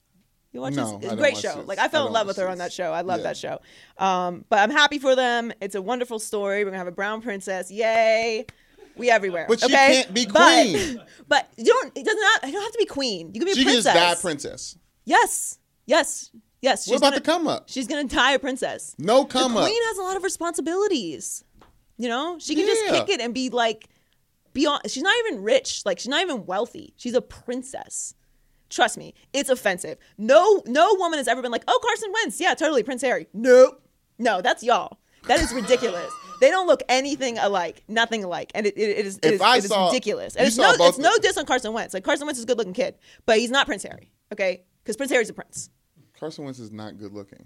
You 0.55 0.61
watch 0.61 0.73
No, 0.73 0.97
this? 0.97 1.03
It's 1.03 1.13
a 1.13 1.17
great 1.17 1.35
show. 1.35 1.53
Suits. 1.53 1.67
Like 1.67 1.79
I 1.79 1.89
fell 1.89 2.05
I 2.05 2.07
in 2.07 2.13
love 2.13 2.27
with 2.27 2.37
her 2.37 2.47
on 2.47 2.59
that 2.59 2.71
show. 2.71 2.93
I 2.93 3.01
love 3.01 3.19
Yeah. 3.19 3.23
that 3.23 3.35
show. 3.35 3.59
Um, 3.97 4.45
but 4.47 4.59
I'm 4.59 4.69
happy 4.69 4.99
for 4.99 5.13
them. 5.13 5.51
It's 5.59 5.75
a 5.75 5.81
wonderful 5.81 6.17
story. 6.17 6.59
We're 6.63 6.69
gonna 6.71 6.77
have 6.77 6.87
a 6.87 6.93
brown 6.93 7.21
princess. 7.21 7.69
Yay! 7.69 8.45
We 8.95 9.11
everywhere. 9.11 9.47
But 9.49 9.59
she 9.59 9.65
okay? 9.65 9.75
can't 10.03 10.13
be 10.13 10.25
But- 10.25 10.63
queen. 10.63 11.01
But, 11.27 11.49
you 11.57 11.65
don't. 11.65 11.91
It 11.97 12.05
does 12.05 12.15
not. 12.17 12.45
You 12.47 12.53
don't 12.53 12.63
have 12.63 12.71
to 12.71 12.77
be 12.77 12.85
queen. 12.85 13.31
You 13.33 13.41
can 13.41 13.45
be 13.47 13.51
a 13.51 13.55
She 13.55 13.63
can 13.65 13.73
princess. 13.73 13.93
just 13.93 14.21
die 14.21 14.21
princess. 14.21 14.77
Yes. 15.03 15.59
Yes. 15.87 16.31
Yes. 16.61 16.85
She's 16.85 16.91
What 16.91 16.97
about 16.99 17.07
gonna, 17.09 17.19
the 17.19 17.25
come 17.25 17.47
up? 17.49 17.65
She's 17.69 17.87
gonna 17.87 18.05
die 18.05 18.31
a 18.31 18.39
princess. 18.39 18.95
No 18.97 19.25
come 19.25 19.51
up. 19.51 19.57
the 19.57 19.59
up. 19.63 19.67
queen 19.67 19.81
has 19.89 19.97
a 19.97 20.03
lot 20.03 20.15
of 20.15 20.23
responsibilities. 20.23 21.43
You 21.97 22.07
know, 22.07 22.37
she 22.39 22.55
can 22.55 22.65
Yeah. 22.65 22.73
just 22.73 22.85
kick 23.07 23.09
it 23.09 23.19
and 23.19 23.33
be 23.33 23.49
like, 23.49 23.89
beyond. 24.53 24.83
She's 24.89 25.03
not 25.03 25.13
even 25.27 25.43
rich. 25.43 25.81
Like 25.85 25.99
she's 25.99 26.07
not 26.07 26.21
even 26.21 26.45
wealthy. 26.45 26.93
She's 26.95 27.13
a 27.13 27.21
princess. 27.21 28.13
Trust 28.69 28.97
me, 28.97 29.13
it's 29.33 29.49
offensive. 29.49 29.97
No, 30.17 30.63
no 30.65 30.95
woman 30.95 31.17
has 31.19 31.27
ever 31.27 31.41
been 31.41 31.51
like, 31.51 31.63
"Oh, 31.67 31.79
Carson 31.83 32.11
Wentz, 32.13 32.39
yeah, 32.41 32.53
totally, 32.55 32.83
Prince 32.83 33.01
Harry." 33.03 33.27
Nope, 33.33 33.81
no, 34.17 34.41
that's 34.41 34.63
y'all. 34.63 34.99
That 35.27 35.39
is 35.39 35.53
ridiculous. 35.53 36.11
they 36.41 36.49
don't 36.51 36.67
look 36.67 36.81
anything 36.89 37.37
alike, 37.37 37.83
nothing 37.87 38.23
alike, 38.23 38.51
and 38.55 38.65
it, 38.67 38.77
it, 38.77 38.81
it 38.89 39.05
is, 39.05 39.17
it 39.23 39.33
is, 39.33 39.41
it 39.41 39.57
is 39.57 39.67
saw- 39.67 39.87
ridiculous. 39.87 40.35
And 40.35 40.47
it's 40.47 40.57
no, 40.57 40.73
it's 40.79 40.97
no 40.97 41.11
diss 41.21 41.37
on 41.37 41.45
Carson 41.45 41.73
Wentz. 41.73 41.93
Like 41.93 42.03
Carson 42.03 42.25
Wentz 42.27 42.37
is 42.39 42.43
a 42.43 42.47
good 42.47 42.57
looking 42.57 42.73
kid, 42.73 42.95
but 43.25 43.37
he's 43.37 43.51
not 43.51 43.65
Prince 43.65 43.83
Harry. 43.83 44.11
Okay, 44.33 44.63
because 44.83 44.97
Prince 44.97 45.11
Harry's 45.11 45.29
a 45.29 45.33
prince. 45.33 45.69
Carson 46.19 46.43
Wentz 46.45 46.59
is 46.59 46.71
not 46.71 46.97
good 46.97 47.13
looking. 47.13 47.45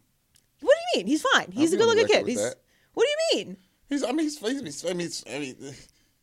What 0.62 0.74
do 0.76 1.00
you 1.00 1.04
mean? 1.04 1.08
He's 1.08 1.22
fine. 1.34 1.52
He's 1.52 1.74
a 1.74 1.78
good 1.78 1.88
looking 1.88 2.08
kid. 2.08 2.28
He's. 2.28 2.42
that. 2.42 2.56
What 2.94 3.06
do 3.06 3.10
you 3.40 3.46
mean? 3.46 3.58
He's. 3.90 4.04
I 4.04 4.08
mean, 4.08 4.20
he's. 4.20 4.38
he's 4.40 4.86
I 4.86 4.90
mean, 4.90 5.00
he's- 5.00 5.24
I 5.30 5.40
mean, 5.40 5.56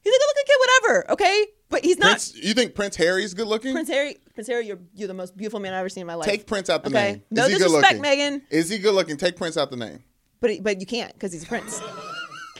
He's 0.07 0.15
a 0.15 0.19
good 0.19 0.27
looking 0.29 0.45
kid, 0.47 0.57
whatever. 0.61 1.11
Okay, 1.13 1.47
but 1.69 1.85
he's 1.85 1.99
not 1.99 2.11
Prince. 2.11 2.37
You 2.37 2.55
think 2.55 2.75
Prince 2.77 2.95
Harry's 2.97 3.35
good 3.35 3.49
looking? 3.49 3.73
Prince 3.73 3.89
Harry. 3.89 4.17
Prince 4.35 4.47
Harry, 4.49 4.67
you're 4.67 4.79
you're 4.95 5.09
the 5.09 5.15
most 5.15 5.37
beautiful 5.37 5.59
man 5.59 5.73
I've 5.75 5.81
ever 5.81 5.89
seen 5.89 6.03
in 6.03 6.07
my 6.07 6.15
life. 6.15 6.29
Take 6.29 6.47
Prince 6.47 6.71
out 6.71 6.85
the 6.85 6.91
okay? 6.91 7.13
name. 7.13 7.23
No 7.31 7.45
is 7.47 7.53
he 7.53 7.59
disrespect. 7.59 8.01
Megan. 8.01 8.43
Is 8.51 8.69
he 8.71 8.79
good 8.79 8.95
looking? 8.95 9.17
Take 9.17 9.37
Prince 9.37 9.57
out 9.57 9.71
the 9.71 9.77
name. 9.77 10.05
But 10.41 10.51
he- 10.51 10.61
but 10.61 10.79
you 10.81 10.87
can't 10.87 11.13
because 11.13 11.33
he's 11.33 11.43
a 11.43 11.47
prince. 11.47 11.81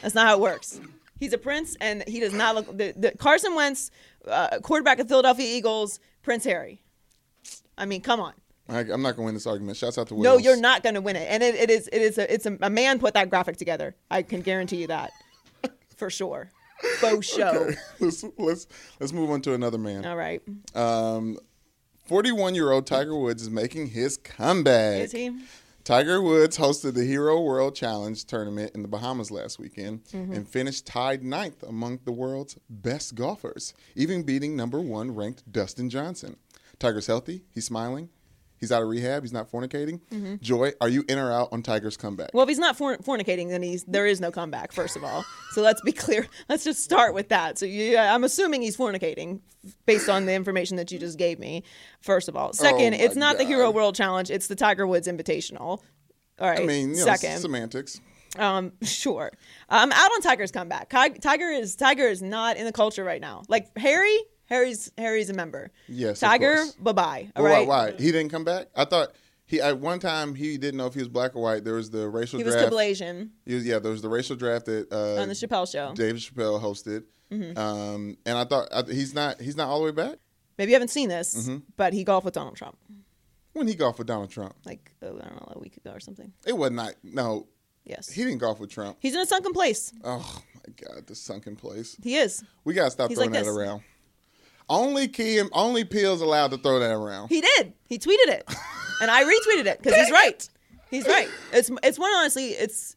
That's 0.01 0.13
not 0.13 0.27
how 0.27 0.33
it 0.33 0.41
works. 0.41 0.81
He's 1.19 1.31
a 1.31 1.37
prince, 1.37 1.77
and 1.79 2.03
he 2.07 2.19
does 2.19 2.33
not 2.33 2.53
look. 2.55 2.77
The, 2.77 2.93
the 2.97 3.11
Carson 3.17 3.55
Wentz, 3.55 3.91
uh, 4.27 4.59
quarterback 4.61 4.99
of 4.99 5.07
Philadelphia 5.07 5.45
Eagles, 5.57 5.99
Prince 6.21 6.43
Harry. 6.43 6.83
I 7.77 7.85
mean, 7.85 8.01
come 8.01 8.19
on. 8.19 8.33
I, 8.69 8.79
I'm 8.79 9.01
not 9.01 9.15
gonna 9.15 9.25
win 9.25 9.33
this 9.33 9.47
argument. 9.47 9.77
Shouts 9.77 9.97
out 9.97 10.07
to 10.09 10.15
Will. 10.15 10.23
No, 10.23 10.37
you're 10.37 10.59
not 10.59 10.83
going 10.83 10.95
to 10.95 11.01
win 11.01 11.15
it, 11.15 11.25
and 11.29 11.41
it, 11.41 11.55
it 11.55 11.69
is 11.69 11.87
it 11.93 12.01
is 12.01 12.17
a, 12.17 12.31
it's 12.33 12.45
a, 12.45 12.57
a 12.61 12.69
man 12.69 12.99
put 12.99 13.13
that 13.13 13.29
graphic 13.29 13.55
together. 13.57 13.95
I 14.11 14.21
can 14.23 14.41
guarantee 14.41 14.77
you 14.81 14.87
that 14.87 15.11
for 15.95 16.09
sure. 16.09 16.51
Faux 16.99 17.25
show. 17.25 17.69
let's 17.99 18.23
let's 18.37 18.67
let's 18.99 19.13
move 19.13 19.29
on 19.29 19.41
to 19.41 19.53
another 19.53 19.77
man. 19.77 20.05
All 20.05 20.15
right. 20.15 20.41
Um, 20.75 21.37
41 22.07 22.55
year 22.55 22.71
old 22.71 22.85
Tiger 22.87 23.17
Woods 23.17 23.41
is 23.41 23.49
making 23.49 23.87
his 23.87 24.17
comeback. 24.17 25.01
Is 25.01 25.11
he? 25.11 25.31
Tiger 25.83 26.21
Woods 26.21 26.57
hosted 26.57 26.95
the 26.95 27.05
Hero 27.05 27.39
World 27.41 27.73
Challenge 27.73 28.23
tournament 28.25 28.71
in 28.75 28.81
the 28.81 28.87
Bahamas 28.89 29.31
last 29.31 29.57
weekend 29.57 30.03
Mm-hmm. 30.05 30.33
and 30.33 30.47
finished 30.47 30.85
tied 30.85 31.23
ninth 31.23 31.63
among 31.63 31.99
the 32.03 32.11
world's 32.11 32.57
best 32.69 33.15
golfers, 33.15 33.73
even 33.95 34.23
beating 34.23 34.55
number 34.55 34.81
one 34.81 35.15
ranked 35.15 35.49
Dustin 35.51 35.89
Johnson. 35.89 36.35
Tiger's 36.77 37.07
healthy. 37.07 37.43
He's 37.53 37.65
smiling. 37.65 38.09
He's 38.59 38.71
out 38.71 38.81
of 38.81 38.89
rehab. 38.89 39.23
He's 39.23 39.33
not 39.33 39.51
fornicating. 39.51 40.01
Mm-hmm. 40.11 40.35
Joy, 40.41 40.73
are 40.81 40.89
you 40.89 41.03
in 41.07 41.17
or 41.19 41.31
out 41.31 41.49
on 41.51 41.61
Tiger's 41.61 41.95
comeback? 41.95 42.31
Well, 42.33 42.43
if 42.43 42.49
he's 42.49 42.57
not 42.59 42.75
forn- 42.77 42.99
fornicating, 42.99 43.49
then 43.49 43.61
he's 43.61 43.83
there 43.83 44.05
is 44.07 44.19
no 44.19 44.31
comeback. 44.31 44.71
First 44.71 44.95
of 44.95 45.03
all, 45.03 45.23
so 45.51 45.61
let's 45.61 45.81
be 45.81 45.91
clear. 45.91 46.27
Let's 46.49 46.63
just 46.63 46.83
start 46.83 47.13
with 47.13 47.29
that. 47.29 47.57
So 47.57 47.65
yeah, 47.65 48.13
I'm 48.13 48.23
assuming 48.23 48.61
he's 48.61 48.75
fornicating 48.77 49.41
based 49.85 50.09
on 50.09 50.25
the 50.25 50.33
information 50.33 50.77
that 50.77 50.91
you 50.91 50.99
just 50.99 51.17
gave 51.17 51.39
me. 51.39 51.63
First 52.01 52.29
of 52.29 52.35
all, 52.35 52.53
second, 52.53 52.93
Oh 52.93 52.97
it's 53.03 53.15
not 53.15 53.37
the 53.37 53.43
Hero 53.43 53.69
World 53.71 53.95
Challenge. 53.95 54.31
It's 54.31 54.47
the 54.47 54.55
Tiger 54.55 54.87
Woods 54.87 55.07
Invitational. 55.07 55.81
All 56.39 56.49
right. 56.49 56.59
I 56.61 56.65
mean, 56.65 56.91
you 56.91 56.97
know, 56.97 57.03
second, 57.05 57.39
semantics. 57.39 57.99
um, 58.37 58.71
sure. 58.83 59.31
I'm 59.69 59.91
out 59.91 60.11
on 60.11 60.21
Tiger's 60.21 60.51
comeback. 60.51 60.89
Tiger 60.89 61.49
is 61.49 61.75
Tiger 61.75 62.07
is 62.07 62.21
not 62.21 62.57
in 62.57 62.65
the 62.65 62.71
culture 62.71 63.03
right 63.03 63.21
now. 63.21 63.43
Like 63.47 63.75
Harry, 63.77 64.17
Harry's 64.47 64.91
Harry's 64.97 65.29
a 65.29 65.33
member. 65.33 65.71
Yes, 65.87 66.19
Tiger, 66.19 66.63
bye 66.79 66.91
bye. 66.93 67.31
All 67.35 67.43
Well, 67.43 67.53
right. 67.53 67.67
why, 67.67 67.91
why? 67.91 67.97
He 67.97 68.11
didn't 68.11 68.29
come 68.29 68.43
back? 68.43 68.67
I 68.75 68.85
thought 68.85 69.09
he 69.45 69.61
at 69.61 69.79
one 69.79 69.99
time 69.99 70.35
he 70.35 70.57
didn't 70.57 70.77
know 70.77 70.87
if 70.87 70.93
he 70.93 70.99
was 70.99 71.07
black 71.09 71.35
or 71.35 71.41
white. 71.41 71.63
There 71.63 71.73
was 71.75 71.89
the 71.89 72.07
racial 72.09 72.37
He 72.39 72.43
was 72.43 72.53
draft. 72.55 72.71
Kablasian 72.71 73.29
He 73.45 73.55
was, 73.55 73.65
yeah, 73.65 73.79
there 73.79 73.91
was 73.91 74.01
the 74.01 74.09
racial 74.09 74.35
draft 74.35 74.65
that 74.65 74.91
uh, 74.91 75.21
on 75.21 75.27
the 75.27 75.33
Chappelle 75.33 75.69
show. 75.71 75.93
David 75.93 76.21
Chappelle 76.21 76.61
hosted. 76.61 77.03
Mm-hmm. 77.31 77.57
Um, 77.57 78.17
and 78.25 78.37
I 78.37 78.45
thought 78.45 78.69
I, 78.73 78.83
he's 78.91 79.13
not 79.13 79.41
he's 79.41 79.57
not 79.57 79.67
all 79.67 79.79
the 79.79 79.85
way 79.85 79.91
back. 79.91 80.17
Maybe 80.57 80.71
you 80.71 80.75
haven't 80.75 80.89
seen 80.89 81.09
this, 81.09 81.35
Mm-hmm. 81.35 81.57
but 81.75 81.93
he 81.93 82.03
golfed 82.03 82.25
with 82.25 82.33
Donald 82.33 82.55
Trump 82.55 82.77
When 83.53 83.67
he 83.67 83.75
golfed 83.75 83.99
with 83.99 84.07
Donald 84.07 84.29
Trump, 84.31 84.55
like 84.65 84.91
uh, 85.03 85.07
I 85.07 85.09
don't 85.09 85.21
know 85.35 85.53
a 85.55 85.59
week 85.59 85.77
ago 85.77 85.91
or 85.91 85.99
something. 85.99 86.31
it 86.45 86.53
was 86.57 86.71
not 86.71 86.93
no. 87.03 87.47
Yes. 87.83 88.09
He 88.09 88.23
didn't 88.23 88.39
golf 88.39 88.59
with 88.59 88.69
Trump. 88.69 88.97
He's 88.99 89.13
in 89.15 89.21
a 89.21 89.25
sunken 89.25 89.53
place. 89.53 89.93
Oh 90.03 90.41
my 90.55 90.73
God, 90.75 91.07
the 91.07 91.15
sunken 91.15 91.55
place. 91.55 91.95
He 92.03 92.15
is. 92.17 92.43
We 92.65 92.73
gotta 92.73 92.91
stop 92.91 93.09
He's 93.09 93.17
throwing 93.17 93.31
like 93.31 93.43
that 93.45 93.49
around. 93.49 93.81
Only 94.69 95.07
Kim, 95.07 95.49
only 95.53 95.85
Peele's 95.85 96.21
allowed 96.21 96.51
to 96.51 96.57
throw 96.57 96.79
that 96.79 96.91
around. 96.91 97.29
He 97.29 97.41
did. 97.41 97.73
He 97.85 97.97
tweeted 97.97 98.27
it, 98.27 98.43
and 99.01 99.09
I 99.09 99.23
retweeted 99.23 99.65
it 99.65 99.81
because 99.81 99.97
he's 99.97 100.11
right. 100.11 100.49
He's 100.89 101.07
right. 101.07 101.29
It's 101.53 101.71
it's 101.83 101.97
one 101.97 102.11
honestly. 102.15 102.49
It's 102.49 102.95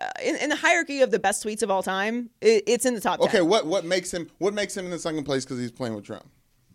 uh, 0.00 0.06
in, 0.22 0.36
in 0.36 0.48
the 0.48 0.56
hierarchy 0.56 1.02
of 1.02 1.10
the 1.10 1.18
best 1.18 1.44
tweets 1.44 1.62
of 1.62 1.70
all 1.70 1.82
time. 1.82 2.30
It, 2.40 2.64
it's 2.66 2.86
in 2.86 2.94
the 2.94 3.00
top. 3.00 3.20
10. 3.20 3.28
Okay, 3.28 3.42
what 3.42 3.66
what 3.66 3.84
makes 3.84 4.12
him 4.12 4.28
what 4.38 4.54
makes 4.54 4.76
him 4.76 4.84
in 4.86 4.90
the 4.90 4.98
second 4.98 5.24
place 5.24 5.44
because 5.44 5.58
he's 5.58 5.70
playing 5.70 5.94
with 5.94 6.04
Trump? 6.04 6.28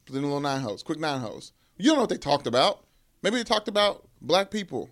The 0.06 0.14
little 0.14 0.40
nine 0.40 0.62
hoes, 0.62 0.84
quick 0.84 1.00
nine 1.00 1.20
hoes. 1.20 1.52
You 1.78 1.88
don't 1.88 1.96
know 1.96 2.02
what 2.02 2.10
they 2.10 2.18
talked 2.18 2.48
about. 2.48 2.86
Maybe 3.24 3.38
they 3.38 3.44
talked 3.44 3.68
about 3.68 4.08
black 4.22 4.52
people. 4.52 4.90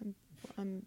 I'm 0.00 0.14
um 0.58 0.82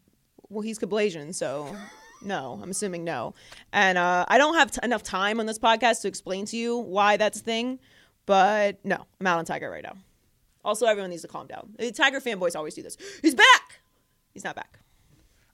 well, 0.49 0.61
he's 0.61 0.79
Kablasian, 0.79 1.33
so 1.33 1.75
no. 2.21 2.59
I'm 2.61 2.69
assuming 2.69 3.03
no. 3.03 3.33
And 3.73 3.97
uh, 3.97 4.25
I 4.27 4.37
don't 4.37 4.55
have 4.55 4.71
t- 4.71 4.79
enough 4.83 5.03
time 5.03 5.39
on 5.39 5.45
this 5.45 5.59
podcast 5.59 6.01
to 6.01 6.07
explain 6.07 6.45
to 6.47 6.57
you 6.57 6.77
why 6.77 7.17
that's 7.17 7.39
a 7.39 7.43
thing. 7.43 7.79
But 8.25 8.83
no, 8.85 9.05
I'm 9.19 9.27
out 9.27 9.39
on 9.39 9.45
Tiger 9.45 9.69
right 9.69 9.83
now. 9.83 9.95
Also, 10.65 10.85
everyone 10.85 11.09
needs 11.11 11.21
to 11.21 11.27
calm 11.27 11.47
down. 11.47 11.73
The 11.79 11.91
Tiger 11.91 12.19
fanboys 12.19 12.55
always 12.55 12.73
do 12.73 12.83
this. 12.83 12.97
He's 13.21 13.35
back. 13.35 13.79
He's 14.33 14.43
not 14.43 14.55
back. 14.55 14.79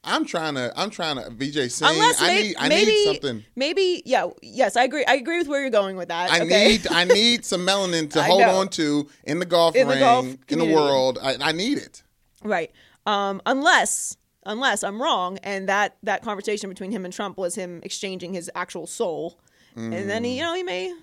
I'm 0.05 0.25
trying 0.25 0.55
to 0.55 0.73
I'm 0.75 0.89
trying 0.89 1.15
to 1.15 1.29
Vijay 1.29 1.71
Singh. 1.71 1.87
Unless 1.87 2.21
I 2.21 2.27
may- 2.27 2.41
need 2.41 2.55
I 2.59 2.67
maybe 2.67 2.91
need 2.91 3.05
something. 3.05 3.45
Maybe 3.55 4.01
yeah. 4.05 4.27
Yes, 4.41 4.75
I 4.75 4.83
agree. 4.83 5.05
I 5.05 5.13
agree 5.15 5.37
with 5.37 5.47
where 5.47 5.61
you're 5.61 5.69
going 5.69 5.95
with 5.95 6.09
that. 6.09 6.29
I 6.31 6.41
okay? 6.41 6.67
need 6.67 6.87
I 6.91 7.03
need 7.05 7.45
some 7.45 7.65
melanin 7.65 8.09
to 8.11 8.23
hold 8.23 8.41
know. 8.41 8.55
on 8.59 8.67
to 8.69 9.07
in 9.23 9.39
the 9.39 9.45
golf 9.45 9.75
In 9.75 9.87
the 9.87 9.93
ring 9.93 9.99
golf 10.01 10.25
in 10.49 10.59
the 10.59 10.65
world. 10.73 11.19
I, 11.21 11.37
I 11.39 11.51
need 11.53 11.77
it. 11.77 12.03
Right. 12.43 12.71
Um, 13.05 13.41
unless 13.45 14.17
unless 14.45 14.83
I'm 14.83 15.01
wrong 15.01 15.37
and 15.43 15.69
that 15.69 15.97
that 16.03 16.23
conversation 16.23 16.69
between 16.69 16.91
him 16.91 17.05
and 17.05 17.13
Trump 17.13 17.37
was 17.37 17.55
him 17.55 17.79
exchanging 17.83 18.33
his 18.33 18.49
actual 18.55 18.87
soul. 18.87 19.39
And 19.75 20.07
then 20.09 20.23
he, 20.23 20.37
you 20.37 20.43
know, 20.43 20.53
he 20.53 20.61
may 20.63 20.93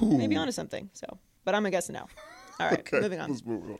may 0.00 0.26
be 0.26 0.36
onto 0.36 0.52
something. 0.52 0.88
So, 0.94 1.18
but 1.44 1.54
I'm 1.54 1.66
a 1.66 1.70
guess 1.70 1.90
no. 1.90 2.06
All 2.60 2.68
right, 2.68 2.92
moving 2.92 3.18
on. 3.20 3.30
Let's 3.30 3.44
move 3.44 3.64
on. 3.64 3.78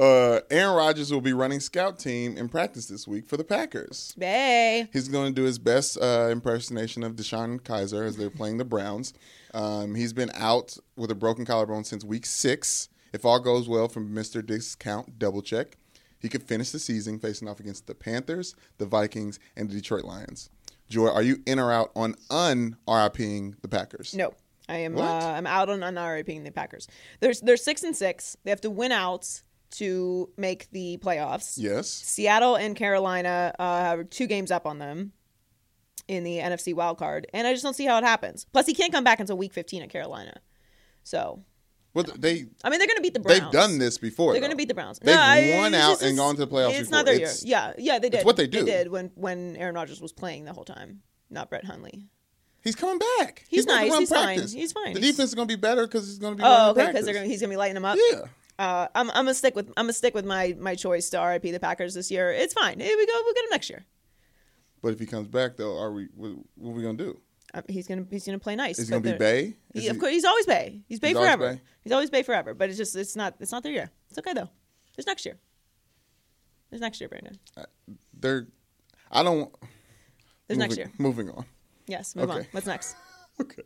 Uh, 0.00 0.40
Aaron 0.50 0.76
Rodgers 0.76 1.12
will 1.12 1.20
be 1.20 1.32
running 1.32 1.60
scout 1.60 1.98
team 1.98 2.36
in 2.36 2.48
practice 2.48 2.86
this 2.86 3.08
week 3.08 3.26
for 3.26 3.36
the 3.36 3.44
Packers. 3.44 4.14
Bay. 4.16 4.88
He's 4.92 5.08
going 5.08 5.34
to 5.34 5.40
do 5.40 5.44
his 5.44 5.58
best 5.58 5.98
uh, 6.00 6.28
impersonation 6.30 7.02
of 7.02 7.16
DeShone 7.16 7.60
Kizer 7.60 8.06
as 8.06 8.16
they're 8.16 8.30
playing 8.30 8.58
the 8.58 8.64
Browns. 8.64 9.12
Um, 9.54 9.94
he's 9.94 10.12
been 10.12 10.30
out 10.34 10.76
with 10.96 11.10
a 11.10 11.14
broken 11.14 11.44
collarbone 11.44 11.84
since 11.84 12.04
week 12.04 12.26
six. 12.26 12.88
If 13.12 13.24
all 13.24 13.40
goes 13.40 13.68
well 13.68 13.88
from 13.88 14.14
Mr. 14.14 14.44
Discount 14.44 15.18
Double 15.18 15.42
Check, 15.42 15.76
he 16.22 16.28
could 16.28 16.42
finish 16.42 16.70
the 16.70 16.78
season 16.78 17.18
facing 17.18 17.48
off 17.48 17.60
against 17.60 17.86
the 17.86 17.94
Panthers, 17.94 18.54
the 18.78 18.86
Vikings, 18.86 19.38
and 19.56 19.68
the 19.68 19.74
Detroit 19.74 20.04
Lions. 20.04 20.48
Joy, 20.88 21.08
are 21.08 21.22
you 21.22 21.42
in 21.46 21.58
or 21.58 21.72
out 21.72 21.90
on 21.96 22.14
un-RIPing 22.30 23.60
the 23.60 23.68
Packers? 23.68 24.14
No, 24.14 24.32
I 24.68 24.78
am. 24.78 24.96
Uh, 24.96 25.02
I'm 25.02 25.46
out 25.46 25.68
on 25.68 25.82
on 25.82 25.96
RIPing 25.96 26.44
the 26.44 26.52
Packers. 26.52 26.86
There's 27.20 27.40
they're 27.40 27.56
six 27.56 27.82
and 27.82 27.96
six. 27.96 28.36
They 28.44 28.50
have 28.50 28.60
to 28.62 28.70
win 28.70 28.92
out 28.92 29.42
to 29.72 30.28
make 30.36 30.70
the 30.70 30.98
playoffs. 31.02 31.54
Yes. 31.56 31.88
Seattle 31.88 32.56
and 32.56 32.76
Carolina 32.76 33.54
uh, 33.58 33.80
have 33.80 34.10
two 34.10 34.26
games 34.26 34.50
up 34.50 34.66
on 34.66 34.78
them 34.78 35.12
in 36.08 36.24
the 36.24 36.38
NFC 36.38 36.74
wild 36.74 36.98
card, 36.98 37.26
and 37.32 37.46
I 37.46 37.52
just 37.52 37.64
don't 37.64 37.74
see 37.74 37.86
how 37.86 37.98
it 37.98 38.04
happens. 38.04 38.46
Plus, 38.52 38.66
he 38.66 38.74
can't 38.74 38.92
come 38.92 39.04
back 39.04 39.18
until 39.18 39.36
Week 39.38 39.52
15 39.52 39.82
at 39.82 39.90
Carolina. 39.90 40.34
So, 41.04 41.42
Well, 41.94 42.04
they 42.18 42.46
I 42.64 42.70
mean, 42.70 42.78
they're 42.78 42.88
going 42.88 42.96
to 42.96 43.02
beat 43.02 43.12
the 43.14 43.20
Browns. 43.20 43.40
they've 43.40 43.50
done 43.50 43.78
this 43.78 43.98
before. 43.98 44.32
They're 44.32 44.40
going 44.40 44.50
to 44.50 44.56
beat 44.56 44.68
the 44.68 44.74
Browns. 44.74 44.98
They've 44.98 45.14
I- 45.16 45.54
won 45.58 45.74
out 45.74 45.90
just- 45.92 46.02
and 46.02 46.16
gone 46.16 46.36
to 46.36 46.46
the 46.46 46.48
playoffs 46.50 46.70
It's 46.70 46.78
before. 46.80 46.92
not 46.98 47.04
their 47.06 47.14
It's- 47.16 47.44
year. 47.44 47.58
Yeah, 47.58 47.72
yeah, 47.94 47.98
they 47.98 48.08
did. 48.08 48.18
It's 48.18 48.24
what 48.24 48.36
they 48.36 48.46
do. 48.46 48.64
They 48.64 48.70
did 48.72 48.88
when 48.90 49.10
when 49.14 49.56
Aaron 49.56 49.74
Rodgers 49.74 50.00
was 50.00 50.12
playing 50.12 50.44
the 50.46 50.52
whole 50.54 50.64
time, 50.64 51.02
not 51.28 51.50
Brett 51.50 51.64
Hundley. 51.64 52.06
He's 52.62 52.76
coming 52.76 52.98
back. 53.18 53.44
He's 53.48 53.66
to 53.66 53.72
nice. 53.72 53.98
He's 53.98 54.08
fine. 54.08 54.38
He's 54.40 54.72
fine. 54.72 54.94
The 54.94 55.00
defense 55.00 55.30
is 55.30 55.34
going 55.34 55.48
to 55.48 55.56
be 55.56 55.60
better 55.60 55.86
because 55.86 56.06
he's 56.06 56.18
going 56.18 56.34
to 56.34 56.38
be 56.38 56.44
Oh, 56.46 56.70
okay, 56.70 56.82
practice. 56.84 57.06
because 57.06 57.28
he's 57.28 57.40
going 57.40 57.50
to 57.50 57.54
be 57.54 57.56
lighting 57.56 57.74
them 57.74 57.84
up. 57.84 57.98
Yeah. 58.12 58.22
Uh, 58.58 58.86
I'm, 58.94 59.08
I'm 59.10 59.16
gonna 59.24 59.34
stick 59.34 59.56
with 59.56 59.68
I'm 59.76 59.84
gonna 59.86 59.92
stick 59.94 60.14
with 60.14 60.24
my 60.26 60.54
my 60.58 60.74
choice 60.76 61.10
to 61.10 61.18
RIP 61.18 61.42
the 61.42 61.58
Packers 61.58 61.94
this 61.94 62.10
year. 62.10 62.30
It's 62.30 62.52
fine. 62.54 62.78
Here 62.78 62.96
we 62.96 63.06
go. 63.06 63.12
We'll 63.24 63.34
get 63.34 63.44
him 63.44 63.50
next 63.50 63.68
year. 63.70 63.84
But 64.82 64.92
if 64.92 65.00
he 65.00 65.06
comes 65.06 65.26
back, 65.28 65.56
though, 65.56 65.76
are 65.78 65.90
we? 65.92 66.08
What, 66.14 66.32
what 66.56 66.70
are 66.70 66.74
we 66.74 66.82
going 66.82 66.96
to 66.98 67.04
do? 67.04 67.20
Uh, 67.54 67.60
he's 67.68 67.86
gonna 67.86 68.06
he's 68.10 68.24
gonna 68.24 68.38
play 68.38 68.56
nice. 68.56 68.78
Is 68.78 68.88
he 68.88 68.90
going 68.90 69.02
to 69.02 69.12
be 69.12 69.18
Bay? 69.18 69.56
He, 69.74 69.88
of 69.88 69.98
course, 69.98 70.12
he's 70.12 70.24
always 70.24 70.46
Bay. 70.46 70.82
He's 70.88 71.00
Bay 71.00 71.08
He's 71.08 71.16
always 71.16 71.28
forever. 71.28 71.54
Bay? 71.54 71.60
He's 71.82 71.92
always 71.92 72.10
Bay 72.10 72.22
forever. 72.22 72.54
But 72.54 72.70
it's 72.70 72.78
just 72.78 72.96
it's 72.96 73.14
not 73.14 73.34
it's 73.40 73.52
not 73.52 73.62
their 73.62 73.72
year. 73.72 73.90
It's 74.08 74.18
okay 74.18 74.32
though. 74.32 74.48
There's 74.96 75.06
next 75.06 75.26
year. 75.26 75.38
There's 76.70 76.80
next 76.80 77.00
year, 77.00 77.08
Brandon. 77.08 77.38
They're. 78.18 78.48
I 79.10 79.22
don't. 79.22 79.54
There's 80.46 80.58
next 80.58 80.78
year. 80.78 80.90
Moving 80.98 81.28
on. 81.30 81.44
Yes. 81.86 82.16
Move 82.16 82.30
on. 82.30 82.46
What's 82.52 82.66
next? 82.66 82.96
Okay. 83.40 83.62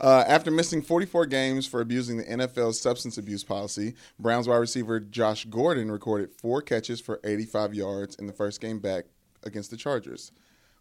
Uh, 0.00 0.24
after 0.26 0.50
missing 0.50 0.82
44 0.82 1.26
games 1.26 1.68
for 1.68 1.80
abusing 1.80 2.16
the 2.16 2.24
NFL's 2.24 2.80
substance 2.80 3.16
abuse 3.16 3.44
policy, 3.44 3.94
Browns 4.18 4.48
wide 4.48 4.56
receiver 4.56 4.98
Josh 4.98 5.44
Gordon 5.44 5.90
recorded 5.90 6.32
four 6.32 6.60
catches 6.62 7.00
for 7.00 7.20
85 7.22 7.74
yards 7.74 8.16
in 8.16 8.26
the 8.26 8.32
first 8.32 8.60
game 8.60 8.80
back 8.80 9.04
against 9.44 9.70
the 9.70 9.76
Chargers. 9.76 10.32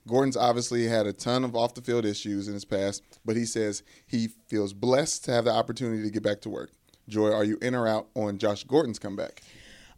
Gordon's 0.08 0.38
obviously 0.38 0.88
had 0.88 1.06
a 1.06 1.14
ton 1.14 1.44
of 1.44 1.56
off 1.56 1.74
the 1.74 1.82
field 1.82 2.06
issues 2.06 2.48
in 2.48 2.54
his 2.54 2.66
past, 2.66 3.04
but 3.26 3.36
he 3.36 3.46
says 3.46 3.84
he 4.08 4.30
feels 4.48 4.74
blessed 4.74 5.26
to 5.26 5.32
have 5.32 5.46
the 5.46 5.52
opportunity 5.52 6.04
to 6.04 6.10
get 6.10 6.24
back 6.24 6.42
to 6.42 6.50
work. 6.50 6.72
Joy, 7.08 7.32
are 7.32 7.44
you 7.44 7.58
in 7.62 7.76
or 7.76 7.88
out 7.88 8.08
on 8.16 8.38
Josh 8.38 8.64
Gordon's 8.64 9.00
comeback? 9.00 9.42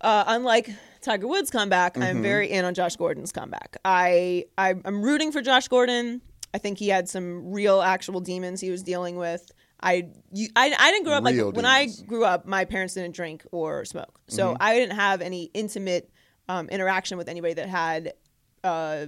Uh, 0.01 0.23
unlike 0.27 0.69
Tiger 1.01 1.27
Woods' 1.27 1.49
comeback, 1.49 1.93
Mm-hmm. 1.93 2.03
I'm 2.03 2.21
very 2.21 2.49
in 2.49 2.65
on 2.65 2.73
Josh 2.73 2.95
Gordon's 2.95 3.31
comeback. 3.31 3.77
I, 3.83 4.45
I 4.57 4.75
I'm 4.85 5.01
rooting 5.01 5.31
for 5.31 5.41
Josh 5.41 5.67
Gordon. 5.67 6.21
I 6.53 6.57
think 6.57 6.77
he 6.79 6.87
had 6.87 7.07
some 7.09 7.51
real, 7.51 7.81
actual 7.81 8.19
demons 8.21 8.61
he 8.61 8.71
was 8.71 8.83
dealing 8.83 9.15
with. 9.17 9.51
I 9.81 10.09
you, 10.31 10.49
I, 10.55 10.75
I 10.77 10.91
didn't 10.91 11.05
grow 11.05 11.13
up 11.13 11.23
like 11.23 11.35
Real 11.35 11.51
when 11.51 11.63
demons. 11.63 11.97
Mm-hmm. 11.97 12.03
I 12.03 12.07
grew 12.07 12.25
up. 12.25 12.45
My 12.45 12.65
parents 12.65 12.95
didn't 12.95 13.15
drink 13.15 13.45
or 13.51 13.85
smoke, 13.85 14.19
so 14.27 14.57
I 14.59 14.75
didn't 14.75 14.95
have 14.95 15.21
any 15.21 15.49
intimate 15.53 16.11
um, 16.49 16.67
interaction 16.69 17.17
with 17.17 17.29
anybody 17.29 17.53
that 17.55 17.69
had 17.69 18.13
uh, 18.63 19.05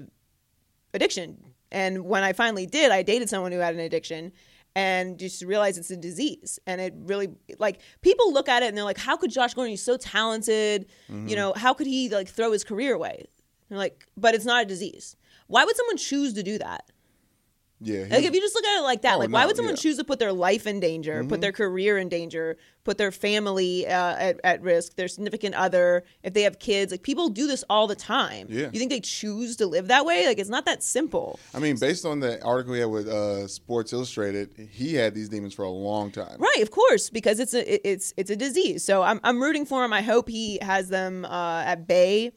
addiction. 0.93 1.37
And 1.71 2.05
when 2.05 2.23
I 2.23 2.33
finally 2.33 2.65
did, 2.65 2.91
I 2.91 3.01
dated 3.01 3.29
someone 3.29 3.51
who 3.51 3.59
had 3.59 3.73
an 3.73 3.79
addiction 3.79 4.31
and 4.75 5.17
just 5.17 5.41
realized 5.41 5.77
it's 5.77 5.91
a 5.91 5.97
disease. 5.97 6.59
And 6.65 6.79
it 6.81 6.93
really, 6.97 7.29
like, 7.59 7.79
people 8.01 8.33
look 8.33 8.47
at 8.49 8.63
it 8.63 8.67
and 8.67 8.77
they're 8.77 8.85
like, 8.85 8.97
how 8.97 9.17
could 9.17 9.31
Josh 9.31 9.53
Gordon, 9.53 9.71
he's 9.71 9.83
so 9.83 9.97
talented, 9.97 10.87
Mm-hmm. 11.09 11.27
you 11.27 11.35
know, 11.35 11.53
how 11.55 11.73
could 11.73 11.87
he, 11.87 12.09
like, 12.09 12.27
throw 12.29 12.51
his 12.51 12.63
career 12.63 12.93
away? 12.93 13.25
They're 13.69 13.77
like, 13.77 14.05
but 14.17 14.33
it's 14.35 14.45
not 14.45 14.63
a 14.63 14.65
disease. 14.65 15.15
Why 15.47 15.65
would 15.65 15.75
someone 15.75 15.97
choose 15.97 16.33
to 16.33 16.43
do 16.43 16.57
that? 16.59 16.85
Yeah. 17.83 18.05
Like 18.11 18.23
if 18.23 18.33
you 18.33 18.39
just 18.41 18.53
look 18.53 18.63
at 18.65 18.79
it 18.79 18.83
like 18.83 19.01
that, 19.01 19.15
Oh, 19.15 19.19
like 19.19 19.31
why 19.31 19.41
no, 19.41 19.47
would 19.47 19.55
someone 19.55 19.73
yeah. 19.73 19.77
Mm-hmm. 19.77 19.81
choose 19.81 19.97
to 19.97 20.03
put 20.03 20.19
their 20.19 20.31
life 20.31 20.67
in 20.67 20.79
danger, 20.79 21.23
put 21.23 21.41
their 21.41 21.51
career 21.51 21.97
in 21.97 22.09
danger, 22.09 22.57
put 22.83 22.97
their 22.99 23.11
family 23.11 23.87
uh, 23.87 24.15
at, 24.17 24.39
at 24.43 24.61
risk, 24.61 24.95
their 24.97 25.07
significant 25.07 25.55
other, 25.55 26.03
if 26.21 26.33
they 26.33 26.43
have 26.43 26.59
kids? 26.59 26.91
Like 26.91 27.01
people 27.01 27.29
do 27.29 27.47
this 27.47 27.63
all 27.69 27.87
the 27.87 27.95
time. 27.95 28.45
Yeah. 28.49 28.69
You 28.71 28.77
think 28.79 28.91
they 28.91 28.99
choose 28.99 29.55
to 29.57 29.65
live 29.65 29.87
that 29.87 30.05
way? 30.05 30.27
Like 30.27 30.37
it's 30.37 30.49
not 30.49 30.65
that 30.65 30.83
simple. 30.83 31.39
I 31.55 31.59
mean, 31.59 31.75
based 31.79 32.05
on 32.05 32.19
the 32.19 32.39
article 32.43 32.73
he 32.75 32.81
had 32.81 32.89
with 32.89 33.07
uh, 33.07 33.47
Sports 33.47 33.93
Illustrated, 33.93 34.69
he 34.71 34.93
had 34.93 35.15
these 35.15 35.29
demons 35.29 35.53
for 35.55 35.63
a 35.65 35.69
long 35.71 36.11
time. 36.11 36.35
Right, 36.37 36.61
of 36.61 36.69
course, 36.69 37.09
because 37.09 37.39
it's 37.39 37.55
a 37.55 37.89
it's 37.89 38.13
it's 38.15 38.29
a 38.29 38.35
disease. 38.35 38.83
So 38.83 39.01
I'm 39.01 39.19
I'm 39.23 39.41
rooting 39.41 39.65
for 39.65 39.83
him. 39.83 39.91
I 39.91 40.03
hope 40.03 40.29
he 40.29 40.59
has 40.61 40.89
them 40.89 41.25
uh, 41.25 41.63
at 41.65 41.87
bay. 41.87 42.31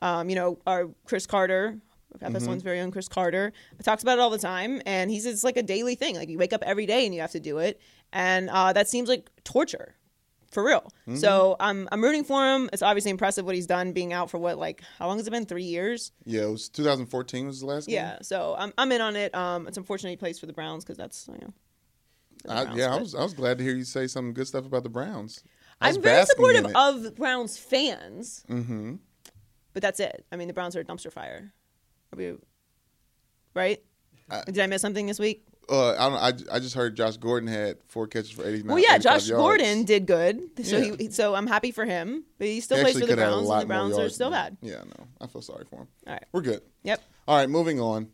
Um, 0.00 0.28
you 0.30 0.36
know, 0.36 0.58
our 0.66 0.88
Cris 1.06 1.26
Carter, 1.26 1.78
FS1's 2.20 2.62
very 2.62 2.80
own 2.80 2.90
Cris 2.90 3.08
Carter, 3.08 3.52
He 3.76 3.82
talks 3.82 4.02
about 4.02 4.18
it 4.18 4.20
all 4.20 4.30
the 4.30 4.38
time, 4.38 4.80
and 4.86 5.10
he 5.10 5.20
says 5.20 5.34
it's 5.34 5.44
like 5.44 5.56
a 5.56 5.62
daily 5.62 5.94
thing. 5.94 6.16
Like 6.16 6.28
you 6.28 6.38
wake 6.38 6.52
up 6.52 6.62
every 6.64 6.86
day 6.86 7.04
and 7.04 7.14
you 7.14 7.20
have 7.20 7.32
to 7.32 7.40
do 7.40 7.58
it, 7.58 7.80
and 8.12 8.48
uh, 8.50 8.72
that 8.72 8.88
seems 8.88 9.08
like 9.08 9.30
torture. 9.44 9.94
For 10.50 10.64
real. 10.64 10.90
So 11.16 11.56
I'm 11.60 11.88
I'm 11.92 12.02
rooting 12.02 12.24
for 12.24 12.42
him. 12.42 12.70
It's 12.72 12.80
obviously 12.80 13.10
impressive 13.10 13.44
what 13.44 13.54
he's 13.54 13.66
done, 13.66 13.92
being 13.92 14.14
out 14.14 14.30
for 14.30 14.38
what 14.38 14.56
like 14.56 14.82
how 14.98 15.06
long 15.06 15.18
has 15.18 15.26
it 15.26 15.30
been? 15.30 15.44
Three 15.44 15.64
years. 15.64 16.10
Yeah, 16.24 16.44
it 16.44 16.50
was 16.50 16.70
2014 16.70 17.46
was 17.46 17.60
the 17.60 17.66
last 17.66 17.86
game. 17.86 17.96
Yeah. 17.96 18.18
So 18.22 18.56
I'm 18.58 18.72
I'm 18.78 18.90
in 18.90 19.02
on 19.02 19.14
it. 19.14 19.34
Um, 19.34 19.68
it's 19.68 19.76
unfortunate 19.76 20.10
he 20.10 20.16
plays 20.16 20.38
for 20.38 20.46
the 20.46 20.54
Browns 20.54 20.84
because 20.84 20.96
that's 20.96 21.28
you 21.28 21.38
know. 21.38 21.52
the 22.44 22.52
I, 22.52 22.64
Browns, 22.64 22.78
yeah, 22.78 22.94
I 22.94 22.98
was 22.98 23.14
I 23.14 23.22
was 23.22 23.34
glad 23.34 23.58
to 23.58 23.64
hear 23.64 23.74
you 23.74 23.84
say 23.84 24.06
some 24.06 24.32
good 24.32 24.48
stuff 24.48 24.64
about 24.64 24.84
the 24.84 24.88
Browns. 24.88 25.44
I'm 25.82 26.00
very 26.00 26.24
supportive 26.24 26.66
of 26.74 27.14
Browns 27.14 27.58
fans. 27.58 28.44
Mm-hmm. 28.48 28.94
But 29.74 29.82
that's 29.82 30.00
it. 30.00 30.24
I 30.32 30.36
mean, 30.36 30.48
the 30.48 30.54
Browns 30.54 30.74
are 30.76 30.80
a 30.80 30.84
dumpster 30.84 31.12
fire. 31.12 31.52
We, 32.16 32.34
right? 33.54 33.82
Did 34.46 34.58
I 34.58 34.66
miss 34.66 34.82
something 34.82 35.06
this 35.06 35.18
week? 35.18 35.44
Uh, 35.70 35.90
I 35.98 36.30
don't. 36.32 36.50
I, 36.50 36.56
I 36.56 36.58
just 36.60 36.74
heard 36.74 36.96
Josh 36.96 37.18
Gordon 37.18 37.46
had 37.48 37.76
four 37.88 38.06
catches 38.06 38.30
for 38.30 38.46
89. 38.46 38.66
Well, 38.66 38.78
yeah, 38.78 38.96
Josh 38.96 39.28
yards. 39.28 39.42
Gordon 39.42 39.84
did 39.84 40.06
good, 40.06 40.40
so 40.64 40.78
Yeah. 40.78 40.94
he 40.98 41.10
so 41.10 41.34
I'm 41.34 41.46
happy 41.46 41.72
for 41.72 41.84
him. 41.84 42.24
But 42.38 42.46
he 42.48 42.60
still 42.60 42.78
He 42.78 42.84
plays 42.84 42.94
for 42.94 43.00
the 43.00 43.06
could 43.06 43.18
have 43.18 43.28
had 43.28 43.34
a 43.34 43.36
Browns, 43.36 43.50
and 43.50 43.60
the 43.62 43.66
Browns 43.66 43.98
are 43.98 44.08
still 44.08 44.30
bad. 44.30 44.56
Yeah, 44.62 44.82
no, 44.84 45.06
I 45.20 45.26
feel 45.26 45.42
sorry 45.42 45.66
for 45.68 45.80
him. 45.80 45.88
All 46.06 46.12
right. 46.14 46.24
We're 46.32 46.40
good. 46.40 46.62
Yep. 46.84 47.02
All 47.26 47.36
right, 47.36 47.50
moving 47.50 47.80
on. 47.80 48.08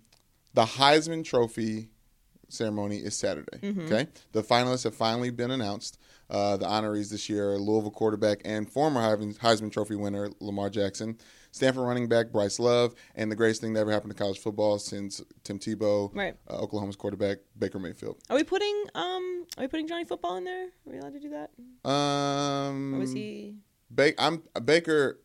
The 0.55 0.65
Heisman 0.65 1.25
Trophy 1.25 1.91
ceremony 2.49 2.97
is 2.97 3.17
Saturday. 3.17 3.59
Mm-hmm. 3.59 3.81
Okay, 3.83 4.07
the 4.33 4.43
finalists 4.43 4.85
have 4.85 4.97
finally 4.97 5.31
been 5.31 5.53
announced. 5.53 5.99
Uh, 6.31 6.57
the 6.57 6.67
honorees 6.67 7.11
this 7.11 7.29
year 7.29 7.53
are 7.53 7.59
Louisville 7.59 7.91
quarterback 7.93 8.41
and 8.45 8.69
former 8.69 9.01
Heisman 9.17 9.71
Trophy 9.71 9.95
winner 9.95 10.31
Lamar 10.41 10.71
Jackson, 10.71 11.19
Stanford 11.55 11.85
running 11.85 12.09
back 12.09 12.33
Bryce 12.33 12.59
Love, 12.59 12.97
and 13.15 13.31
the 13.31 13.37
greatest 13.37 13.61
thing 13.61 13.75
that 13.75 13.81
ever 13.81 13.93
happened 13.93 14.11
to 14.11 14.19
college 14.21 14.41
football 14.41 14.77
since 14.81 15.23
Tim 15.45 15.61
Tebow, 15.61 16.11
Right. 16.13 16.35
uh, 16.51 16.57
Oklahoma's 16.59 16.97
quarterback 16.97 17.39
Baker 17.57 17.79
Mayfield. 17.79 18.19
Are 18.29 18.35
we 18.37 18.43
putting 18.43 18.75
um 18.97 19.47
are 19.57 19.63
we 19.63 19.69
putting 19.69 19.87
Johnny 19.87 20.05
Football 20.05 20.37
in 20.39 20.45
there? 20.45 20.65
Are 20.65 20.71
we 20.85 20.99
allowed 20.99 21.13
to 21.13 21.21
do 21.21 21.31
that? 21.31 21.51
Um, 21.89 22.95
Or 22.97 22.99
was 22.99 23.13
he 23.13 23.55
Ba- 23.89 24.21
I'm 24.21 24.43
Baker. 24.65 25.21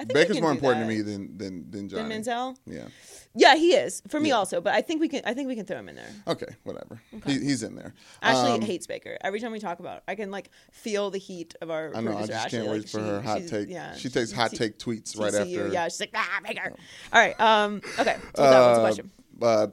I 0.00 0.04
think 0.04 0.14
Baker's 0.14 0.40
more 0.40 0.50
important 0.50 0.86
that. 0.88 0.92
to 0.92 0.96
me 0.98 1.02
than 1.02 1.36
than 1.38 1.70
than 1.70 1.88
Johnny. 1.88 2.14
Manziel? 2.14 2.56
Yeah. 2.66 2.86
Yeah, 3.34 3.54
he 3.54 3.74
is. 3.74 4.02
For 4.08 4.18
me 4.18 4.30
Yeah. 4.30 4.36
also, 4.36 4.60
but 4.60 4.74
I 4.74 4.80
think 4.80 5.00
we 5.00 5.08
can 5.08 5.22
I 5.24 5.34
think 5.34 5.46
we 5.46 5.54
can 5.54 5.64
throw 5.66 5.78
him 5.78 5.88
in 5.88 5.94
there. 5.96 6.10
Okay. 6.26 6.46
Whatever. 6.64 7.00
He, 7.26 7.34
he's 7.34 7.62
in 7.62 7.76
there. 7.76 7.94
Ashley 8.22 8.52
Um, 8.52 8.60
hates 8.62 8.86
Baker. 8.86 9.16
Every 9.20 9.38
time 9.40 9.52
we 9.52 9.60
talk 9.60 9.78
about 9.78 9.98
it, 9.98 10.02
I 10.08 10.14
can 10.16 10.30
like 10.30 10.50
feel 10.72 11.10
the 11.10 11.18
heat 11.18 11.54
of 11.60 11.70
our 11.70 11.92
I 11.94 12.00
know. 12.00 12.16
I 12.16 12.20
just 12.26 12.32
Ashley. 12.32 12.58
can't 12.58 12.70
wait 12.70 12.78
like, 12.78 12.88
for 12.88 12.98
she- 12.98 13.04
her 13.04 13.20
hot 13.20 13.42
take. 13.46 13.68
Yeah, 13.68 13.94
she 13.94 14.08
takes 14.08 14.32
hot 14.32 14.50
take 14.52 14.78
tweets 14.78 15.16
right 15.18 15.32
after. 15.34 15.68
Yeah, 15.68 15.84
she's 15.88 16.00
like, 16.00 16.10
ah, 16.14 16.40
Baker. 16.44 16.72
All 17.12 17.20
right. 17.20 17.38
Um. 17.40 17.82
Okay. 17.98 18.16
So 18.34 18.42
up? 18.42 18.78
what's 18.78 18.78
the 18.78 18.80
Uh, 18.80 18.80
question? 18.80 19.10
uh, 19.42 19.66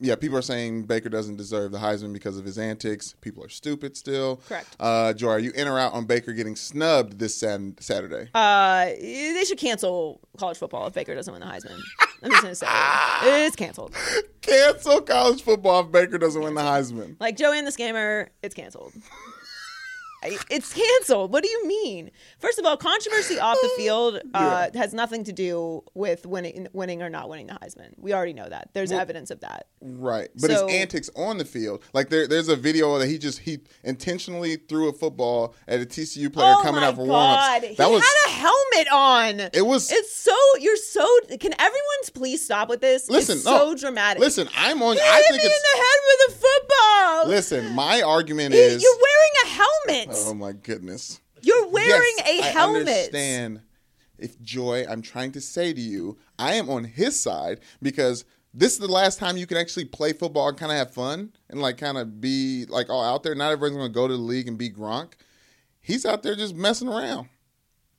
yeah, 0.00 0.16
people 0.16 0.36
are 0.36 0.42
saying 0.42 0.84
Baker 0.84 1.08
doesn't 1.08 1.36
deserve 1.36 1.72
the 1.72 1.78
Heisman 1.78 2.12
because 2.12 2.36
of 2.36 2.44
his 2.44 2.58
antics. 2.58 3.14
People 3.20 3.44
are 3.44 3.48
stupid 3.48 3.96
still. 3.96 4.40
Correct. 4.48 4.76
Uh, 4.80 5.12
Joy, 5.12 5.30
are 5.30 5.38
you 5.38 5.52
in 5.52 5.68
or 5.68 5.78
out 5.78 5.92
on 5.92 6.04
Baker 6.04 6.32
getting 6.32 6.56
snubbed 6.56 7.18
this 7.18 7.36
Sat- 7.36 7.60
Saturday? 7.80 8.28
Uh, 8.34 8.86
they 8.86 9.44
should 9.46 9.58
cancel 9.58 10.20
college 10.36 10.58
football 10.58 10.86
if 10.86 10.94
Baker 10.94 11.14
doesn't 11.14 11.32
win 11.32 11.40
the 11.40 11.46
Heisman. 11.46 11.78
I'm 12.22 12.30
just 12.30 12.42
gonna 12.42 12.54
say 12.54 12.66
it. 12.66 12.72
it's 13.46 13.56
canceled. 13.56 13.94
Cancel 14.40 15.00
college 15.02 15.42
football 15.42 15.80
if 15.80 15.92
Baker 15.92 16.18
doesn't 16.18 16.42
win 16.42 16.54
the 16.54 16.62
Heisman. 16.62 17.16
Like 17.20 17.36
Joey 17.36 17.58
and 17.58 17.66
the 17.66 17.70
Scammer, 17.72 18.28
it's 18.42 18.54
canceled. 18.54 18.92
It's 20.50 20.72
canceled. 20.72 21.32
What 21.32 21.42
do 21.44 21.50
you 21.50 21.66
mean? 21.66 22.10
First 22.38 22.58
of 22.58 22.64
all, 22.64 22.76
controversy 22.76 23.38
off 23.38 23.58
the 23.60 23.70
field 23.76 24.20
uh, 24.34 24.68
has 24.74 24.94
nothing 24.94 25.24
to 25.24 25.32
do 25.32 25.82
with 25.94 26.24
winning, 26.26 26.66
winning 26.72 27.02
or 27.02 27.10
not 27.10 27.28
winning 27.28 27.46
the 27.48 27.54
Heisman. 27.54 27.90
We 27.98 28.12
already 28.14 28.32
know 28.32 28.48
that. 28.48 28.70
There's 28.72 28.90
evidence 28.92 29.30
of 29.30 29.40
that. 29.40 29.66
Right, 29.82 30.28
but 30.40 30.50
So- 30.50 30.66
his 30.66 30.76
antics 30.76 31.10
on 31.14 31.38
the 31.38 31.44
field, 31.44 31.82
like 31.92 32.08
there, 32.08 32.26
there's 32.26 32.48
a 32.48 32.56
video 32.56 32.98
that 32.98 33.06
he 33.08 33.18
just 33.18 33.40
he 33.40 33.58
intentionally 33.82 34.56
threw 34.56 34.88
a 34.88 34.92
football 34.92 35.54
at 35.68 35.80
a 35.80 35.84
TCU 35.84 36.32
player 36.32 36.54
oh 36.58 36.62
coming 36.62 36.82
out 36.82 36.94
for 36.96 37.06
god, 37.06 37.62
warm-ups. 37.62 37.76
he 37.76 37.82
was 37.92 38.02
had 38.02 38.26
a 38.26 38.30
helmet 38.34 38.92
on. 38.92 39.50
it 39.52 39.66
was 39.66 39.92
It's 39.92 40.14
so 40.14 40.34
you're 40.60 40.76
so. 40.76 41.06
Can 41.38 41.52
everyone's 41.60 42.10
please 42.14 42.44
stop 42.44 42.68
with 42.68 42.80
this? 42.80 43.10
listen. 43.10 43.36
it's 43.36 43.44
no, 43.44 43.58
so 43.58 43.74
dramatic. 43.74 44.20
Listen, 44.20 44.48
I'm 44.56 44.82
on. 44.82 44.96
He 44.96 45.02
I 45.02 45.16
hit 45.16 45.26
think 45.30 45.42
me 45.42 45.46
in 45.48 45.52
the 45.52 45.78
head 45.82 46.00
with 46.06 46.34
a 46.34 46.38
football. 46.38 47.28
listen. 47.28 47.74
My 47.74 48.02
argument 48.02 48.54
He- 48.54 48.60
is. 48.60 48.82
you're 48.82 48.92
wearing 48.96 49.30
a 49.44 49.48
helmet. 49.48 50.13
Oh 50.26 50.34
my 50.34 50.52
goodness. 50.52 51.20
you're 51.42 51.68
wearing 51.68 52.14
Yes, 52.18 52.28
a 52.28 52.42
I 52.42 52.46
helmet. 52.50 52.80
understand. 52.88 53.60
If 54.18 54.40
Joy, 54.40 54.86
I'm 54.88 55.02
trying 55.02 55.32
to 55.32 55.40
say 55.40 55.72
to 55.72 55.80
you, 55.80 56.16
I 56.38 56.54
am 56.54 56.70
on 56.70 56.84
his 56.84 57.18
side 57.20 57.60
because 57.82 58.24
this 58.54 58.72
is 58.72 58.78
the 58.78 58.86
last 58.86 59.18
time 59.18 59.36
you 59.36 59.46
can 59.46 59.56
actually 59.56 59.86
play 59.86 60.12
football 60.12 60.48
and 60.48 60.56
kind 60.56 60.70
of 60.70 60.78
have 60.78 60.92
fun 60.94 61.32
and 61.50 61.60
like 61.60 61.78
kind 61.78 61.98
of 61.98 62.20
be 62.20 62.64
like 62.68 62.88
all 62.90 63.02
out 63.04 63.24
there. 63.24 63.34
Not 63.34 63.50
everyone's 63.50 63.76
going 63.76 63.90
to 63.90 63.94
go 63.94 64.06
to 64.06 64.14
the 64.16 64.22
league 64.22 64.46
and 64.46 64.56
be 64.56 64.70
Gronk. 64.70 65.14
He's 65.80 66.06
out 66.06 66.22
there 66.22 66.36
just 66.36 66.54
messing 66.54 66.88
around, 66.88 67.28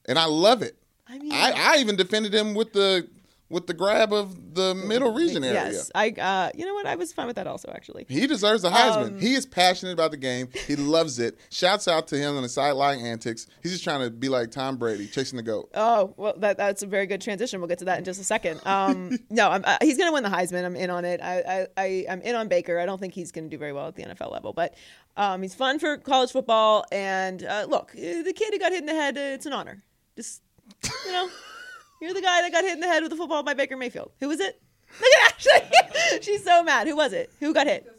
and 0.08 0.18
I 0.18 0.26
love 0.26 0.62
it. 0.62 0.78
I 1.08 1.20
mean, 1.20 1.32
I, 1.34 1.52
I 1.76 1.78
even 1.80 1.96
defended 1.98 2.34
him 2.34 2.56
with 2.56 2.72
the 2.74 3.08
with 3.50 3.68
the 3.68 3.74
grab 3.74 4.12
of 4.12 4.56
the 4.56 4.74
middle 4.74 5.14
region 5.14 5.44
area. 5.44 5.72
yes, 5.72 5.92
I. 5.94 6.10
Uh, 6.10 6.50
you 6.56 6.66
know 6.66 6.74
what? 6.74 6.86
I 6.88 6.96
was 6.96 7.14
fine 7.14 7.28
with 7.28 7.36
that 7.36 7.46
also. 7.48 7.72
Actually, 7.74 8.06
He 8.10 8.26
deserves 8.26 8.64
the 8.64 8.70
Heisman. 8.70 9.08
Um, 9.08 9.20
he 9.20 9.34
is 9.36 9.46
passionate 9.46 9.94
about 9.94 10.12
the 10.12 10.18
game. 10.18 10.50
He 10.68 10.76
loves 10.76 11.20
it. 11.20 11.38
Shouts 11.52 11.88
out 11.88 12.08
to 12.08 12.18
him 12.18 12.36
on 12.36 12.44
the 12.44 12.50
sideline 12.50 13.00
antics. 13.00 13.46
He's 13.62 13.72
just 13.72 13.84
trying 13.84 14.02
to 14.02 14.10
be 14.10 14.30
like 14.30 14.52
Tom 14.52 14.78
Brady, 14.78 15.08
chasing 15.08 15.38
the 15.38 15.44
goat. 15.44 15.70
Oh 15.76 16.14
well, 16.18 16.34
that, 16.38 16.58
that's 16.58 16.82
a 16.82 16.88
very 16.88 17.06
good 17.06 17.22
transition. 17.22 17.60
We'll 17.60 17.68
get 17.70 17.80
to 17.80 17.86
that 17.86 18.00
in 18.00 18.04
just 18.04 18.20
a 18.20 18.24
second. 18.24 18.62
Um, 18.66 19.20
no, 19.30 19.50
I'm, 19.50 19.64
uh, 19.64 19.78
he's 19.82 19.98
going 19.98 20.10
to 20.10 20.14
win 20.14 20.24
the 20.24 20.30
Heisman. 20.30 20.66
I'm 20.66 20.76
in 20.76 20.90
on 20.90 21.06
it. 21.06 21.22
I, 21.22 21.40
I, 21.42 21.68
I, 21.78 22.06
I'm 22.10 22.22
in 22.22 22.36
on 22.36 22.48
Baker. 22.48 22.80
I 22.80 22.86
don't 22.86 23.00
think 23.00 23.14
he's 23.14 23.32
going 23.32 23.46
to 23.46 23.50
do 23.50 23.60
very 23.60 23.74
well 23.74 23.88
at 23.88 23.96
the 23.96 24.04
NFL 24.04 24.32
level, 24.32 24.54
but 24.54 24.74
um, 25.18 25.42
he's 25.42 25.54
fun 25.54 25.78
for 25.80 25.98
college 25.98 26.32
football. 26.32 26.86
And 26.92 27.44
uh, 27.44 27.68
look, 27.70 27.92
uh, 27.96 28.24
the 28.24 28.34
kid 28.36 28.54
who 28.54 28.60
got 28.60 28.72
hit 28.72 28.80
in 28.82 28.86
the 28.88 28.94
head, 28.94 29.18
uh, 29.18 29.22
it's 29.22 29.46
an 29.46 29.54
honor. 29.54 29.84
Just 30.16 30.42
you 31.06 31.12
know, 31.12 31.30
you're 32.02 32.14
the 32.14 32.22
guy 32.22 32.42
that 32.42 32.52
got 32.52 32.64
hit 32.64 32.74
in 32.74 32.80
the 32.80 32.88
head 32.88 33.04
with 33.04 33.12
a 33.14 33.16
football 33.16 33.44
by 33.44 33.54
Baker 33.54 33.78
Mayfield. 33.78 34.12
Who 34.20 34.28
was 34.30 34.40
it? 34.40 34.62
Look 35.02 35.10
at 35.24 35.34
Ashley. 35.34 36.22
She's 36.22 36.44
so 36.44 36.64
mad. 36.64 36.88
Who 36.88 36.96
was 36.96 37.14
it? 37.14 37.30
Who 37.40 37.54
got 37.54 37.68
hit? 37.68 37.92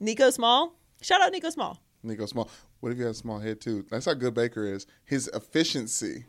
Nico 0.00 0.30
Small. 0.30 0.74
Shout 1.00 1.20
out 1.20 1.32
Nico 1.32 1.50
Small. 1.50 1.80
Nico 2.02 2.26
Small. 2.26 2.50
What 2.80 2.92
if 2.92 2.98
you 2.98 3.04
had 3.04 3.12
a 3.12 3.14
small 3.14 3.38
head 3.38 3.60
too? 3.60 3.84
That's 3.90 4.04
how 4.04 4.14
good 4.14 4.34
Baker 4.34 4.64
is. 4.64 4.86
His 5.06 5.28
efficiency, 5.28 6.24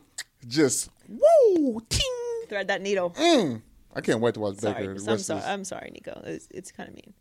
just 0.48 0.90
woo, 1.10 1.82
ting. 1.90 2.02
Thread 2.48 2.70
that 2.70 2.82
needle. 2.82 3.12
Mm. 3.12 3.62
I 3.94 4.02
can't 4.02 4.22
wait 4.22 4.36
to 4.36 4.40
watch 4.40 4.58
Sorry, 4.58 4.74
Baker. 4.88 4.92
I'm 4.92 5.18
sorry. 5.18 5.40
his- 5.40 5.48
I'm 5.48 5.64
sorry, 5.66 5.90
Nico. 5.92 6.22
It's, 6.26 6.48
it's 6.52 6.72
kind 6.72 6.88
of 6.88 6.96
mean, 6.96 7.14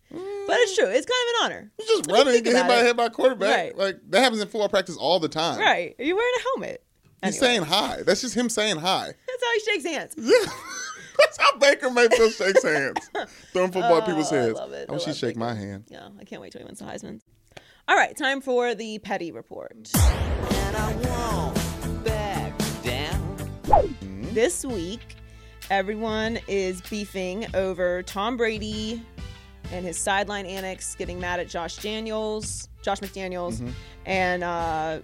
but 0.47 0.57
it's 0.59 0.77
true. 0.77 0.87
It's 0.87 1.07
kind 1.07 1.19
of 1.29 1.35
an 1.35 1.45
honor. 1.45 1.73
He's 1.79 1.89
just 1.89 2.11
running 2.11 2.35
and 2.37 2.45
get 2.45 2.53
hit 2.55 2.61
about 2.61 2.69
by, 2.69 2.81
it. 2.81 2.85
hit 2.87 2.97
by 2.97 3.07
a 3.07 3.11
quarterback. 3.11 3.57
Right. 3.57 3.77
Like 3.77 3.99
that 4.11 4.21
happens 4.23 4.41
in 4.41 4.49
football 4.49 4.69
practice 4.69 4.97
all 4.97 5.19
the 5.19 5.29
time. 5.29 5.59
Right? 5.59 5.97
Are 5.99 6.05
you 6.05 6.15
wearing 6.15 6.33
a 6.39 6.43
helmet? 6.43 6.85
He's 7.25 7.39
saying 7.39 7.63
hi. 7.63 8.03
That's 8.05 8.21
just 8.21 8.35
him 8.35 8.49
saying 8.49 8.77
hi. 8.77 9.07
that's 9.27 9.45
how 9.45 9.53
he 9.55 9.61
shakes 9.61 9.85
hands. 9.85 10.15
Yeah. 10.19 10.53
That's 11.19 11.39
how 11.39 11.57
Baker 11.59 11.91
Mayfield 11.91 12.33
shakes 12.33 12.63
hands. 12.63 12.99
Throwing 13.55 13.73
football 13.73 13.97
at 13.99 14.07
people's 14.07 14.31
Oh, 14.31 14.37
I 14.37 14.51
love 14.51 14.73
it. 14.73 14.91
I 14.91 14.93
wish 14.93 15.05
I 15.05 15.07
he'd 15.13 15.17
shake 15.17 15.29
Baker. 15.31 15.39
my 15.41 15.55
hand. 15.55 15.85
Yeah, 15.89 16.09
I 16.21 16.25
can't 16.25 16.43
wait 16.43 16.53
till 16.53 16.59
he 16.61 16.67
wins 16.67 16.79
the 16.81 16.85
Heisman. 16.85 17.21
All 17.89 17.97
right, 17.97 18.15
time 18.15 18.43
for 18.43 18.75
the 18.75 18.99
petty 18.99 19.33
report. 19.33 19.91
And 19.97 20.77
I 20.77 20.95
won't 20.97 22.05
back 22.05 22.53
down. 22.83 23.37
This 24.35 24.63
week, 24.67 25.17
everyone 25.71 26.39
is 26.49 26.83
beefing 26.83 27.47
over 27.55 28.03
Tom 28.03 28.37
Brady 28.37 29.03
and 29.73 29.87
his 29.87 29.97
sideline 29.99 30.45
annex, 30.45 30.95
getting 30.97 31.19
mad 31.19 31.41
at 31.41 31.49
Josh 31.49 31.77
Daniels, 31.77 32.69
Josh 32.83 33.01
McDaniels, 33.01 33.67
and 34.05 34.45
uh, 34.45 34.99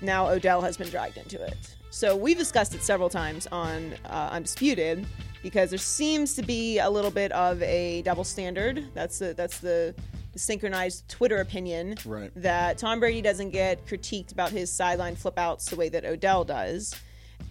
now 0.00 0.28
Odell 0.28 0.60
has 0.62 0.76
been 0.76 0.88
dragged 0.88 1.16
into 1.16 1.42
it. 1.42 1.56
So 1.90 2.14
we've 2.16 2.36
discussed 2.38 2.74
it 2.74 2.82
several 2.82 3.08
times 3.08 3.46
on 3.50 3.94
uh, 4.06 4.28
Undisputed 4.32 5.06
because 5.42 5.70
there 5.70 5.78
seems 5.78 6.34
to 6.34 6.42
be 6.42 6.78
a 6.78 6.88
little 6.90 7.10
bit 7.10 7.32
of 7.32 7.62
a 7.62 8.02
double 8.02 8.24
standard. 8.24 8.86
That's 8.94 9.18
the 9.18 9.32
that's 9.34 9.58
the, 9.60 9.94
synchronized 10.34 11.08
Twitter 11.08 11.38
opinion 11.38 11.94
Right. 12.04 12.30
that 12.36 12.76
Tom 12.76 13.00
Brady 13.00 13.22
doesn't 13.22 13.50
get 13.50 13.86
critiqued 13.86 14.32
about 14.32 14.50
his 14.50 14.70
sideline 14.70 15.16
flip 15.16 15.38
outs 15.38 15.70
the 15.70 15.76
way 15.76 15.88
that 15.88 16.04
Odell 16.04 16.44
does. 16.44 16.94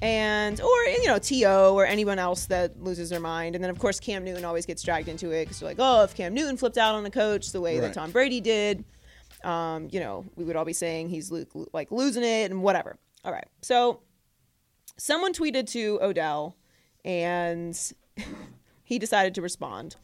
And, 0.03 0.61
or, 0.61 0.83
you 0.83 1.07
know, 1.07 1.17
T.O. 1.17 1.73
or 1.73 1.85
anyone 1.85 2.19
else 2.19 2.45
that 2.45 2.79
loses 2.83 3.09
their 3.09 3.19
mind. 3.19 3.55
And 3.55 3.63
then, 3.63 3.71
of 3.71 3.79
course, 3.79 3.99
Cam 3.99 4.23
Newton 4.23 4.45
always 4.45 4.65
gets 4.67 4.83
dragged 4.83 5.07
into 5.07 5.31
it 5.31 5.45
because 5.45 5.61
you're 5.61 5.69
like, 5.69 5.77
oh, 5.79 6.03
if 6.03 6.13
Cam 6.15 6.33
Newton 6.35 6.57
flipped 6.57 6.77
out 6.77 6.93
on 6.93 7.03
a 7.07 7.09
coach 7.11 7.51
the 7.51 7.61
way 7.61 7.75
Right. 7.79 7.87
that 7.87 7.93
Tom 7.95 8.11
Brady 8.11 8.39
did, 8.41 8.83
um, 9.45 9.89
you 9.91 9.99
know, 9.99 10.25
we 10.35 10.43
would 10.43 10.55
all 10.55 10.65
be 10.65 10.73
saying 10.73 11.09
he's 11.09 11.31
like 11.71 11.91
losing 11.91 12.23
it 12.23 12.51
and 12.51 12.61
whatever. 12.61 12.97
All 13.23 13.31
right. 13.31 13.47
So 13.61 14.01
someone 14.97 15.33
tweeted 15.33 15.69
to 15.71 15.99
Odell 16.01 16.57
and 17.03 17.79
he 18.83 18.99
decided 18.99 19.35
to 19.35 19.41
respond. 19.41 19.95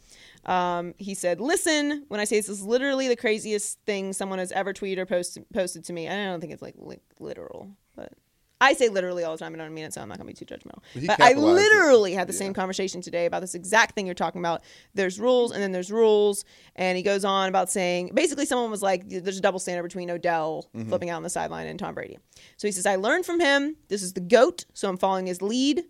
Um, 0.45 0.93
he 0.97 1.13
said, 1.13 1.39
"Listen, 1.39 2.05
when 2.07 2.19
I 2.19 2.23
say 2.23 2.37
this 2.37 2.49
is 2.49 2.63
literally 2.63 3.07
the 3.07 3.15
craziest 3.15 3.79
thing 3.85 4.13
someone 4.13 4.39
has 4.39 4.51
ever 4.51 4.73
tweeted 4.73 4.99
or 4.99 5.05
posted 5.05 5.45
posted 5.53 5.85
to 5.85 5.93
me. 5.93 6.07
I 6.07 6.25
don't 6.25 6.41
think 6.41 6.53
it's 6.53 6.61
like, 6.61 6.75
like 6.77 7.01
literal, 7.19 7.69
but 7.95 8.13
I 8.61 8.73
say 8.73 8.87
literally 8.87 9.23
all 9.25 9.33
the 9.33 9.37
time. 9.39 9.53
I 9.53 9.57
don't 9.57 9.73
mean 9.73 9.83
it, 9.85 9.93
so 9.93 10.01
I'm 10.01 10.07
not 10.07 10.17
gonna 10.17 10.27
be 10.27 10.33
too 10.33 10.45
judgmental. 10.45 10.79
He 10.93 11.07
But 11.07 11.19
I 11.19 11.33
literally 11.33 12.13
had 12.13 12.27
the 12.27 12.33
same 12.33 12.53
conversation 12.53 13.01
today 13.01 13.25
about 13.25 13.41
this 13.41 13.55
exact 13.55 13.95
thing 13.95 14.05
you're 14.05 14.15
talking 14.15 14.39
about. 14.39 14.61
There's 14.93 15.19
rules, 15.19 15.51
and 15.51 15.61
then 15.61 15.71
there's 15.71 15.91
rules, 15.91 16.45
and 16.75 16.95
he 16.95 17.03
goes 17.03 17.25
on 17.25 17.49
about 17.49 17.69
saying 17.69 18.11
basically 18.13 18.45
someone 18.45 18.71
was 18.71 18.81
like, 18.81 19.09
"There's 19.09 19.37
a 19.37 19.41
double 19.41 19.59
standard 19.59 19.83
between 19.83 20.09
Odell 20.09 20.69
Mm-hmm. 20.75 20.89
flipping 20.89 21.09
out 21.09 21.17
on 21.17 21.23
the 21.23 21.29
sideline 21.29 21.67
and 21.67 21.77
Tom 21.79 21.93
Brady." 21.95 22.17
So 22.57 22.67
he 22.67 22.71
says, 22.71 22.85
"I 22.85 22.95
learned 22.95 23.25
from 23.25 23.39
him. 23.39 23.75
This 23.89 24.03
is 24.03 24.13
the 24.13 24.21
goat, 24.21 24.65
so 24.73 24.87
I'm 24.87 24.97
following 24.97 25.25
his 25.25 25.41
lead." 25.41 25.83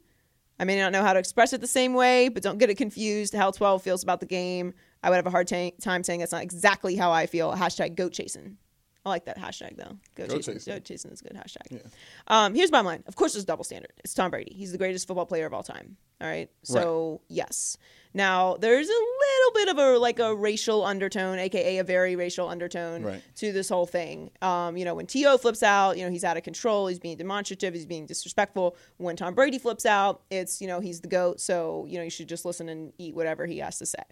I 0.59 0.63
may 0.63 0.78
not 0.78 0.91
know 0.91 1.01
how 1.01 1.13
to 1.13 1.17
express 1.19 1.53
it 1.53 1.61
the 1.61 1.65
same 1.67 1.95
way, 1.95 2.30
but 2.30 2.43
don't 2.43 2.59
get 2.59 2.69
it 2.69 2.76
confused. 2.76 3.34
How 3.34 3.49
12 3.49 3.82
feels 3.82 4.03
about 4.03 4.19
the 4.19 4.28
game. 4.28 4.74
I 5.01 5.09
would 5.09 5.15
have 5.15 5.26
a 5.26 5.32
hard 5.32 5.47
ta- 5.47 5.72
time 5.82 6.03
saying 6.03 6.19
that's 6.19 6.32
not 6.32 6.43
exactly 6.43 6.95
how 6.95 7.11
I 7.11 7.26
feel. 7.26 7.51
Hashtag 7.53 7.95
goat 7.95 8.13
chasing. 8.13 8.57
I 9.04 9.10
like 9.10 9.26
that 9.26 9.39
hashtag 9.39 9.78
though. 9.78 9.97
Go, 10.16 10.28
Goat 10.28 10.36
chasing. 10.38 10.54
chasing. 10.54 10.74
Goat 10.76 10.84
chasing 10.86 11.12
is 11.12 11.22
a 11.22 11.24
good 11.24 11.36
hashtag. 11.36 11.84
Um, 12.28 12.54
here's 12.54 12.72
my 12.72 12.82
line. 12.82 13.04
Of 13.08 13.16
course, 13.16 13.34
there's 13.34 13.43
a 13.43 13.47
double 13.47 13.64
standard. 13.64 13.91
It's 14.04 14.14
Tom 14.14 14.30
Brady. 14.30 14.54
He's 14.54 14.72
the 14.72 14.78
greatest 14.78 15.08
football 15.08 15.26
player 15.26 15.47
of 15.47 15.54
all 15.56 15.64
time. 15.64 15.97
All 16.22 16.28
right. 16.28 16.52
So 16.62 17.22
yes. 17.28 17.78
Now 18.14 18.58
there's 18.58 18.88
a 18.88 18.91
little 18.91 19.54
bit 19.56 19.70
of 19.70 19.78
a 19.80 19.97
like 19.97 20.20
a 20.20 20.36
racial 20.36 20.86
undertone, 20.86 21.39
aka 21.39 21.80
a 21.80 21.84
very 21.84 22.16
racial 22.16 22.47
undertone 22.47 23.02
Right. 23.02 23.24
to 23.38 23.52
this 23.52 23.70
whole 23.70 23.88
thing. 23.88 24.30
Um, 24.43 24.78
you 24.78 24.86
know, 24.86 24.93
when 24.93 25.08
T.O. 25.08 25.39
flips 25.39 25.64
out, 25.64 25.97
you 25.97 26.06
know, 26.06 26.12
he's 26.12 26.24
out 26.24 26.38
of 26.38 26.43
control, 26.43 26.86
he's 26.86 26.99
being 26.99 27.18
demonstrative, 27.18 27.74
he's 27.74 27.88
being 27.88 28.06
disrespectful. 28.06 28.76
When 28.97 29.16
Tom 29.16 29.34
Brady 29.34 29.58
flips 29.58 29.88
out, 29.88 30.22
it's, 30.30 30.62
you 30.62 30.68
know, 30.68 30.80
he's 30.80 31.02
the 31.02 31.08
GOAT, 31.08 31.39
so, 31.41 31.86
you 31.89 31.97
know, 31.97 32.04
you 32.04 32.12
should 32.12 32.30
just 32.30 32.45
listen 32.45 32.70
and 32.70 32.93
eat 32.99 33.16
whatever 33.16 33.47
he 33.47 33.58
has 33.58 33.80
to 33.80 33.88
say. 33.88 34.04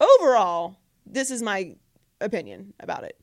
Overall, 0.00 0.76
this 1.06 1.30
is 1.30 1.42
my 1.42 1.74
opinion 2.20 2.74
about 2.80 3.02
it. 3.04 3.18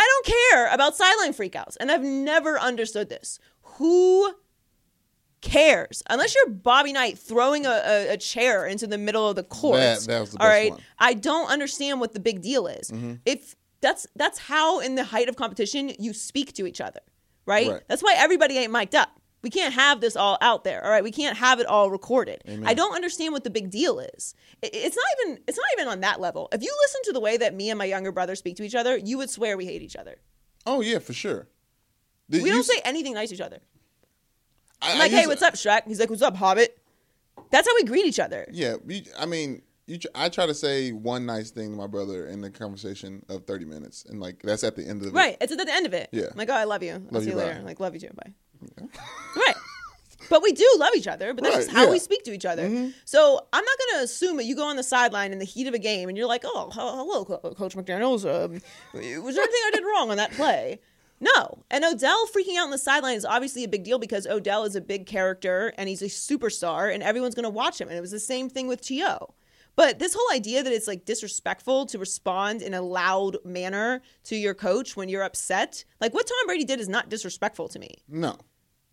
I 0.00 0.08
don't 0.24 0.26
care 0.50 0.74
about 0.74 0.96
sideline 0.96 1.34
freakouts, 1.34 1.76
and 1.78 1.90
I've 1.90 2.02
never 2.02 2.58
understood 2.58 3.08
this. 3.10 3.38
Who 3.62 4.32
cares? 5.42 6.02
Unless 6.08 6.34
you're 6.34 6.48
Bobby 6.48 6.92
Knight 6.92 7.18
throwing 7.18 7.66
a, 7.66 7.70
a, 7.70 8.08
a 8.14 8.16
chair 8.16 8.66
into 8.66 8.86
the 8.86 8.98
middle 8.98 9.28
of 9.28 9.36
the 9.36 9.42
court. 9.42 9.78
That- 9.78 10.00
that 10.06 10.20
was 10.20 10.30
the 10.32 10.38
all 10.38 10.46
best 10.46 10.54
right. 10.54 10.70
one. 10.70 10.80
Mm-hmm. 10.80 11.04
I 11.04 11.14
don't 11.14 11.50
understand 11.50 12.00
what 12.00 12.12
the 12.12 12.20
big 12.20 12.40
deal 12.42 12.66
is. 12.66 12.90
If 13.26 13.56
that's 13.80 14.06
that's 14.16 14.38
how 14.38 14.80
in 14.80 14.94
the 14.94 15.04
height 15.04 15.28
of 15.28 15.36
competition 15.36 15.92
you 15.98 16.12
speak 16.12 16.52
to 16.54 16.66
each 16.66 16.80
other, 16.80 17.00
right? 17.46 17.68
Right. 17.68 17.82
That's 17.88 18.02
why 18.02 18.14
everybody 18.16 18.56
ain't 18.58 18.72
mic'd 18.72 18.94
up. 18.94 19.19
We 19.42 19.48
can't 19.50 19.72
have 19.72 20.00
this 20.02 20.16
all 20.16 20.36
out 20.42 20.64
there, 20.64 20.84
all 20.84 20.90
right? 20.90 21.02
We 21.02 21.12
can't 21.12 21.36
have 21.38 21.60
it 21.60 21.66
all 21.66 21.90
recorded. 21.90 22.42
I 22.66 22.74
don't 22.74 22.94
understand 22.94 23.32
what 23.32 23.42
the 23.44 23.50
big 23.50 23.70
deal 23.70 23.98
is. 24.00 24.34
It's 24.62 24.96
not 24.96 25.04
even 25.26 25.42
it's 25.48 25.56
not 25.56 25.66
even 25.78 25.88
on 25.88 26.00
that 26.00 26.20
level. 26.20 26.48
If 26.52 26.62
you 26.62 26.76
listen 26.82 27.00
to 27.04 27.12
the 27.12 27.20
way 27.20 27.36
that 27.38 27.54
me 27.54 27.70
and 27.70 27.78
my 27.78 27.86
younger 27.86 28.12
brother 28.12 28.34
speak 28.34 28.56
to 28.56 28.62
each 28.64 28.74
other, 28.74 28.96
you 28.98 29.16
would 29.18 29.30
swear 29.30 29.56
we 29.56 29.64
hate 29.64 29.80
each 29.82 29.96
other. 29.96 30.16
Oh 30.66 30.82
yeah, 30.82 30.98
for 30.98 31.14
sure. 31.14 31.48
Did 32.28 32.42
We 32.42 32.50
don't 32.50 32.58
s- 32.60 32.66
say 32.68 32.80
anything 32.84 33.14
nice 33.14 33.30
to 33.30 33.34
each 33.34 33.40
other. 33.40 33.60
I- 34.82 34.90
I'm 34.92 34.96
I 34.96 34.98
like, 35.00 35.10
hey, 35.12 35.26
what's 35.26 35.42
up, 35.42 35.54
Shrek? 35.54 35.82
He's 35.86 36.00
like, 36.00 36.10
what's 36.10 36.22
up, 36.22 36.36
Hobbit? 36.36 36.78
That's 37.50 37.66
how 37.68 37.74
we 37.74 37.84
greet 37.84 38.04
each 38.06 38.20
other. 38.20 38.46
Yeah, 38.52 38.76
you, 38.86 39.02
I 39.18 39.24
mean, 39.26 39.62
you. 39.86 39.98
I 40.14 40.28
try 40.28 40.46
to 40.46 40.54
say 40.54 40.92
one 40.92 41.24
nice 41.26 41.50
thing 41.50 41.70
to 41.70 41.76
my 41.76 41.86
brother 41.86 42.26
in 42.26 42.40
the 42.42 42.50
conversation 42.50 43.24
of 43.30 43.46
thirty 43.46 43.64
minutes, 43.64 44.04
and 44.08 44.20
like 44.20 44.42
that's 44.42 44.62
at 44.64 44.76
the 44.76 44.86
end 44.86 45.00
of 45.00 45.08
it. 45.08 45.14
Right. 45.14 45.36
It's 45.40 45.50
at 45.50 45.58
the 45.58 45.72
end 45.72 45.86
of 45.86 45.94
it. 45.94 46.10
Yeah. 46.12 46.26
I'm 46.30 46.36
like, 46.36 46.50
oh, 46.50 46.54
I 46.54 46.64
love 46.64 46.82
you. 46.82 46.92
I'll 46.92 47.00
Love 47.10 47.22
see 47.24 47.30
you 47.30 47.36
you, 47.36 47.42
later. 47.42 47.62
Like, 47.64 47.80
love 47.80 47.94
you 47.94 48.00
too. 48.00 48.10
Bye. 48.14 48.32
Right. 49.36 49.54
But 50.28 50.42
we 50.44 50.52
do 50.52 50.68
love 50.78 50.90
each 50.94 51.08
other, 51.08 51.34
but 51.34 51.42
that's 51.42 51.56
Right, 51.56 51.64
just 51.64 51.76
how 51.76 51.84
yeah. 51.84 51.90
we 51.90 51.98
speak 51.98 52.22
to 52.24 52.32
each 52.32 52.44
other. 52.44 52.92
So 53.04 53.46
I'm 53.52 53.64
not 53.64 53.78
going 53.78 53.98
to 53.98 54.04
assume 54.04 54.36
that 54.36 54.44
you 54.44 54.54
go 54.54 54.64
on 54.64 54.76
the 54.76 54.82
sideline 54.84 55.32
in 55.32 55.40
the 55.40 55.44
heat 55.44 55.66
of 55.66 55.74
a 55.74 55.78
game 55.78 56.08
and 56.08 56.16
you're 56.16 56.28
like, 56.28 56.42
oh, 56.44 56.70
hello, 56.72 57.24
Coach 57.24 57.74
McDaniels. 57.74 58.24
Um, 58.24 58.52
was 58.92 59.34
there 59.34 59.42
anything 59.44 59.62
I 59.66 59.70
did 59.74 59.84
wrong 59.84 60.10
on 60.10 60.18
that 60.18 60.30
play? 60.32 60.78
No. 61.18 61.64
And 61.70 61.84
Odell 61.84 62.26
freaking 62.28 62.56
out 62.56 62.64
on 62.64 62.70
the 62.70 62.78
sideline 62.78 63.16
is 63.16 63.24
obviously 63.24 63.64
a 63.64 63.68
big 63.68 63.82
deal 63.82 63.98
because 63.98 64.26
Odell 64.26 64.64
is 64.64 64.76
a 64.76 64.80
big 64.80 65.06
character 65.06 65.74
and 65.76 65.88
he's 65.88 66.00
a 66.02 66.06
superstar 66.06 66.94
and 66.94 67.02
everyone's 67.02 67.34
going 67.34 67.44
to 67.44 67.50
watch 67.50 67.80
him. 67.80 67.88
And 67.88 67.96
it 67.96 68.00
was 68.00 68.12
the 68.12 68.20
same 68.20 68.48
thing 68.48 68.68
with 68.68 68.80
T.O. 68.80 69.34
But 69.76 69.98
this 69.98 70.14
whole 70.14 70.34
idea 70.36 70.62
that 70.62 70.72
it's 70.72 70.86
like 70.86 71.04
disrespectful 71.04 71.86
to 71.86 71.98
respond 71.98 72.62
in 72.62 72.74
a 72.74 72.82
loud 72.82 73.36
manner 73.44 74.00
to 74.24 74.36
your 74.36 74.54
coach 74.54 74.96
when 74.96 75.08
you're 75.08 75.22
upset, 75.22 75.84
like 76.00 76.14
what 76.14 76.26
Tom 76.26 76.46
Brady 76.46 76.64
did 76.64 76.80
is 76.80 76.88
not 76.88 77.08
disrespectful 77.08 77.68
to 77.68 77.78
me. 77.78 77.96
No. 78.08 78.36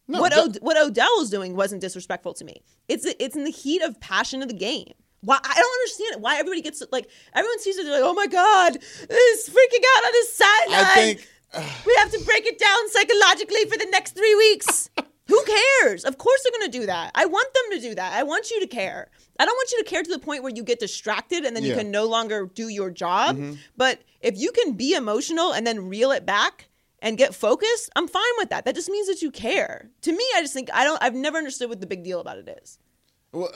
No. 0.08 0.22
what 0.22 0.58
what 0.62 0.78
Odell 0.78 1.18
was 1.18 1.30
doing 1.30 1.56
wasn't 1.56 1.82
disrespectful 1.82 2.34
to 2.36 2.46
me. 2.46 2.62
It's 2.88 3.06
it's 3.20 3.36
in 3.36 3.44
the 3.44 3.52
heat 3.52 3.82
of 3.82 4.00
passion 4.00 4.42
of 4.42 4.48
the 4.48 4.54
game. 4.54 4.94
Why 5.22 5.38
I 5.44 5.54
don't 5.54 5.80
understand 5.80 6.16
it. 6.16 6.22
Why 6.22 6.38
everybody 6.38 6.62
gets 6.62 6.84
like 6.92 7.10
everyone 7.34 7.60
sees 7.60 7.78
it. 7.78 7.84
They're 7.84 8.02
like, 8.02 8.10
oh 8.10 8.14
my 8.14 8.28
god, 8.28 8.74
he's 8.74 9.50
freaking 9.50 9.84
out 9.96 10.06
on 10.06 10.14
his 10.14 10.34
sideline. 10.34 10.86
I 10.86 10.94
think. 10.96 11.28
we 11.86 11.96
have 11.96 12.12
to 12.12 12.24
break 12.26 12.46
it 12.46 12.60
down 12.60 12.90
psychologically 12.90 13.66
for 13.66 13.78
the 13.78 13.88
next 13.92 14.16
three 14.16 14.36
weeks. 14.36 14.90
Who 15.28 15.44
cares? 15.44 16.06
Of 16.06 16.18
course 16.18 16.42
they're 16.44 16.58
going 16.58 16.72
to 16.72 16.80
do 16.80 16.86
that. 16.86 17.12
I 17.14 17.26
want 17.26 17.54
them 17.54 17.78
to 17.78 17.90
do 17.90 17.96
that. 17.96 18.14
I 18.14 18.24
want 18.24 18.50
you 18.50 18.62
to 18.62 18.68
care. 18.68 19.10
I 19.38 19.46
don't 19.46 19.56
want 19.56 19.72
you 19.72 19.84
to 19.84 19.90
care 19.90 20.02
to 20.02 20.10
the 20.10 20.20
point 20.20 20.42
where 20.42 20.54
you 20.56 20.64
get 20.64 20.80
distracted 20.80 21.44
and 21.44 21.56
then 21.56 21.64
you 21.66 21.76
can 21.76 21.92
no 21.92 22.06
longer 22.06 22.50
do 22.54 22.70
your 22.70 22.90
job. 22.90 23.36
Mm-hmm. 23.36 23.56
But 23.76 24.02
if 24.22 24.38
you 24.38 24.52
can 24.52 24.74
be 24.74 24.94
emotional 24.94 25.54
and 25.54 25.68
then 25.68 25.90
reel 25.90 26.12
it 26.12 26.26
back 26.26 26.67
and 27.02 27.18
get 27.18 27.36
focused, 27.36 27.90
I'm 27.96 28.08
fine 28.08 28.24
with 28.38 28.50
that. 28.50 28.66
That 28.66 28.76
just 28.76 28.90
means 28.90 29.08
that 29.08 29.22
you 29.22 29.32
care. 29.32 29.90
To 30.02 30.12
me, 30.12 30.24
I 30.36 30.42
just 30.42 30.54
think 30.54 30.70
I 30.74 30.84
don't 30.84 31.02
I've 31.02 31.16
never 31.16 31.38
understood 31.38 31.70
what 31.70 31.82
the 31.82 31.88
big 31.88 32.04
deal 32.04 32.20
about 32.20 32.38
it 32.38 32.60
is. 32.62 32.80
Well, 33.32 33.52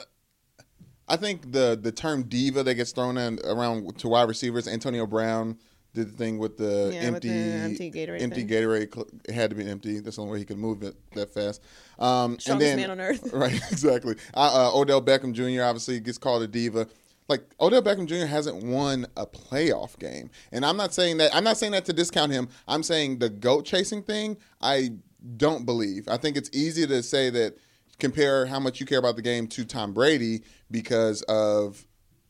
I 1.08 1.16
think 1.16 1.52
the 1.52 1.78
the 1.80 1.92
term 1.92 2.24
diva 2.24 2.62
that 2.62 2.74
gets 2.74 2.92
thrown 2.92 3.18
in, 3.18 3.38
around 3.44 3.98
to 3.98 4.08
wide 4.08 4.28
receivers. 4.28 4.68
Antonio 4.68 5.06
Brown 5.06 5.58
did 5.94 6.08
the 6.08 6.16
thing 6.16 6.38
with 6.38 6.56
the 6.56 6.90
Yeah, 6.92 7.00
with 7.00 7.14
empty 7.16 7.28
the 7.28 7.34
empty 7.34 7.90
Gatorade 7.90 8.22
empty 8.22 8.46
thing. 8.46 8.48
Gatorade. 8.48 9.20
It 9.28 9.32
had 9.32 9.50
to 9.50 9.56
be 9.56 9.68
empty. 9.68 10.00
That's 10.00 10.16
the 10.16 10.22
only 10.22 10.32
way 10.32 10.38
he 10.38 10.44
could 10.44 10.58
move 10.58 10.82
it 10.82 10.94
that 11.14 11.34
fast. 11.34 11.60
Um, 11.98 12.38
Strongest 12.38 12.48
and 12.48 12.60
then, 12.60 12.76
man 12.76 12.90
on 12.90 13.00
earth. 13.00 13.30
Right, 13.32 13.54
exactly. 13.70 14.16
Uh, 14.34 14.70
uh, 14.72 14.78
Odell 14.78 15.02
Beckham 15.02 15.32
Jr. 15.32 15.62
obviously 15.64 16.00
gets 16.00 16.18
called 16.18 16.42
a 16.42 16.46
diva. 16.48 16.86
Like 17.28 17.44
Odell 17.60 17.82
Beckham 17.82 18.06
Jr. 18.06 18.26
hasn't 18.26 18.64
won 18.64 19.06
a 19.16 19.26
playoff 19.26 19.98
game, 19.98 20.30
and 20.50 20.64
I'm 20.64 20.76
not 20.76 20.92
saying 20.92 21.18
that. 21.18 21.34
I'm 21.34 21.44
not 21.44 21.56
saying 21.56 21.72
that 21.72 21.84
to 21.86 21.92
discount 21.92 22.32
him. 22.32 22.48
I'm 22.66 22.82
saying 22.82 23.18
the 23.18 23.28
goat 23.28 23.64
chasing 23.64 24.02
thing. 24.02 24.36
I 24.60 24.90
don't 25.36 25.64
believe. 25.64 26.08
I 26.08 26.16
think 26.16 26.36
it's 26.36 26.50
easy 26.52 26.86
to 26.86 27.02
say 27.02 27.30
that 27.30 27.56
compare 27.98 28.46
how 28.46 28.58
much 28.58 28.80
you 28.80 28.86
care 28.86 28.98
about 28.98 29.16
the 29.16 29.22
game 29.22 29.46
to 29.46 29.64
Tom 29.64 29.92
Brady 29.92 30.42
because 30.70 31.22
of 31.22 31.86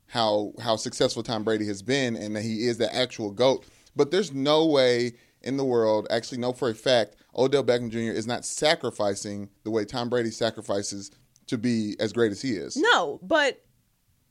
how 0.09 0.53
how 0.61 0.77
successful 0.77 1.23
Tom 1.23 1.43
Brady 1.43 1.67
has 1.67 1.83
been 1.83 2.17
and 2.17 2.37
that 2.37 2.43
he 2.43 2.67
is 2.67 2.79
the 2.79 2.95
actual 2.95 3.31
GOAT. 3.31 3.65
But 3.97 4.11
there's 4.11 4.33
no 4.33 4.67
way 4.67 5.13
in 5.43 5.57
the 5.57 5.65
world, 5.65 6.07
actually 6.11 6.39
know 6.39 6.53
for 6.53 6.69
a 6.69 6.75
fact, 6.75 7.17
Odell 7.37 7.65
Beckham 7.65 7.91
Jr. 7.91 7.99
is 8.17 8.27
not 8.27 8.45
sacrificing 8.45 9.51
the 9.65 9.71
way 9.71 9.85
Tom 9.85 10.09
Brady 10.09 10.31
sacrifices 10.31 11.11
to 11.47 11.59
be 11.59 11.97
as 11.99 12.13
great 12.13 12.33
as 12.33 12.41
he 12.41 12.53
is. 12.53 12.77
No, 12.77 13.19
but 13.23 13.65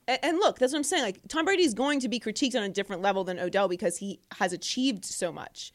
and 0.08 0.38
look, 0.38 0.60
that's 0.60 0.74
what 0.74 0.80
I'm 0.80 0.84
saying. 0.84 1.04
Like 1.04 1.20
Tom 1.28 1.46
Brady 1.46 1.64
is 1.64 1.74
going 1.74 2.00
to 2.02 2.10
be 2.10 2.20
critiqued 2.20 2.56
on 2.56 2.64
a 2.64 2.70
different 2.70 3.02
level 3.02 3.24
than 3.24 3.40
Odell 3.40 3.68
because 3.68 3.98
he 3.98 4.20
has 4.40 4.54
achieved 4.54 5.06
so 5.06 5.32
much. 5.32 5.72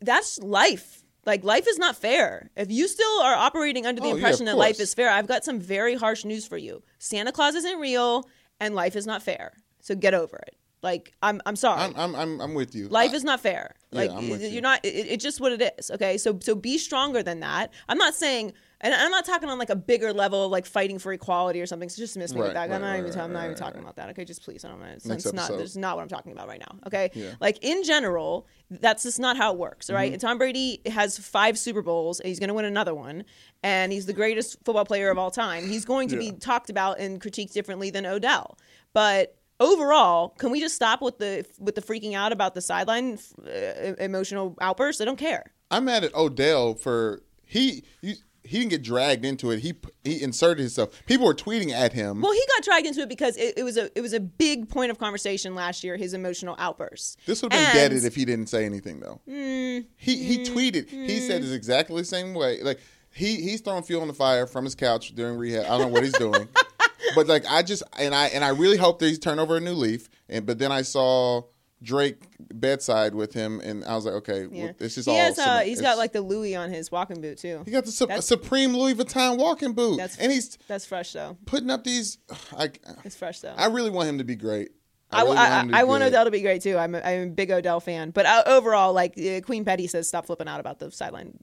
That's 0.00 0.38
life. 0.38 1.02
Like 1.24 1.44
life 1.44 1.66
is 1.68 1.78
not 1.78 1.96
fair. 1.96 2.50
If 2.56 2.70
you 2.70 2.88
still 2.88 3.20
are 3.22 3.34
operating 3.34 3.86
under 3.86 4.00
the 4.00 4.08
Oh, 4.08 4.14
impression 4.16 4.48
of 4.48 4.54
that 4.54 4.58
life 4.58 4.80
is 4.80 4.92
fair, 4.92 5.08
I've 5.10 5.28
got 5.28 5.44
some 5.44 5.60
very 5.60 5.94
harsh 5.94 6.24
news 6.24 6.46
for 6.46 6.56
you. 6.56 6.82
Santa 6.98 7.30
Claus 7.32 7.54
isn't 7.54 7.78
real 7.78 8.28
and 8.60 8.74
life 8.74 8.96
is 8.96 9.06
not 9.06 9.22
fair. 9.22 9.52
So 9.80 9.94
get 9.94 10.14
over 10.14 10.36
it. 10.36 10.56
Like 10.82 11.12
I'm 11.22 11.40
I'm 11.46 11.54
sorry. 11.54 11.80
I'm, 11.80 11.94
I'm, 11.96 12.14
I'm, 12.16 12.40
I'm 12.40 12.54
with 12.54 12.74
you. 12.74 12.88
Life 12.88 13.12
I- 13.12 13.14
is 13.14 13.22
not 13.24 13.38
fair. 13.40 13.74
Yeah, 13.92 13.98
Like 14.00 14.10
I'm 14.10 14.28
with 14.30 14.40
you're 14.42 14.50
you. 14.50 14.60
not. 14.60 14.84
It, 14.84 14.88
it's 14.88 15.22
just 15.22 15.40
what 15.40 15.52
it 15.52 15.74
is. 15.78 15.92
Okay. 15.92 16.18
So 16.18 16.38
so 16.42 16.56
be 16.56 16.76
stronger 16.76 17.22
than 17.22 17.38
that. 17.40 17.70
I'm 17.88 17.98
not 17.98 18.14
saying, 18.16 18.52
and 18.82 18.92
I'm 18.94 19.10
not 19.10 19.24
talking 19.24 19.48
on 19.48 19.58
like 19.58 19.70
a 19.70 19.76
bigger 19.76 20.12
level 20.12 20.44
of 20.46 20.50
like 20.50 20.66
fighting 20.66 20.98
for 20.98 21.12
equality 21.12 21.60
or 21.60 21.66
something. 21.66 21.88
So 21.88 22.02
just 22.02 22.16
miss 22.16 22.34
me 22.34 22.40
with 22.40 22.54
that. 22.54 22.68
right, 22.68 22.74
I'm 22.74 22.80
not 22.80 22.88
right, 22.88 22.98
even. 22.98 23.10
right, 23.12 23.18
I'm 23.18 23.32
not 23.32 23.38
right, 23.40 23.44
even 23.46 23.56
talking 23.56 23.74
right. 23.76 23.82
about 23.84 23.96
that. 23.96 24.10
Okay. 24.10 24.24
Just 24.24 24.42
please. 24.42 24.64
I 24.64 24.68
don't 24.68 24.80
know. 24.80 24.86
It's, 24.86 25.06
it's 25.06 25.32
not. 25.32 25.50
That's 25.56 25.76
not 25.76 25.96
what 25.96 26.02
I'm 26.02 26.08
talking 26.08 26.32
about 26.32 26.48
right 26.48 26.60
now. 26.60 26.76
Okay. 26.86 27.10
Yeah. 27.14 27.32
Like 27.40 27.58
in 27.62 27.84
general, 27.84 28.46
that's 28.70 29.04
just 29.04 29.20
not 29.20 29.36
how 29.36 29.52
it 29.52 29.58
works. 29.58 29.88
right? 29.90 30.12
Mm-hmm. 30.12 30.26
Tom 30.26 30.38
Brady 30.38 30.80
has 30.86 31.18
five 31.18 31.58
Super 31.58 31.82
Bowls. 31.82 32.20
And 32.20 32.28
he's 32.28 32.38
going 32.38 32.48
to 32.48 32.54
win 32.54 32.64
another 32.64 32.94
one, 32.94 33.24
and 33.62 33.92
he's 33.92 34.06
the 34.06 34.12
greatest 34.12 34.56
football 34.64 34.84
player 34.84 35.10
of 35.10 35.18
all 35.18 35.30
time. 35.30 35.68
He's 35.68 35.84
going 35.84 36.08
to 36.08 36.16
Yeah. 36.22 36.32
be 36.32 36.36
talked 36.38 36.68
about 36.70 36.98
and 36.98 37.20
critiqued 37.20 37.52
differently 37.52 37.90
than 37.90 38.04
Odell, 38.06 38.58
but 38.92 39.36
overall, 39.60 40.30
can 40.38 40.50
we 40.50 40.58
just 40.60 40.74
stop 40.74 41.00
with 41.00 41.18
the 41.18 41.46
with 41.58 41.74
the 41.76 41.82
freaking 41.82 42.14
out 42.14 42.32
about 42.32 42.54
the 42.54 42.60
sideline 42.60 43.18
uh, 43.46 43.94
emotional 43.98 44.56
outbursts? 44.60 45.00
I 45.00 45.04
don't 45.04 45.18
care. 45.18 45.52
I'm 45.70 45.84
mad 45.84 46.04
at 46.04 46.14
Odell 46.14 46.74
for 46.74 47.22
he 47.46 47.84
you, 48.00 48.14
he 48.44 48.58
didn't 48.58 48.70
get 48.70 48.82
dragged 48.82 49.24
into 49.24 49.50
it. 49.50 49.60
He 49.60 49.74
he 50.04 50.22
inserted 50.22 50.60
himself. 50.60 50.90
People 51.06 51.26
were 51.26 51.34
tweeting 51.34 51.70
at 51.70 51.92
him. 51.92 52.20
Well, 52.20 52.32
he 52.32 52.42
got 52.56 52.64
dragged 52.64 52.86
into 52.86 53.00
it 53.00 53.08
because 53.08 53.36
it, 53.36 53.54
it 53.56 53.62
was 53.62 53.76
a 53.76 53.96
it 53.96 54.00
was 54.00 54.12
a 54.12 54.20
big 54.20 54.68
point 54.68 54.90
of 54.90 54.98
conversation 54.98 55.54
last 55.54 55.84
year. 55.84 55.96
His 55.96 56.14
emotional 56.14 56.56
outbursts. 56.58 57.16
This 57.26 57.42
would 57.42 57.52
have 57.52 57.60
been 57.60 57.66
And- 57.66 57.90
deaded 57.90 58.04
if 58.04 58.14
he 58.14 58.24
didn't 58.24 58.48
say 58.48 58.64
anything 58.64 59.00
though. 59.00 59.20
Mm, 59.28 59.34
mm, 59.34 59.86
he 59.96 60.16
he 60.16 60.38
mm. 60.38 60.46
tweeted. 60.46 60.88
He 60.88 61.20
said 61.20 61.42
it's 61.42 61.52
exactly 61.52 62.00
the 62.00 62.06
same 62.06 62.34
way. 62.34 62.62
Like 62.62 62.80
he 63.12 63.36
he's 63.36 63.60
throwing 63.60 63.82
fuel 63.82 64.02
on 64.02 64.08
the 64.08 64.14
fire 64.14 64.46
from 64.46 64.64
his 64.64 64.74
couch 64.74 65.14
during 65.14 65.38
rehab. 65.38 65.66
I 65.66 65.68
don't 65.68 65.82
know 65.82 65.88
what 65.88 66.02
he's 66.02 66.12
doing. 66.14 66.48
but 67.14 67.26
like 67.28 67.44
I 67.48 67.62
just 67.62 67.82
and 67.98 68.14
I 68.14 68.26
and 68.28 68.44
I 68.44 68.48
really 68.48 68.76
hope 68.76 68.98
that 68.98 69.06
he's 69.06 69.18
turned 69.18 69.40
over 69.40 69.56
a 69.56 69.60
new 69.60 69.74
leaf. 69.74 70.08
And 70.28 70.46
but 70.46 70.58
then 70.58 70.72
I 70.72 70.82
saw 70.82 71.42
Drake 71.82 72.22
bedside 72.54 73.14
with 73.14 73.32
him, 73.34 73.60
and 73.60 73.84
I 73.84 73.94
was 73.96 74.04
like, 74.04 74.14
okay, 74.14 74.46
Yeah. 74.50 74.64
well, 74.66 74.74
this 74.78 74.96
is 74.98 75.08
all. 75.08 75.14
he 75.14 75.20
all. 75.20 75.26
has, 75.26 75.38
uh, 75.38 75.58
he's 75.60 75.80
got 75.80 75.98
like 75.98 76.12
the 76.12 76.20
Louis 76.22 76.54
on 76.56 76.70
his 76.70 76.90
walking 76.92 77.20
boot 77.20 77.38
too. 77.38 77.62
he 77.64 77.70
got 77.70 77.84
the 77.84 77.92
Su- 77.92 78.08
Supreme 78.20 78.74
Louis 78.76 78.94
Vuitton 78.94 79.38
walking 79.38 79.72
boot, 79.72 79.96
That's 79.98 80.16
and 80.18 80.30
he's 80.30 80.56
that's 80.68 80.86
fresh 80.86 81.12
though. 81.12 81.36
putting 81.46 81.70
up 81.70 81.84
these. 81.84 82.18
I 82.56 82.70
It's 83.04 83.16
fresh 83.16 83.40
though. 83.40 83.54
I 83.56 83.66
really 83.66 83.90
want 83.90 84.08
him 84.08 84.18
to 84.18 84.24
be 84.24 84.36
great. 84.36 84.70
I, 85.14 85.24
really 85.24 85.36
I, 85.36 85.60
him 85.60 85.68
to 85.72 85.76
I 85.76 85.84
want. 85.84 86.02
Odell 86.04 86.24
to 86.24 86.30
be 86.30 86.40
great 86.40 86.62
too. 86.62 86.78
I'm 86.78 86.94
a, 86.94 87.00
I'm 87.00 87.22
a 87.24 87.30
big 87.30 87.50
Odell 87.50 87.80
fan, 87.80 88.12
but 88.12 88.24
uh, 88.24 88.44
overall, 88.46 88.94
like 88.94 89.12
uh, 89.18 89.40
Queen 89.42 89.62
Petty 89.62 89.86
says, 89.86 90.08
stop 90.08 90.24
flipping 90.24 90.48
out 90.48 90.58
about 90.58 90.78
the 90.78 90.90
sideline 90.90 91.34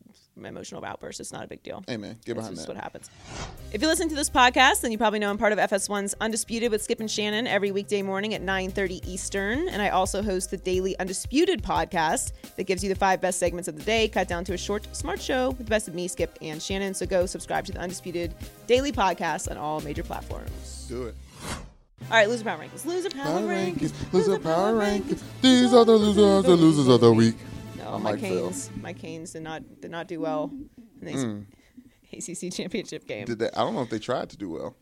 emotional 0.46 0.84
outburst. 0.86 1.20
It's 1.20 1.32
not 1.34 1.44
a 1.44 1.48
big 1.48 1.64
deal. 1.64 1.84
Hey 1.88 1.98
man, 1.98 2.18
get 2.26 2.36
behind 2.36 2.56
just 2.56 2.68
that. 2.68 2.76
what 2.76 2.82
happens. 2.84 3.10
If 3.72 3.82
you're 3.82 3.90
listening 3.90 4.10
to 4.10 4.16
this 4.16 4.30
podcast, 4.30 4.82
then 4.82 4.92
you 4.92 4.98
probably 4.98 5.20
know 5.20 5.30
I'm 5.30 5.38
part 5.38 5.54
of 5.54 5.60
FS1's 5.60 6.16
Undisputed 6.22 6.72
with 6.72 6.82
Skip 6.82 7.00
and 7.00 7.10
Shannon 7.10 7.48
every 7.48 7.72
weekday 7.72 8.02
morning 8.02 8.34
at 8.34 8.42
9:30 8.42 9.06
Eastern, 9.08 9.70
and 9.70 9.82
I 9.82 9.90
also 9.90 10.22
host 10.22 10.52
the 10.52 10.58
daily 10.58 10.98
Undisputed 11.00 11.62
podcast 11.64 12.32
that 12.56 12.64
gives 12.64 12.84
you 12.84 12.90
the 12.90 12.96
five 12.96 13.22
best 13.22 13.40
segments 13.40 13.68
of 13.68 13.76
the 13.78 13.84
day, 13.84 14.08
cut 14.08 14.28
down 14.28 14.44
to 14.46 14.54
a 14.54 14.58
short, 14.58 14.88
smart 14.96 15.22
show 15.22 15.50
with 15.50 15.60
the 15.60 15.64
best 15.70 15.88
of 15.88 15.94
me, 15.96 16.08
Skip, 16.08 16.38
and 16.42 16.62
Shannon. 16.62 16.94
So 16.94 17.06
go 17.06 17.26
subscribe 17.26 17.66
to 17.66 17.72
the 17.72 17.80
Undisputed 17.80 18.34
daily 18.68 18.92
podcast 18.92 19.50
on 19.50 19.58
all 19.58 19.82
major 19.82 20.04
platforms. 20.04 20.86
Do 20.88 21.08
it. 21.08 21.16
All 22.04 22.12
right, 22.12 22.30
loser 22.30 22.44
power 22.44 22.58
rankings. 22.58 22.86
Loser 22.86 23.10
power, 23.10 23.24
Power 23.26 23.42
rankings, 23.42 23.94
loser 24.14 24.40
power 24.40 24.74
rankings. 24.74 25.22
These 25.42 25.74
are 25.74 25.86
the 25.86 25.92
losers, 25.92 26.44
the 26.46 26.56
losers 26.56 26.88
of 26.88 27.02
the 27.02 27.12
week. 27.12 27.36
No, 27.90 27.96
I'm 27.98 28.04
my 28.04 28.12
like 28.12 28.20
Phil. 28.22 28.42
Canes, 28.50 28.70
my 28.82 28.94
Canes 28.94 29.32
did 29.34 29.42
not 29.44 29.82
did 29.82 29.92
not 29.92 30.08
do 30.08 30.20
well 30.20 30.52
in 31.02 31.46
the 32.12 32.18
ACC 32.18 32.52
championship 32.54 33.08
game. 33.08 33.26
Did 33.26 33.40
they, 33.40 33.48
I 33.48 33.60
don't 33.62 33.76
know 33.76 33.82
if 33.82 33.90
they 33.90 34.00
tried 34.00 34.30
to 34.32 34.38
do 34.38 34.50
well. 34.50 34.76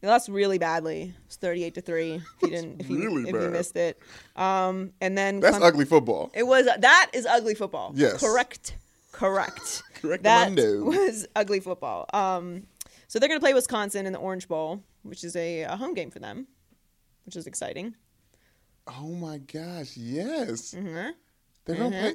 They 0.00 0.08
lost 0.08 0.28
really 0.28 0.58
badly. 0.58 1.02
It 1.02 1.14
was 1.26 1.36
thirty-eight 1.36 1.74
to 1.74 1.80
three. 1.82 2.14
If 2.14 2.42
you 2.42 2.48
didn't, 2.50 2.80
if 2.80 2.88
you, 2.88 2.96
really 3.04 3.28
if 3.28 3.34
you 3.34 3.50
missed 3.50 3.76
it, 3.76 3.98
um, 4.36 4.92
and 5.00 5.16
then 5.18 5.40
That's 5.40 5.58
Clem- 5.58 5.68
ugly 5.68 5.84
football. 5.84 6.30
It 6.34 6.46
was 6.46 6.66
that 6.78 7.10
is 7.12 7.26
ugly 7.26 7.54
football. 7.54 7.92
Yes. 7.94 8.20
Correct. 8.20 8.76
Correct. 9.12 9.82
Correct, 10.00 10.22
That 10.22 10.52
was 10.56 11.26
ugly 11.36 11.60
football. 11.60 12.06
Um, 12.14 12.66
So 13.08 13.18
they're 13.18 13.28
going 13.28 13.38
to 13.40 13.44
play 13.44 13.52
Wisconsin 13.52 14.06
in 14.06 14.12
the 14.14 14.18
Orange 14.18 14.48
Bowl, 14.48 14.82
which 15.02 15.24
is 15.24 15.36
a, 15.36 15.62
a 15.62 15.76
home 15.76 15.92
game 15.92 16.10
for 16.10 16.20
them, 16.20 16.46
which 17.26 17.36
is 17.36 17.46
exciting. 17.46 17.94
Oh 18.86 19.08
my 19.08 19.36
gosh, 19.38 19.96
yes. 19.98 20.72
Mhm. 20.74 21.12
They're 21.66 21.76
gonna 21.76 21.90
Mhm. 21.96 22.00
play. 22.00 22.14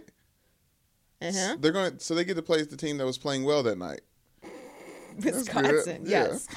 Uh-huh. 1.29 1.57
They're 1.59 1.71
going 1.71 1.99
so 1.99 2.15
they 2.15 2.23
get 2.23 2.35
to 2.35 2.41
play 2.41 2.61
the 2.63 2.77
team 2.77 2.97
that 2.97 3.05
was 3.05 3.17
playing 3.17 3.43
well 3.43 3.63
that 3.63 3.77
night. 3.77 4.01
Wisconsin. 5.23 6.03
Yeah. 6.05 6.27
Yes. 6.27 6.47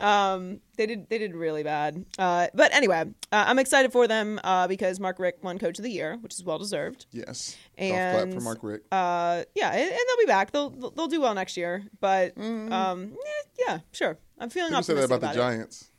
Um, 0.00 0.60
they 0.76 0.86
did 0.86 1.08
they 1.08 1.18
did 1.18 1.34
really 1.34 1.62
bad. 1.62 2.04
Uh, 2.18 2.48
but 2.54 2.72
anyway, 2.72 3.00
uh, 3.32 3.44
I'm 3.48 3.58
excited 3.58 3.92
for 3.92 4.06
them 4.06 4.40
uh, 4.44 4.68
because 4.68 5.00
Mark 5.00 5.18
Richt 5.18 5.42
won 5.42 5.58
Coach 5.58 5.78
of 5.78 5.82
the 5.82 5.90
Year, 5.90 6.16
which 6.20 6.34
is 6.34 6.44
well 6.44 6.58
deserved. 6.58 7.06
Yes. 7.10 7.56
And 7.76 8.32
for 8.34 8.40
Mark 8.40 8.58
Richt. 8.62 8.86
uh, 8.92 9.42
yeah, 9.54 9.70
and, 9.72 9.80
and 9.80 9.90
they'll 9.90 10.24
be 10.24 10.26
back. 10.26 10.52
They'll 10.52 10.70
they'll 10.70 11.08
do 11.08 11.20
well 11.20 11.34
next 11.34 11.56
year. 11.56 11.84
But 12.00 12.38
um, 12.38 13.12
eh, 13.12 13.42
yeah, 13.66 13.78
sure. 13.92 14.18
I'm 14.38 14.50
feeling. 14.50 14.70
People 14.70 14.82
say 14.84 14.94
that 14.94 15.04
optimistic 15.04 15.16
about 15.16 15.20
the 15.34 15.40
about, 15.40 15.52
it. 15.52 15.56
Giants. 15.56 15.90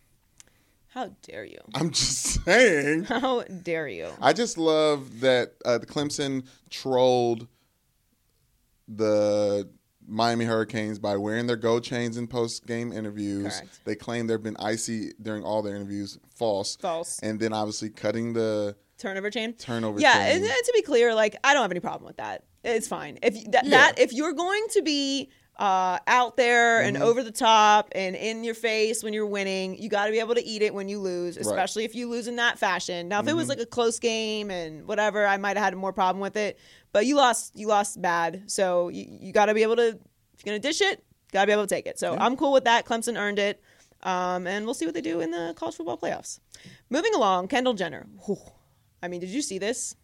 How 0.88 1.12
dare 1.22 1.46
you? 1.46 1.60
I'm 1.76 1.92
just 1.92 2.44
saying. 2.46 3.04
How 3.04 3.44
dare 3.44 3.88
you? 3.88 4.10
I 4.22 4.34
just 4.34 4.58
love 4.58 5.20
that 5.20 5.54
uh, 5.64 5.78
the 5.78 5.86
Clemson 5.86 6.48
trolled 6.70 7.48
the 8.98 9.70
Miami 10.08 10.46
Hurricanes 10.46 10.98
by 11.00 11.16
wearing 11.18 11.46
their 11.48 11.56
gold 11.56 11.84
chains 11.84 12.18
in 12.18 12.28
post 12.28 12.66
game 12.66 12.92
interviews. 12.92 13.54
Correct. 13.60 13.80
They 13.86 13.96
claim 13.96 14.28
they've 14.28 14.42
been 14.42 14.58
icy 14.60 15.12
during 15.22 15.44
all 15.44 15.62
their 15.62 15.76
interviews. 15.76 16.18
False. 16.36 16.76
False. 16.78 17.20
And 17.22 17.40
then 17.40 17.54
obviously 17.54 17.90
cutting 17.90 18.34
the 18.34 18.76
Turnover 18.98 19.30
chain. 19.30 19.54
turnover 19.54 20.00
Yeah, 20.02 20.14
chain. 20.14 20.38
and, 20.38 20.44
and 20.44 20.52
to 20.66 20.72
be 20.74 20.82
clear, 20.82 21.14
like 21.16 21.36
I 21.44 21.54
don't 21.54 21.62
have 21.62 21.72
any 21.72 21.80
problem 21.80 22.08
with 22.08 22.18
that. 22.18 22.44
It's 22.64 22.88
fine. 22.88 23.20
If 23.22 23.36
that, 23.52 23.66
Yeah. 23.66 23.70
that 23.92 24.00
if 24.00 24.12
you're 24.12 24.34
going 24.34 24.66
to 24.72 24.82
be 24.82 25.30
uh, 25.58 26.00
out 26.08 26.38
there 26.38 26.82
and 26.82 26.96
Mm-hmm. 26.96 27.06
over 27.06 27.22
the 27.22 27.32
top 27.34 27.90
and 27.94 28.16
in 28.16 28.44
your 28.46 28.54
face 28.56 29.04
when 29.04 29.12
you're 29.14 29.26
winning, 29.26 29.78
you 29.82 29.90
got 29.90 30.06
to 30.06 30.12
be 30.12 30.20
able 30.20 30.36
to 30.36 30.44
eat 30.44 30.62
it 30.62 30.74
when 30.74 30.88
you 30.90 31.00
lose, 31.00 31.36
especially 31.38 31.84
if 31.84 31.96
you 31.96 32.10
lose 32.10 32.28
in 32.30 32.38
that 32.38 32.58
fashion. 32.58 33.10
Now, 33.10 33.20
if 33.20 33.28
it 33.28 33.34
was 33.34 33.44
Mm-hmm. 33.44 33.50
like 33.50 33.60
a 33.60 33.66
close 33.66 34.00
game 34.00 34.52
and 34.52 34.86
whatever, 34.88 35.26
I 35.26 35.36
might 35.38 35.58
have 35.58 35.66
had 35.66 35.76
more 35.76 35.92
problem 35.94 36.22
with 36.22 36.38
it. 36.38 36.58
But 36.92 37.06
you 37.06 37.16
lost, 37.16 37.56
you 37.56 37.68
lost 37.68 38.02
bad, 38.02 38.44
so 38.48 38.90
you, 38.90 39.06
you 39.08 39.32
got 39.34 39.46
to 39.46 39.54
be 39.54 39.64
able 39.64 39.76
to. 39.78 39.90
If 39.90 40.46
you're 40.46 40.54
gonna 40.54 40.60
dish 40.60 40.82
it, 40.82 41.04
got 41.32 41.42
to 41.42 41.48
be 41.48 41.54
able 41.54 41.68
to 41.68 41.76
take 41.76 41.86
it. 41.86 42.00
So 42.00 42.16
I'm 42.18 42.36
cool 42.38 42.52
with 42.54 42.64
that. 42.64 42.86
Clemson 42.86 43.18
earned 43.18 43.40
it, 43.40 43.62
um, 44.04 44.48
and 44.48 44.66
we'll 44.66 44.74
see 44.74 44.86
what 44.86 44.94
they 44.96 45.02
do 45.02 45.20
in 45.20 45.32
the 45.32 45.54
college 45.56 45.76
football 45.76 45.98
playoffs. 45.98 46.40
Moving 46.90 47.14
along, 47.14 47.50
Kendall 47.50 47.74
Jenner. 47.74 48.08
Whew. 48.26 48.38
I 49.04 49.08
mean, 49.08 49.20
did 49.20 49.30
you 49.30 49.42
see 49.42 49.60
this? 49.60 49.96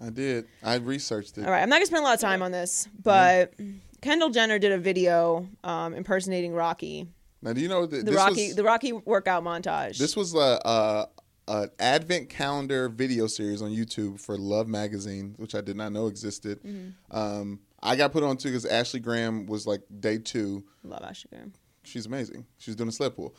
I 0.00 0.10
did. 0.10 0.46
I 0.62 0.76
researched 0.76 1.38
it. 1.38 1.44
All 1.44 1.50
right, 1.50 1.62
I'm 1.62 1.68
not 1.68 1.76
gonna 1.76 1.86
spend 1.86 2.00
a 2.02 2.06
lot 2.06 2.14
of 2.14 2.20
time 2.20 2.42
on 2.42 2.50
this, 2.52 2.88
but 3.02 3.54
Kendall 4.00 4.30
Jenner 4.30 4.58
did 4.58 4.72
a 4.72 4.78
video 4.78 5.46
um, 5.62 5.94
impersonating 5.94 6.52
Rocky, 6.52 7.06
Now, 7.40 7.52
do 7.52 7.60
you 7.60 7.68
know 7.68 7.86
that 7.86 8.04
the 8.04 8.10
this 8.10 8.16
Rocky, 8.16 8.46
was, 8.48 8.56
the 8.56 8.64
Rocky 8.64 8.92
workout 8.92 9.44
montage. 9.44 9.96
this 9.96 10.16
was 10.16 10.34
a, 10.34 10.60
a 10.64 11.08
an 11.48 11.70
advent 11.78 12.28
calendar 12.28 12.88
video 12.88 13.26
series 13.26 13.62
on 13.62 13.70
YouTube 13.70 14.20
for 14.20 14.36
Love 14.36 14.68
Magazine, 14.68 15.34
which 15.36 15.54
I 15.54 15.60
did 15.60 15.76
not 15.76 15.92
know 15.92 16.06
existed. 16.06 16.62
Mm-hmm. 16.62 17.16
Um, 17.16 17.60
I 17.82 17.96
got 17.96 18.12
put 18.12 18.22
on 18.22 18.36
too 18.36 18.48
because 18.48 18.64
Ashley 18.64 19.00
Graham 19.00 19.46
was 19.46 19.66
like 19.66 19.82
day 20.00 20.18
two. 20.18 20.64
Love 20.84 21.02
Ashley 21.02 21.30
Graham. 21.32 21.52
She's 21.84 22.06
amazing. 22.06 22.46
She's 22.58 22.76
doing 22.76 22.88
a 22.88 22.92
sled 22.92 23.16
pull. 23.16 23.34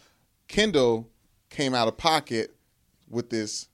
Kendall 0.47 1.09
came 1.49 1.73
out 1.73 1.87
of 1.87 1.97
pocket 1.97 2.53
with 3.09 3.29
this 3.29 3.69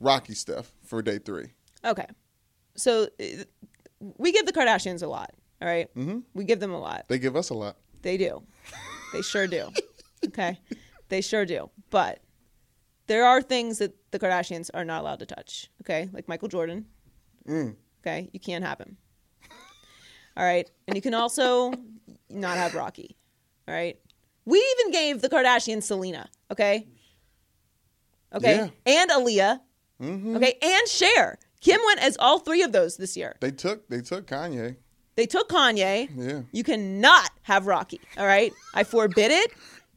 Rocky 0.00 0.34
stuff 0.34 0.72
for 0.84 1.00
day 1.00 1.18
three. 1.18 1.52
Okay, 1.84 2.06
so 2.76 3.08
uh, 3.20 3.24
we 4.18 4.32
give 4.32 4.44
the 4.46 4.52
Kardashians 4.52 5.02
a 5.02 5.06
lot. 5.06 5.30
All 5.62 5.68
right? 5.68 5.94
Mm-hmm. 5.94 6.18
we 6.34 6.44
give 6.44 6.60
them 6.60 6.72
a 6.72 6.78
lot. 6.78 7.06
They 7.08 7.18
give 7.18 7.36
us 7.36 7.48
a 7.48 7.54
lot. 7.54 7.76
They 8.02 8.18
do. 8.18 8.42
They 9.12 9.22
sure 9.22 9.46
do. 9.46 9.68
Okay. 10.26 10.58
They 11.10 11.20
sure 11.20 11.44
do. 11.44 11.68
But 11.90 12.20
there 13.06 13.24
are 13.24 13.42
things 13.42 13.78
that 13.78 13.94
the 14.10 14.18
Kardashians 14.18 14.70
are 14.74 14.84
not 14.84 15.02
allowed 15.02 15.18
to 15.20 15.26
touch. 15.26 15.70
Okay. 15.82 16.08
Like 16.12 16.28
Michael 16.28 16.48
Jordan. 16.48 16.86
Mm. 17.48 17.76
Okay. 18.02 18.28
You 18.32 18.40
can't 18.40 18.64
have 18.64 18.78
him. 18.78 18.96
All 20.36 20.44
right. 20.44 20.68
And 20.86 20.96
you 20.96 21.02
can 21.02 21.14
also 21.14 21.72
not 22.30 22.56
have 22.56 22.74
Rocky. 22.74 23.16
All 23.68 23.74
right. 23.74 23.98
We 24.44 24.58
even 24.58 24.92
gave 24.92 25.22
the 25.22 25.28
Kardashians 25.28 25.84
Selena. 25.84 26.28
Okay. 26.50 26.86
Okay. 28.34 28.56
Yeah. 28.56 28.68
And 29.00 29.10
Aaliyah. 29.10 29.60
Mm-hmm. 30.02 30.36
Okay. 30.36 30.58
And 30.60 30.88
Cher. 30.88 31.38
Kim 31.60 31.80
went 31.86 32.02
as 32.02 32.16
all 32.18 32.40
three 32.40 32.62
of 32.62 32.72
those 32.72 32.96
this 32.98 33.16
year. 33.16 33.36
They 33.40 33.50
took 33.50 33.88
they 33.88 34.02
took 34.02 34.26
Kanye. 34.26 34.76
They 35.16 35.26
took 35.26 35.48
Kanye. 35.48 36.10
Yeah. 36.14 36.42
You 36.52 36.64
cannot 36.64 37.30
have 37.42 37.66
Rocky. 37.66 38.00
All 38.18 38.26
right. 38.26 38.52
I 38.74 38.84
forbid 38.84 39.30
it. 39.30 39.52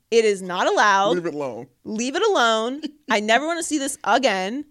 It 0.09 0.25
is 0.25 0.41
not 0.41 0.67
allowed. 0.67 1.15
Leave 1.15 1.25
it 1.25 1.33
alone. 1.33 1.67
Leave 1.83 2.15
it 2.15 2.23
alone. 2.23 2.81
I 3.09 3.19
never 3.19 3.45
want 3.45 3.59
to 3.59 3.63
see 3.63 3.77
this 3.77 3.97
again. 4.03 4.65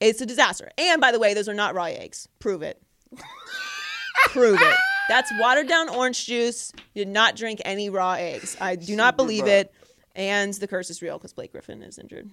It's 0.00 0.20
a 0.20 0.26
disaster. 0.26 0.70
And 0.76 1.00
by 1.00 1.12
the 1.12 1.20
way, 1.20 1.34
those 1.34 1.48
are 1.48 1.54
not 1.54 1.74
raw 1.74 1.84
eggs. 1.84 2.28
Prove 2.40 2.62
it. 2.62 2.82
Prove 4.26 4.60
it. 4.60 4.76
That's 5.08 5.30
watered 5.38 5.68
down 5.68 5.88
orange 5.88 6.26
juice. 6.26 6.72
You 6.94 7.04
did 7.04 7.12
not 7.12 7.36
drink 7.36 7.60
any 7.64 7.90
raw 7.90 8.14
eggs. 8.14 8.56
I 8.60 8.76
do 8.76 8.96
not 8.96 9.16
believe 9.16 9.46
it. 9.46 9.72
And 10.14 10.52
the 10.54 10.66
curse 10.66 10.90
is 10.90 11.02
real 11.02 11.18
because 11.18 11.32
Blake 11.32 11.52
Griffin 11.52 11.82
is 11.82 11.98
injured. 11.98 12.30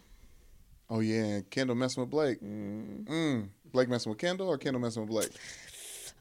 Oh 0.90 1.02
yeah, 1.02 1.42
Kendall 1.52 1.76
messing 1.76 2.02
with 2.02 2.10
Blake. 2.10 2.42
Mm. 2.42 3.50
Blake 3.72 3.90
messing 3.90 4.10
with 4.10 4.20
Kendall 4.20 4.48
or 4.48 4.58
Kendall 4.58 4.82
messing 4.82 5.04
with 5.04 5.12
Blake? 5.12 5.30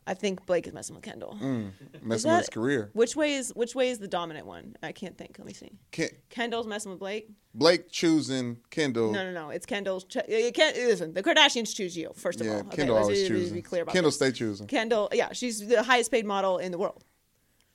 I 0.09 0.15
think 0.15 0.47
Blake 0.47 0.67
is 0.67 0.73
messing 0.73 0.95
with 0.97 1.05
Kendall. 1.05 1.35
Messing 1.35 1.73
with 2.03 2.23
that- 2.23 2.39
his 2.39 2.49
career. 2.49 2.91
Which 2.95 3.15
way 3.15 3.35
is 3.35 3.53
which 3.55 3.75
way 3.75 3.91
is 3.91 3.99
the 3.99 4.09
dominant 4.09 4.47
one? 4.47 4.75
I 4.83 4.93
can't 4.93 5.17
think. 5.19 5.37
Let 5.39 5.47
me 5.47 5.53
see. 5.53 5.71
Ken, 5.91 6.09
Kendall's 6.31 6.67
messing 6.67 6.91
with 6.91 6.99
Blake. 6.99 7.29
Blake 7.55 7.91
choosing 7.91 8.57
Kendall. 8.71 9.13
No, 9.13 9.23
no, 9.23 9.33
no. 9.33 9.51
It's 9.51 9.67
Kendall's. 9.67 10.05
Ch- 10.05 10.17
it 10.27 10.55
can't, 10.55 10.75
listen, 10.77 11.13
the 11.13 11.23
Kardashians 11.23 11.75
choose 11.75 11.95
you 11.95 12.11
first 12.15 12.41
of 12.41 12.47
yeah, 12.47 12.55
all. 12.55 12.59
Okay, 12.61 12.77
Kendall 12.77 12.97
let's, 12.97 13.05
always 13.05 13.19
let's 13.19 13.29
choosing. 13.29 13.55
be 13.55 13.63
clear 13.63 13.83
about 13.83 13.93
Kendall 13.93 14.09
this. 14.09 14.17
stay 14.17 14.33
choosing. 14.33 14.67
Kendall, 14.67 15.11
yeah, 15.13 15.33
she's 15.33 15.67
the 15.67 15.83
highest 15.83 16.11
paid 16.11 16.25
model 16.25 16.57
in 16.57 16.73
the 16.73 16.79
world. 16.79 17.05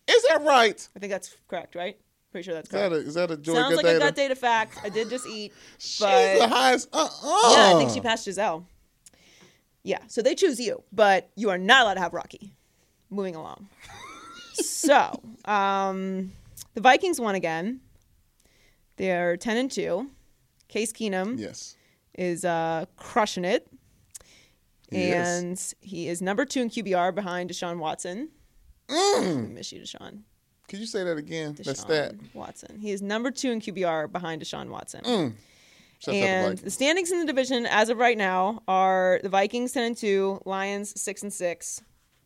Is 0.07 0.23
that 0.29 0.41
right? 0.41 0.89
I 0.95 0.99
think 0.99 1.11
that's 1.11 1.35
correct, 1.47 1.75
right? 1.75 1.97
Pretty 2.31 2.45
sure 2.45 2.55
that's 2.55 2.67
Is 2.67 2.71
that 2.71 2.89
correct. 2.89 3.05
a, 3.05 3.07
is 3.07 3.13
that 3.13 3.29
a 3.31 3.37
Joy 3.37 3.53
Sounds 3.53 3.75
like 3.75 3.85
a 3.85 3.99
gut 3.99 4.15
data 4.15 4.35
fact. 4.35 4.79
I 4.83 4.89
did 4.89 5.07
just 5.09 5.27
eat, 5.27 5.53
She's 5.77 5.99
but 5.99 6.39
the 6.39 6.47
highest. 6.47 6.89
Uh 6.91 7.07
uh 7.23 7.53
yeah, 7.55 7.75
I 7.75 7.77
think 7.77 7.91
she 7.91 8.01
passed 8.01 8.25
Gisele. 8.25 8.65
Yeah, 9.83 9.99
so 10.07 10.21
they 10.21 10.33
choose 10.35 10.59
you, 10.59 10.83
but 10.91 11.29
you 11.35 11.49
are 11.49 11.57
not 11.57 11.83
allowed 11.83 11.93
to 11.95 11.99
have 11.99 12.13
Rocky. 12.13 12.53
Moving 13.09 13.35
along. 13.35 13.67
so, 14.53 15.21
um, 15.45 16.31
the 16.73 16.81
Vikings 16.81 17.19
won 17.19 17.35
again. 17.35 17.81
They're 18.97 19.37
ten 19.37 19.57
and 19.57 19.69
two. 19.71 20.09
Case 20.69 20.91
Keenum 20.91 21.37
Yes. 21.39 21.75
is 22.17 22.45
uh, 22.45 22.85
crushing 22.95 23.45
it. 23.45 23.67
He 24.89 25.03
is. 25.09 25.41
and 25.43 25.73
he 25.81 26.07
is 26.07 26.21
number 26.21 26.45
two 26.45 26.61
in 26.61 26.69
QBR 26.69 27.13
behind 27.13 27.49
Deshaun 27.49 27.77
Watson. 27.79 28.29
Mm. 28.87 29.45
I 29.45 29.47
miss 29.47 29.71
you, 29.71 29.81
Deshaun. 29.81 30.21
Could 30.67 30.79
you 30.79 30.85
say 30.85 31.03
that 31.03 31.17
again? 31.17 31.53
Deshaun 31.53 31.63
That's 31.65 31.83
that. 31.85 32.15
Watson. 32.33 32.79
He 32.79 32.91
is 32.91 33.01
number 33.01 33.31
two 33.31 33.51
in 33.51 33.59
QBR 33.59 34.11
behind 34.11 34.41
Deshaun 34.41 34.69
Watson. 34.69 35.03
Mm. 35.03 35.33
And 36.11 36.57
the 36.57 36.71
standings 36.71 37.11
in 37.11 37.19
the 37.19 37.25
division 37.25 37.65
as 37.65 37.89
of 37.89 37.97
right 37.97 38.17
now 38.17 38.61
are 38.67 39.19
the 39.23 39.29
Vikings 39.29 39.71
ten 39.71 39.83
and 39.83 39.97
two, 39.97 40.41
Lions 40.45 40.99
six 40.99 41.23
and 41.23 41.31
six. 41.31 41.81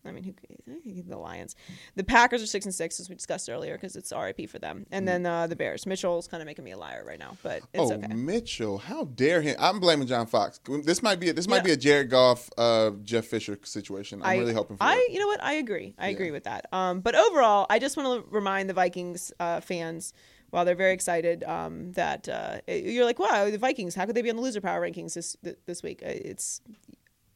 I 0.06 0.12
mean, 0.12 0.36
who, 0.66 1.04
the 1.04 1.18
Lions, 1.18 1.56
the 1.96 2.04
Packers 2.04 2.42
are 2.42 2.46
six 2.48 2.66
and 2.66 2.74
six 2.74 2.98
as 3.00 3.10
we 3.10 3.16
discussed 3.16 3.50
earlier 3.50 3.76
because 3.76 3.98
it's 3.98 4.14
RIP 4.14 4.50
for 4.50 4.58
them, 4.58 4.86
and 4.90 5.06
then 5.06 5.26
uh, 5.26 5.48
the 5.48 5.56
Bears. 5.58 5.86
Mitchell's 5.86 6.30
kind 6.30 6.42
of 6.42 6.48
making 6.48 6.64
me 6.64 6.72
a 6.72 6.78
liar 6.78 7.04
right 7.06 7.20
now, 7.20 7.36
but 7.44 7.58
it's 7.74 7.92
oh, 7.92 7.94
okay. 7.94 8.14
Mitchell! 8.14 8.78
How 8.78 9.04
dare 9.04 9.42
him? 9.42 9.58
I'm 9.60 9.82
blaming 9.82 10.08
John 10.08 10.26
Fox. 10.26 10.62
This 10.84 11.04
might 11.04 11.20
be 11.20 11.30
a, 11.30 11.34
this 11.34 11.48
might 11.50 11.58
Yeah. 11.58 11.64
be 11.64 11.72
a 11.74 11.78
Jared 11.78 12.10
Goff, 12.10 12.50
uh, 12.58 12.92
Jeff 13.04 13.26
Fisher 13.26 13.60
situation. 13.64 14.22
I'm 14.22 14.30
I, 14.30 14.38
really 14.38 14.54
hoping 14.54 14.78
for 14.78 14.84
I, 14.84 14.96
that. 14.96 15.10
you 15.12 15.20
know 15.20 15.28
what? 15.28 15.44
I 15.44 15.54
agree. 15.54 15.94
I 15.98 16.08
agree 16.08 16.32
with 16.32 16.46
that. 16.46 16.68
Um, 16.72 17.02
but 17.02 17.14
overall, 17.14 17.66
I 17.70 17.80
just 17.80 17.98
want 17.98 18.24
to 18.24 18.30
remind 18.32 18.70
the 18.70 18.74
Vikings 18.74 19.34
uh, 19.42 19.60
fans, 19.60 20.14
while 20.50 20.66
they're 20.66 20.76
very 20.76 20.94
excited, 20.94 21.44
um, 21.44 21.92
that 21.94 22.28
uh, 22.30 22.60
you're 22.68 23.06
like, 23.06 23.20
wow, 23.20 23.50
the 23.50 23.58
Vikings. 23.58 23.96
How 23.96 24.06
could 24.06 24.16
they 24.16 24.22
be 24.22 24.30
on 24.30 24.36
the 24.38 24.42
loser 24.42 24.62
power 24.62 24.82
rankings 24.82 25.14
this 25.14 25.36
this 25.66 25.84
week? 25.84 26.02
Uh, 26.04 26.10
It's 26.10 26.62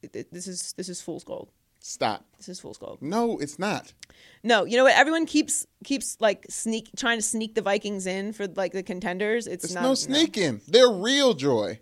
it, 0.01 0.15
it- 0.15 0.33
this 0.33 0.47
is 0.47 0.73
this 0.73 0.89
is 0.89 1.01
fool's 1.01 1.23
gold. 1.23 1.49
Stop. 1.83 2.23
This 2.37 2.47
is 2.47 2.59
fool's 2.59 2.77
gold. 2.77 2.99
No, 3.01 3.39
it's 3.39 3.57
not. 3.57 3.93
No, 4.43 4.65
you 4.65 4.77
know 4.77 4.83
what? 4.83 4.93
Everyone 4.95 5.25
keeps 5.25 5.65
keeps 5.83 6.15
like 6.19 6.45
sneak 6.47 6.89
trying 6.95 7.17
to 7.17 7.23
sneak 7.23 7.55
the 7.55 7.61
Vikings 7.63 8.05
in 8.05 8.33
for 8.33 8.45
like 8.47 8.71
the 8.71 8.83
contenders. 8.83 9.47
It's, 9.47 9.63
It's 9.65 9.73
not 9.73 9.81
no 9.83 9.95
sneaking. 9.95 10.61
They're 10.67 10.91
real 10.91 11.33
joy. 11.33 11.79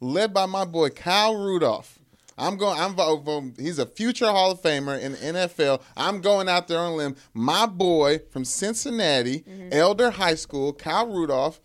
Led 0.00 0.32
by 0.34 0.46
my 0.46 0.64
boy 0.64 0.88
Kyle 0.90 1.36
Rudolph. 1.36 1.98
I'm 2.36 2.56
going. 2.56 2.78
I'm 2.80 2.94
voting. 2.94 3.54
He's 3.58 3.78
a 3.78 3.86
future 3.86 4.26
Hall 4.26 4.50
of 4.52 4.60
Famer 4.62 5.00
in 5.00 5.12
the 5.12 5.18
NFL. 5.18 5.80
I'm 5.96 6.20
going 6.20 6.48
out 6.48 6.66
there 6.68 6.78
on 6.78 6.92
a 6.92 6.96
limb. 6.96 7.16
My 7.32 7.66
boy 7.66 8.18
from 8.30 8.44
Cincinnati, 8.44 9.40
Mm-hmm. 9.40 9.68
Elder 9.72 10.10
High 10.10 10.34
School, 10.34 10.72
Kyle 10.72 11.06
Rudolph. 11.06 11.60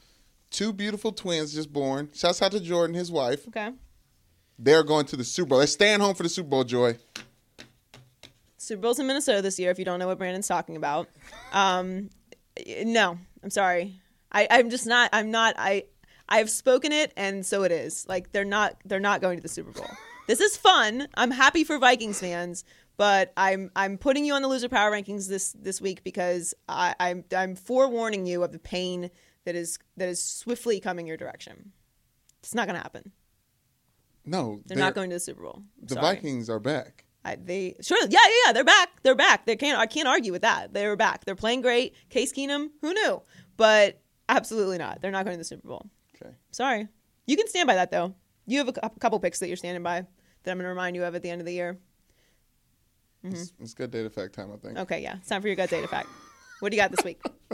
Two 0.52 0.74
beautiful 0.74 1.12
twins 1.12 1.54
just 1.54 1.72
born. 1.72 2.10
Shouts 2.14 2.42
out 2.42 2.52
to 2.54 2.60
Jordan, 2.60 2.96
his 2.96 3.12
wife. 3.12 3.48
Okay. 3.48 3.72
They're 4.58 4.84
going 4.84 5.06
to 5.08 5.16
the 5.16 5.24
Super 5.24 5.50
Bowl. 5.50 5.58
They're 5.60 5.68
staying 5.68 6.00
home 6.00 6.16
for 6.16 6.24
the 6.24 6.30
Super 6.30 6.50
Bowl, 6.50 6.64
Joy. 6.64 6.98
Super 8.58 8.82
Bowl's 8.82 9.00
in 9.00 9.08
Minnesota 9.08 9.42
this 9.42 9.58
year. 9.60 9.72
If 9.72 9.80
you 9.80 9.86
don't 9.86 10.00
know 10.00 10.08
what 10.08 10.18
Brandon's 10.18 10.48
talking 10.48 10.76
about, 10.76 11.08
um, 11.54 12.10
no, 12.84 13.18
I'm 13.44 13.50
sorry. 13.50 14.00
I, 14.32 14.48
I'm 14.52 14.70
just 14.70 14.86
not. 14.86 15.10
I'm 15.14 15.32
not. 15.32 15.56
I 15.58 15.86
I've 16.28 16.50
spoken 16.50 16.92
it, 16.92 17.14
and 17.16 17.46
so 17.46 17.64
it 17.64 17.72
is. 17.72 18.06
Like 18.08 18.32
they're 18.32 18.46
not. 18.46 18.76
They're 18.86 19.00
not 19.00 19.22
going 19.22 19.38
to 19.38 19.42
the 19.42 19.48
Super 19.50 19.72
Bowl. 19.72 19.88
This 20.30 20.42
is 20.42 20.56
fun. 20.56 21.08
I'm 21.16 21.32
happy 21.32 21.64
for 21.64 21.80
Vikings 21.80 22.20
fans, 22.20 22.64
but 22.98 23.34
I'm 23.36 23.72
I'm 23.76 23.98
putting 23.98 24.26
you 24.26 24.36
on 24.36 24.44
the 24.44 24.48
loser 24.48 24.70
power 24.70 24.92
rankings 24.92 25.28
this 25.28 25.54
this 25.54 25.82
week 25.82 26.04
because 26.04 26.54
I, 26.68 26.94
I'm 27.00 27.24
I'm 27.36 27.56
forewarning 27.56 28.28
you 28.28 28.44
of 28.44 28.52
the 28.52 28.60
pain 28.60 29.10
that 29.46 29.56
is 29.56 29.80
that 29.98 30.08
is 30.08 30.22
swiftly 30.22 30.80
coming 30.80 31.08
your 31.08 31.18
direction. 31.18 31.72
It's 32.44 32.54
not 32.54 32.68
going 32.68 32.76
to 32.76 32.84
happen. 32.84 33.12
No, 34.24 34.62
They're, 34.68 34.78
not 34.78 34.94
going 34.94 35.10
to 35.10 35.16
the 35.16 35.20
Super 35.20 35.42
Bowl. 35.42 35.64
I'm 35.82 35.88
The 35.88 35.96
sorry. 35.96 36.16
Vikings 36.18 36.48
are 36.48 36.60
back. 36.60 37.06
I, 37.26 37.36
they 37.36 37.76
sure, 37.82 37.98
yeah, 38.02 38.20
yeah, 38.24 38.30
yeah. 38.46 38.54
They're 38.54 38.64
back. 38.64 39.02
They're 39.02 39.16
back. 39.16 39.48
They 39.48 39.56
can't. 39.56 39.80
I 39.80 39.88
can't 39.88 40.08
argue 40.08 40.32
with 40.32 40.44
that. 40.44 40.76
They're 40.76 40.96
back. 40.96 41.26
They're 41.26 41.34
playing 41.34 41.62
great. 41.62 41.96
Case 42.10 42.32
Keenum, 42.32 42.68
who 42.82 42.94
knew? 42.94 43.24
But 43.58 44.00
absolutely 44.30 44.78
not. 44.78 45.02
They're 45.02 45.10
not 45.10 45.26
going 45.26 45.34
to 45.34 45.40
the 45.40 45.44
Super 45.44 45.68
Bowl. 45.68 45.88
Okay. 46.22 46.36
Sorry. 46.52 46.88
You 47.26 47.36
can 47.36 47.48
stand 47.48 47.66
by 47.66 47.74
that 47.74 47.90
though. 47.90 48.14
You 48.46 48.60
have 48.60 48.68
a 48.68 48.74
cou- 48.74 48.90
couple 49.00 49.20
picks 49.20 49.40
that 49.40 49.48
you're 49.48 49.58
standing 49.58 49.82
by 49.82 50.06
that 50.44 50.52
I'm 50.52 50.58
going 50.58 50.66
to 50.66 50.70
remind 50.70 50.96
you 50.96 51.04
of 51.04 51.16
at 51.16 51.22
the 51.22 51.30
end 51.30 51.42
of 51.42 51.46
the 51.46 51.54
year. 51.54 51.78
It's, 53.24 53.52
it's 53.60 53.74
good 53.74 53.92
data 53.92 54.10
fact 54.10 54.34
time, 54.34 54.50
I 54.54 54.58
think. 54.58 54.78
Okay, 54.80 55.02
yeah. 55.02 55.18
It's 55.18 55.28
time 55.28 55.42
for 55.42 55.48
your 55.48 55.56
good 55.56 55.70
data 55.70 55.88
fact. 55.88 56.08
What 56.62 56.72
do 56.72 56.78
you 56.78 56.82
got 56.82 56.92
this 56.92 57.04
week? 57.04 57.22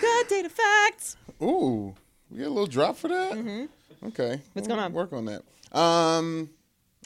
good 0.00 0.28
data 0.28 0.48
facts. 0.48 1.16
Ooh, 1.42 1.94
we 2.30 2.38
get 2.38 2.46
a 2.46 2.50
little 2.50 2.66
drop 2.66 2.96
for 2.96 3.08
that. 3.08 3.32
Mm-hmm. 3.32 4.06
Okay, 4.08 4.40
What's 4.52 4.66
We'll 4.66 4.76
going 4.76 4.80
on? 4.80 4.92
Work 4.94 5.12
on 5.12 5.26
that. 5.26 5.42
Um, 5.78 6.50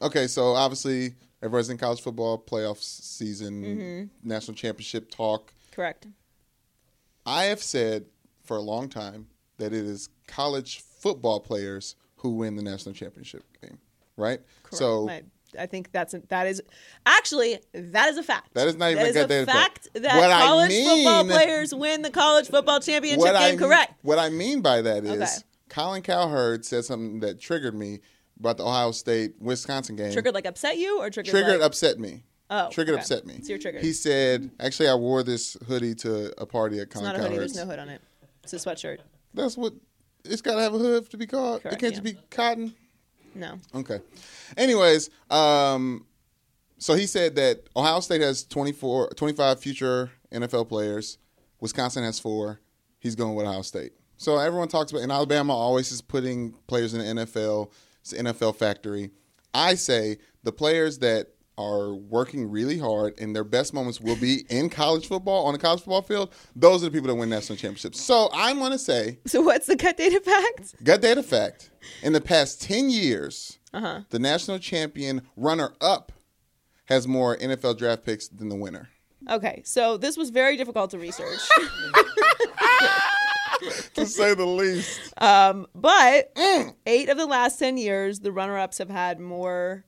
okay, 0.00 0.26
so 0.28 0.54
obviously 0.54 1.14
everybody's 1.42 1.68
in 1.68 1.78
college 1.78 2.00
football 2.00 2.38
playoff 2.38 2.82
season, 2.82 3.62
Mm-hmm. 3.62 4.28
national 4.28 4.54
championship 4.56 5.10
talk. 5.10 5.52
Correct. 5.72 6.06
I 7.26 7.44
have 7.44 7.62
said 7.62 8.06
for 8.44 8.56
a 8.56 8.60
long 8.62 8.88
time 8.88 9.26
that 9.58 9.72
it 9.72 9.84
is 9.84 10.08
college 10.28 10.80
football 10.80 11.40
players 11.40 11.96
who 12.18 12.30
win 12.30 12.56
the 12.56 12.62
national 12.62 12.94
championship 12.94 13.42
game, 13.60 13.78
right? 14.16 14.40
Correct. 14.62 14.76
So 14.76 15.08
I, 15.08 15.22
I 15.58 15.66
think 15.66 15.92
that's 15.92 16.14
a, 16.14 16.20
that 16.28 16.46
is 16.46 16.62
actually 17.04 17.58
that 17.72 18.08
is 18.08 18.18
a 18.18 18.22
fact. 18.22 18.54
That 18.54 18.68
is 18.68 18.76
not 18.76 18.90
even 18.90 19.02
that 19.12 19.30
a 19.30 19.34
is 19.34 19.42
a 19.42 19.46
fact 19.46 19.88
that 19.94 20.16
What 20.16 20.30
I 20.30 20.42
college 20.42 20.72
football 20.72 21.24
players 21.24 21.74
win 21.74 22.02
the 22.02 22.10
college 22.10 22.48
football 22.48 22.80
championship 22.80 23.20
what 23.20 23.38
game. 23.38 23.54
I 23.54 23.56
correct. 23.56 23.94
what 24.02 24.18
I 24.18 24.30
mean 24.30 24.60
by 24.60 24.82
that 24.82 25.04
is 25.04 25.10
Okay. 25.10 25.26
Colin 25.68 26.02
Cowherd 26.02 26.64
said 26.64 26.84
something 26.84 27.20
that 27.20 27.40
triggered 27.40 27.74
me 27.74 28.00
about 28.38 28.56
the 28.56 28.64
Ohio 28.64 28.92
State 28.92 29.34
Wisconsin 29.40 29.96
game. 29.96 30.12
Triggered 30.12 30.34
like 30.34 30.46
upset 30.46 30.78
you 30.78 31.00
or 31.00 31.10
triggered 31.10 31.30
triggered 31.30 31.60
like, 31.60 31.66
upset 31.66 31.98
me. 31.98 32.22
Oh, 32.48 32.70
triggered 32.70 32.94
okay. 32.94 33.00
upset 33.00 33.26
me. 33.26 33.34
It's 33.34 33.48
your 33.48 33.58
trigger. 33.58 33.80
He 33.80 33.92
said, 33.92 34.50
actually, 34.60 34.88
I 34.88 34.94
wore 34.94 35.24
this 35.24 35.56
hoodie 35.66 35.96
to 35.96 36.32
a 36.40 36.46
party 36.46 36.78
at 36.78 36.84
It's 36.84 36.94
Colin 36.94 37.08
not 37.08 37.16
a 37.16 37.22
hoodie. 37.22 37.38
There's 37.38 37.56
no 37.56 37.66
hood 37.66 37.80
on 37.80 37.88
it. 37.88 38.00
It's 38.44 38.52
a 38.52 38.56
sweatshirt. 38.56 38.98
That's 39.34 39.56
what 39.56 39.74
it's 40.24 40.42
got 40.42 40.54
to 40.54 40.62
have 40.62 40.74
a 40.74 40.78
hood 40.78 41.10
to 41.10 41.16
be 41.16 41.26
called. 41.26 41.62
Correct, 41.62 41.76
it 41.76 41.80
can't 41.80 41.94
yeah. 41.94 42.00
just 42.00 42.04
be 42.04 42.22
cotton. 42.30 42.74
No. 43.36 43.58
Okay. 43.74 44.00
Anyways, 44.56 45.10
um, 45.30 46.06
so 46.78 46.94
he 46.94 47.06
said 47.06 47.36
that 47.36 47.68
Ohio 47.76 48.00
State 48.00 48.22
has 48.22 48.44
24, 48.44 49.10
25 49.10 49.60
future 49.60 50.10
NFL 50.32 50.68
players. 50.68 51.18
Wisconsin 51.60 52.04
has 52.04 52.18
four. 52.18 52.60
He's 52.98 53.14
going 53.14 53.34
with 53.34 53.46
Ohio 53.46 53.62
State. 53.62 53.92
So 54.16 54.38
everyone 54.38 54.68
talks 54.68 54.90
about, 54.90 55.02
and 55.02 55.12
Alabama 55.12 55.54
always 55.54 55.92
is 55.92 56.00
putting 56.00 56.52
players 56.66 56.94
in 56.94 57.00
the 57.00 57.24
NFL. 57.24 57.70
It's 58.00 58.10
the 58.10 58.18
NFL 58.18 58.56
factory. 58.56 59.10
I 59.52 59.74
say 59.74 60.18
the 60.42 60.52
players 60.52 60.98
that 60.98 61.28
are 61.58 61.94
working 61.94 62.50
really 62.50 62.78
hard 62.78 63.18
and 63.18 63.34
their 63.34 63.44
best 63.44 63.72
moments 63.72 64.00
will 64.00 64.16
be 64.16 64.44
in 64.50 64.68
college 64.68 65.06
football, 65.08 65.46
on 65.46 65.52
the 65.54 65.58
college 65.58 65.80
football 65.80 66.02
field. 66.02 66.32
Those 66.54 66.82
are 66.82 66.86
the 66.86 66.90
people 66.92 67.08
that 67.08 67.14
win 67.14 67.30
national 67.30 67.56
championships. 67.56 68.00
So 68.00 68.28
I'm 68.32 68.58
going 68.58 68.72
to 68.72 68.78
say 68.78 69.18
So 69.26 69.40
what's 69.40 69.66
the 69.66 69.76
gut 69.76 69.96
data 69.96 70.20
fact? 70.20 70.82
Gut 70.84 71.00
data 71.00 71.22
fact. 71.22 71.70
In 72.02 72.12
the 72.12 72.20
past 72.20 72.60
10 72.62 72.90
years, 72.90 73.58
Uh-huh. 73.72 74.00
the 74.10 74.18
national 74.18 74.58
champion 74.58 75.22
runner 75.36 75.72
up 75.80 76.12
has 76.86 77.08
more 77.08 77.36
NFL 77.38 77.78
draft 77.78 78.04
picks 78.04 78.28
than 78.28 78.48
the 78.48 78.56
winner. 78.56 78.90
Okay, 79.28 79.62
so 79.64 79.96
this 79.96 80.16
was 80.16 80.30
very 80.30 80.56
difficult 80.56 80.90
to 80.90 80.98
research, 80.98 81.40
to 83.94 84.06
say 84.06 84.34
the 84.34 84.46
least. 84.46 85.12
but 85.18 86.34
Mm. 86.36 86.74
eight 86.86 87.08
of 87.08 87.16
the 87.16 87.26
last 87.26 87.58
ten 87.58 87.76
years, 87.76 88.20
the 88.20 88.30
runner-ups 88.30 88.78
have 88.78 88.90
had 88.90 89.18
more 89.18 89.84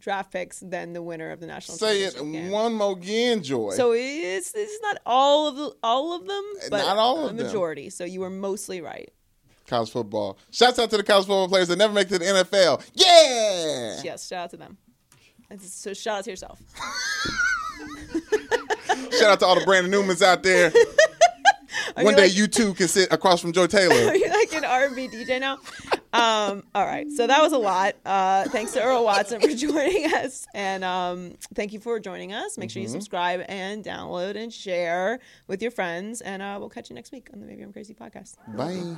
draft 0.00 0.32
picks 0.32 0.60
than 0.60 0.92
the 0.92 1.02
winner 1.02 1.30
of 1.30 1.40
the 1.40 1.46
national 1.46 1.76
Say 1.78 2.02
it 2.02 2.16
game. 2.16 2.50
one 2.50 2.74
more 2.74 2.92
again, 2.92 3.42
Joy. 3.42 3.70
So 3.72 3.92
it's 3.92 4.52
it's 4.54 4.78
not 4.82 4.98
all 5.06 5.48
of 5.48 5.56
the 5.56 5.72
all 5.82 6.14
of 6.14 6.26
them, 6.26 6.44
but 6.70 6.78
Not 6.84 6.96
all 6.96 7.26
of 7.26 7.32
a 7.32 7.34
them. 7.34 7.46
majority. 7.46 7.90
So 7.90 8.04
you 8.04 8.20
were 8.20 8.30
mostly 8.30 8.80
right. 8.80 9.10
college 9.66 9.90
football. 9.90 10.38
Shouts 10.50 10.78
out 10.78 10.90
to 10.90 10.96
the 10.96 11.02
college 11.02 11.26
football 11.26 11.48
players 11.48 11.68
that 11.68 11.76
never 11.76 11.92
make 11.92 12.06
it 12.10 12.10
to 12.10 12.18
the 12.18 12.24
NFL. 12.24 12.82
Yeah! 12.94 14.00
Yes, 14.02 14.26
shout 14.26 14.44
out 14.44 14.50
to 14.50 14.56
them. 14.56 14.78
So 15.60 15.92
shout 15.94 16.18
out 16.18 16.24
to 16.24 16.30
yourself. 16.30 16.60
Shout 19.18 19.30
out 19.30 19.40
to 19.40 19.46
all 19.46 19.58
the 19.58 19.64
Brandon 19.64 19.92
Newmans 19.92 20.22
out 20.22 20.42
there. 20.42 20.72
One 21.96 22.14
day 22.14 22.22
like- 22.28 22.36
you 22.36 22.46
too 22.46 22.74
can 22.74 22.88
sit 22.88 23.12
across 23.12 23.40
from 23.40 23.52
Joy 23.52 23.66
Taylor. 23.66 23.94
Are 24.10 24.16
you 24.16 24.28
like 24.28 24.52
an 24.54 24.64
R&B 24.64 25.08
DJ 25.08 25.40
now? 25.40 25.58
Um, 26.12 26.64
all 26.74 26.84
right, 26.86 27.08
so 27.10 27.26
that 27.26 27.40
was 27.40 27.52
a 27.52 27.58
lot. 27.58 27.94
Uh, 28.04 28.44
thanks 28.48 28.72
to 28.72 28.82
Earl 28.82 29.04
Watson 29.04 29.40
for 29.40 29.48
joining 29.54 30.12
us, 30.12 30.46
and 30.54 30.82
um, 30.82 31.34
thank 31.54 31.72
you 31.72 31.78
for 31.80 32.00
joining 32.00 32.32
us. 32.32 32.58
Make 32.58 32.68
Mm-hmm. 32.70 32.72
sure 32.74 32.82
you 32.82 32.88
subscribe 32.88 33.42
and 33.48 33.84
download 33.84 34.36
and 34.36 34.52
share 34.52 35.20
with 35.46 35.62
your 35.62 35.70
friends, 35.70 36.20
and 36.20 36.42
uh, 36.42 36.56
we'll 36.58 36.68
catch 36.68 36.90
you 36.90 36.94
next 36.94 37.12
week 37.12 37.28
on 37.32 37.40
the 37.40 37.46
Maybe 37.46 37.62
I'm 37.62 37.72
Crazy 37.72 37.94
podcast. 37.94 38.36
Bye. 38.56 38.96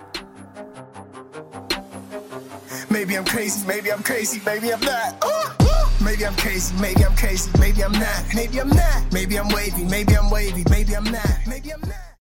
Maybe 2.90 3.16
I'm 3.16 3.24
crazy, 3.24 3.66
maybe 3.66 3.92
I'm 3.92 4.02
crazy, 4.02 4.40
maybe 4.46 4.72
I'm 4.72 4.80
not. 4.80 5.16
Uh, 5.22 5.54
uh. 5.60 5.88
Maybe 6.02 6.26
I'm 6.26 6.34
crazy, 6.36 6.74
maybe 6.80 7.04
I'm 7.04 7.14
crazy, 7.16 7.50
maybe 7.58 7.82
I'm 7.84 7.92
not. 7.92 8.24
Maybe 8.34 8.58
I'm 8.60 8.68
not. 8.68 9.12
Maybe 9.12 9.38
I'm 9.38 9.48
wavy, 9.50 9.84
maybe 9.84 10.16
I'm 10.16 10.30
wavy, 10.30 10.64
maybe 10.70 10.94
I'm 10.96 11.04
not. 11.04 11.38
Maybe 11.46 11.72
I'm 11.72 11.80
not. 11.80 11.92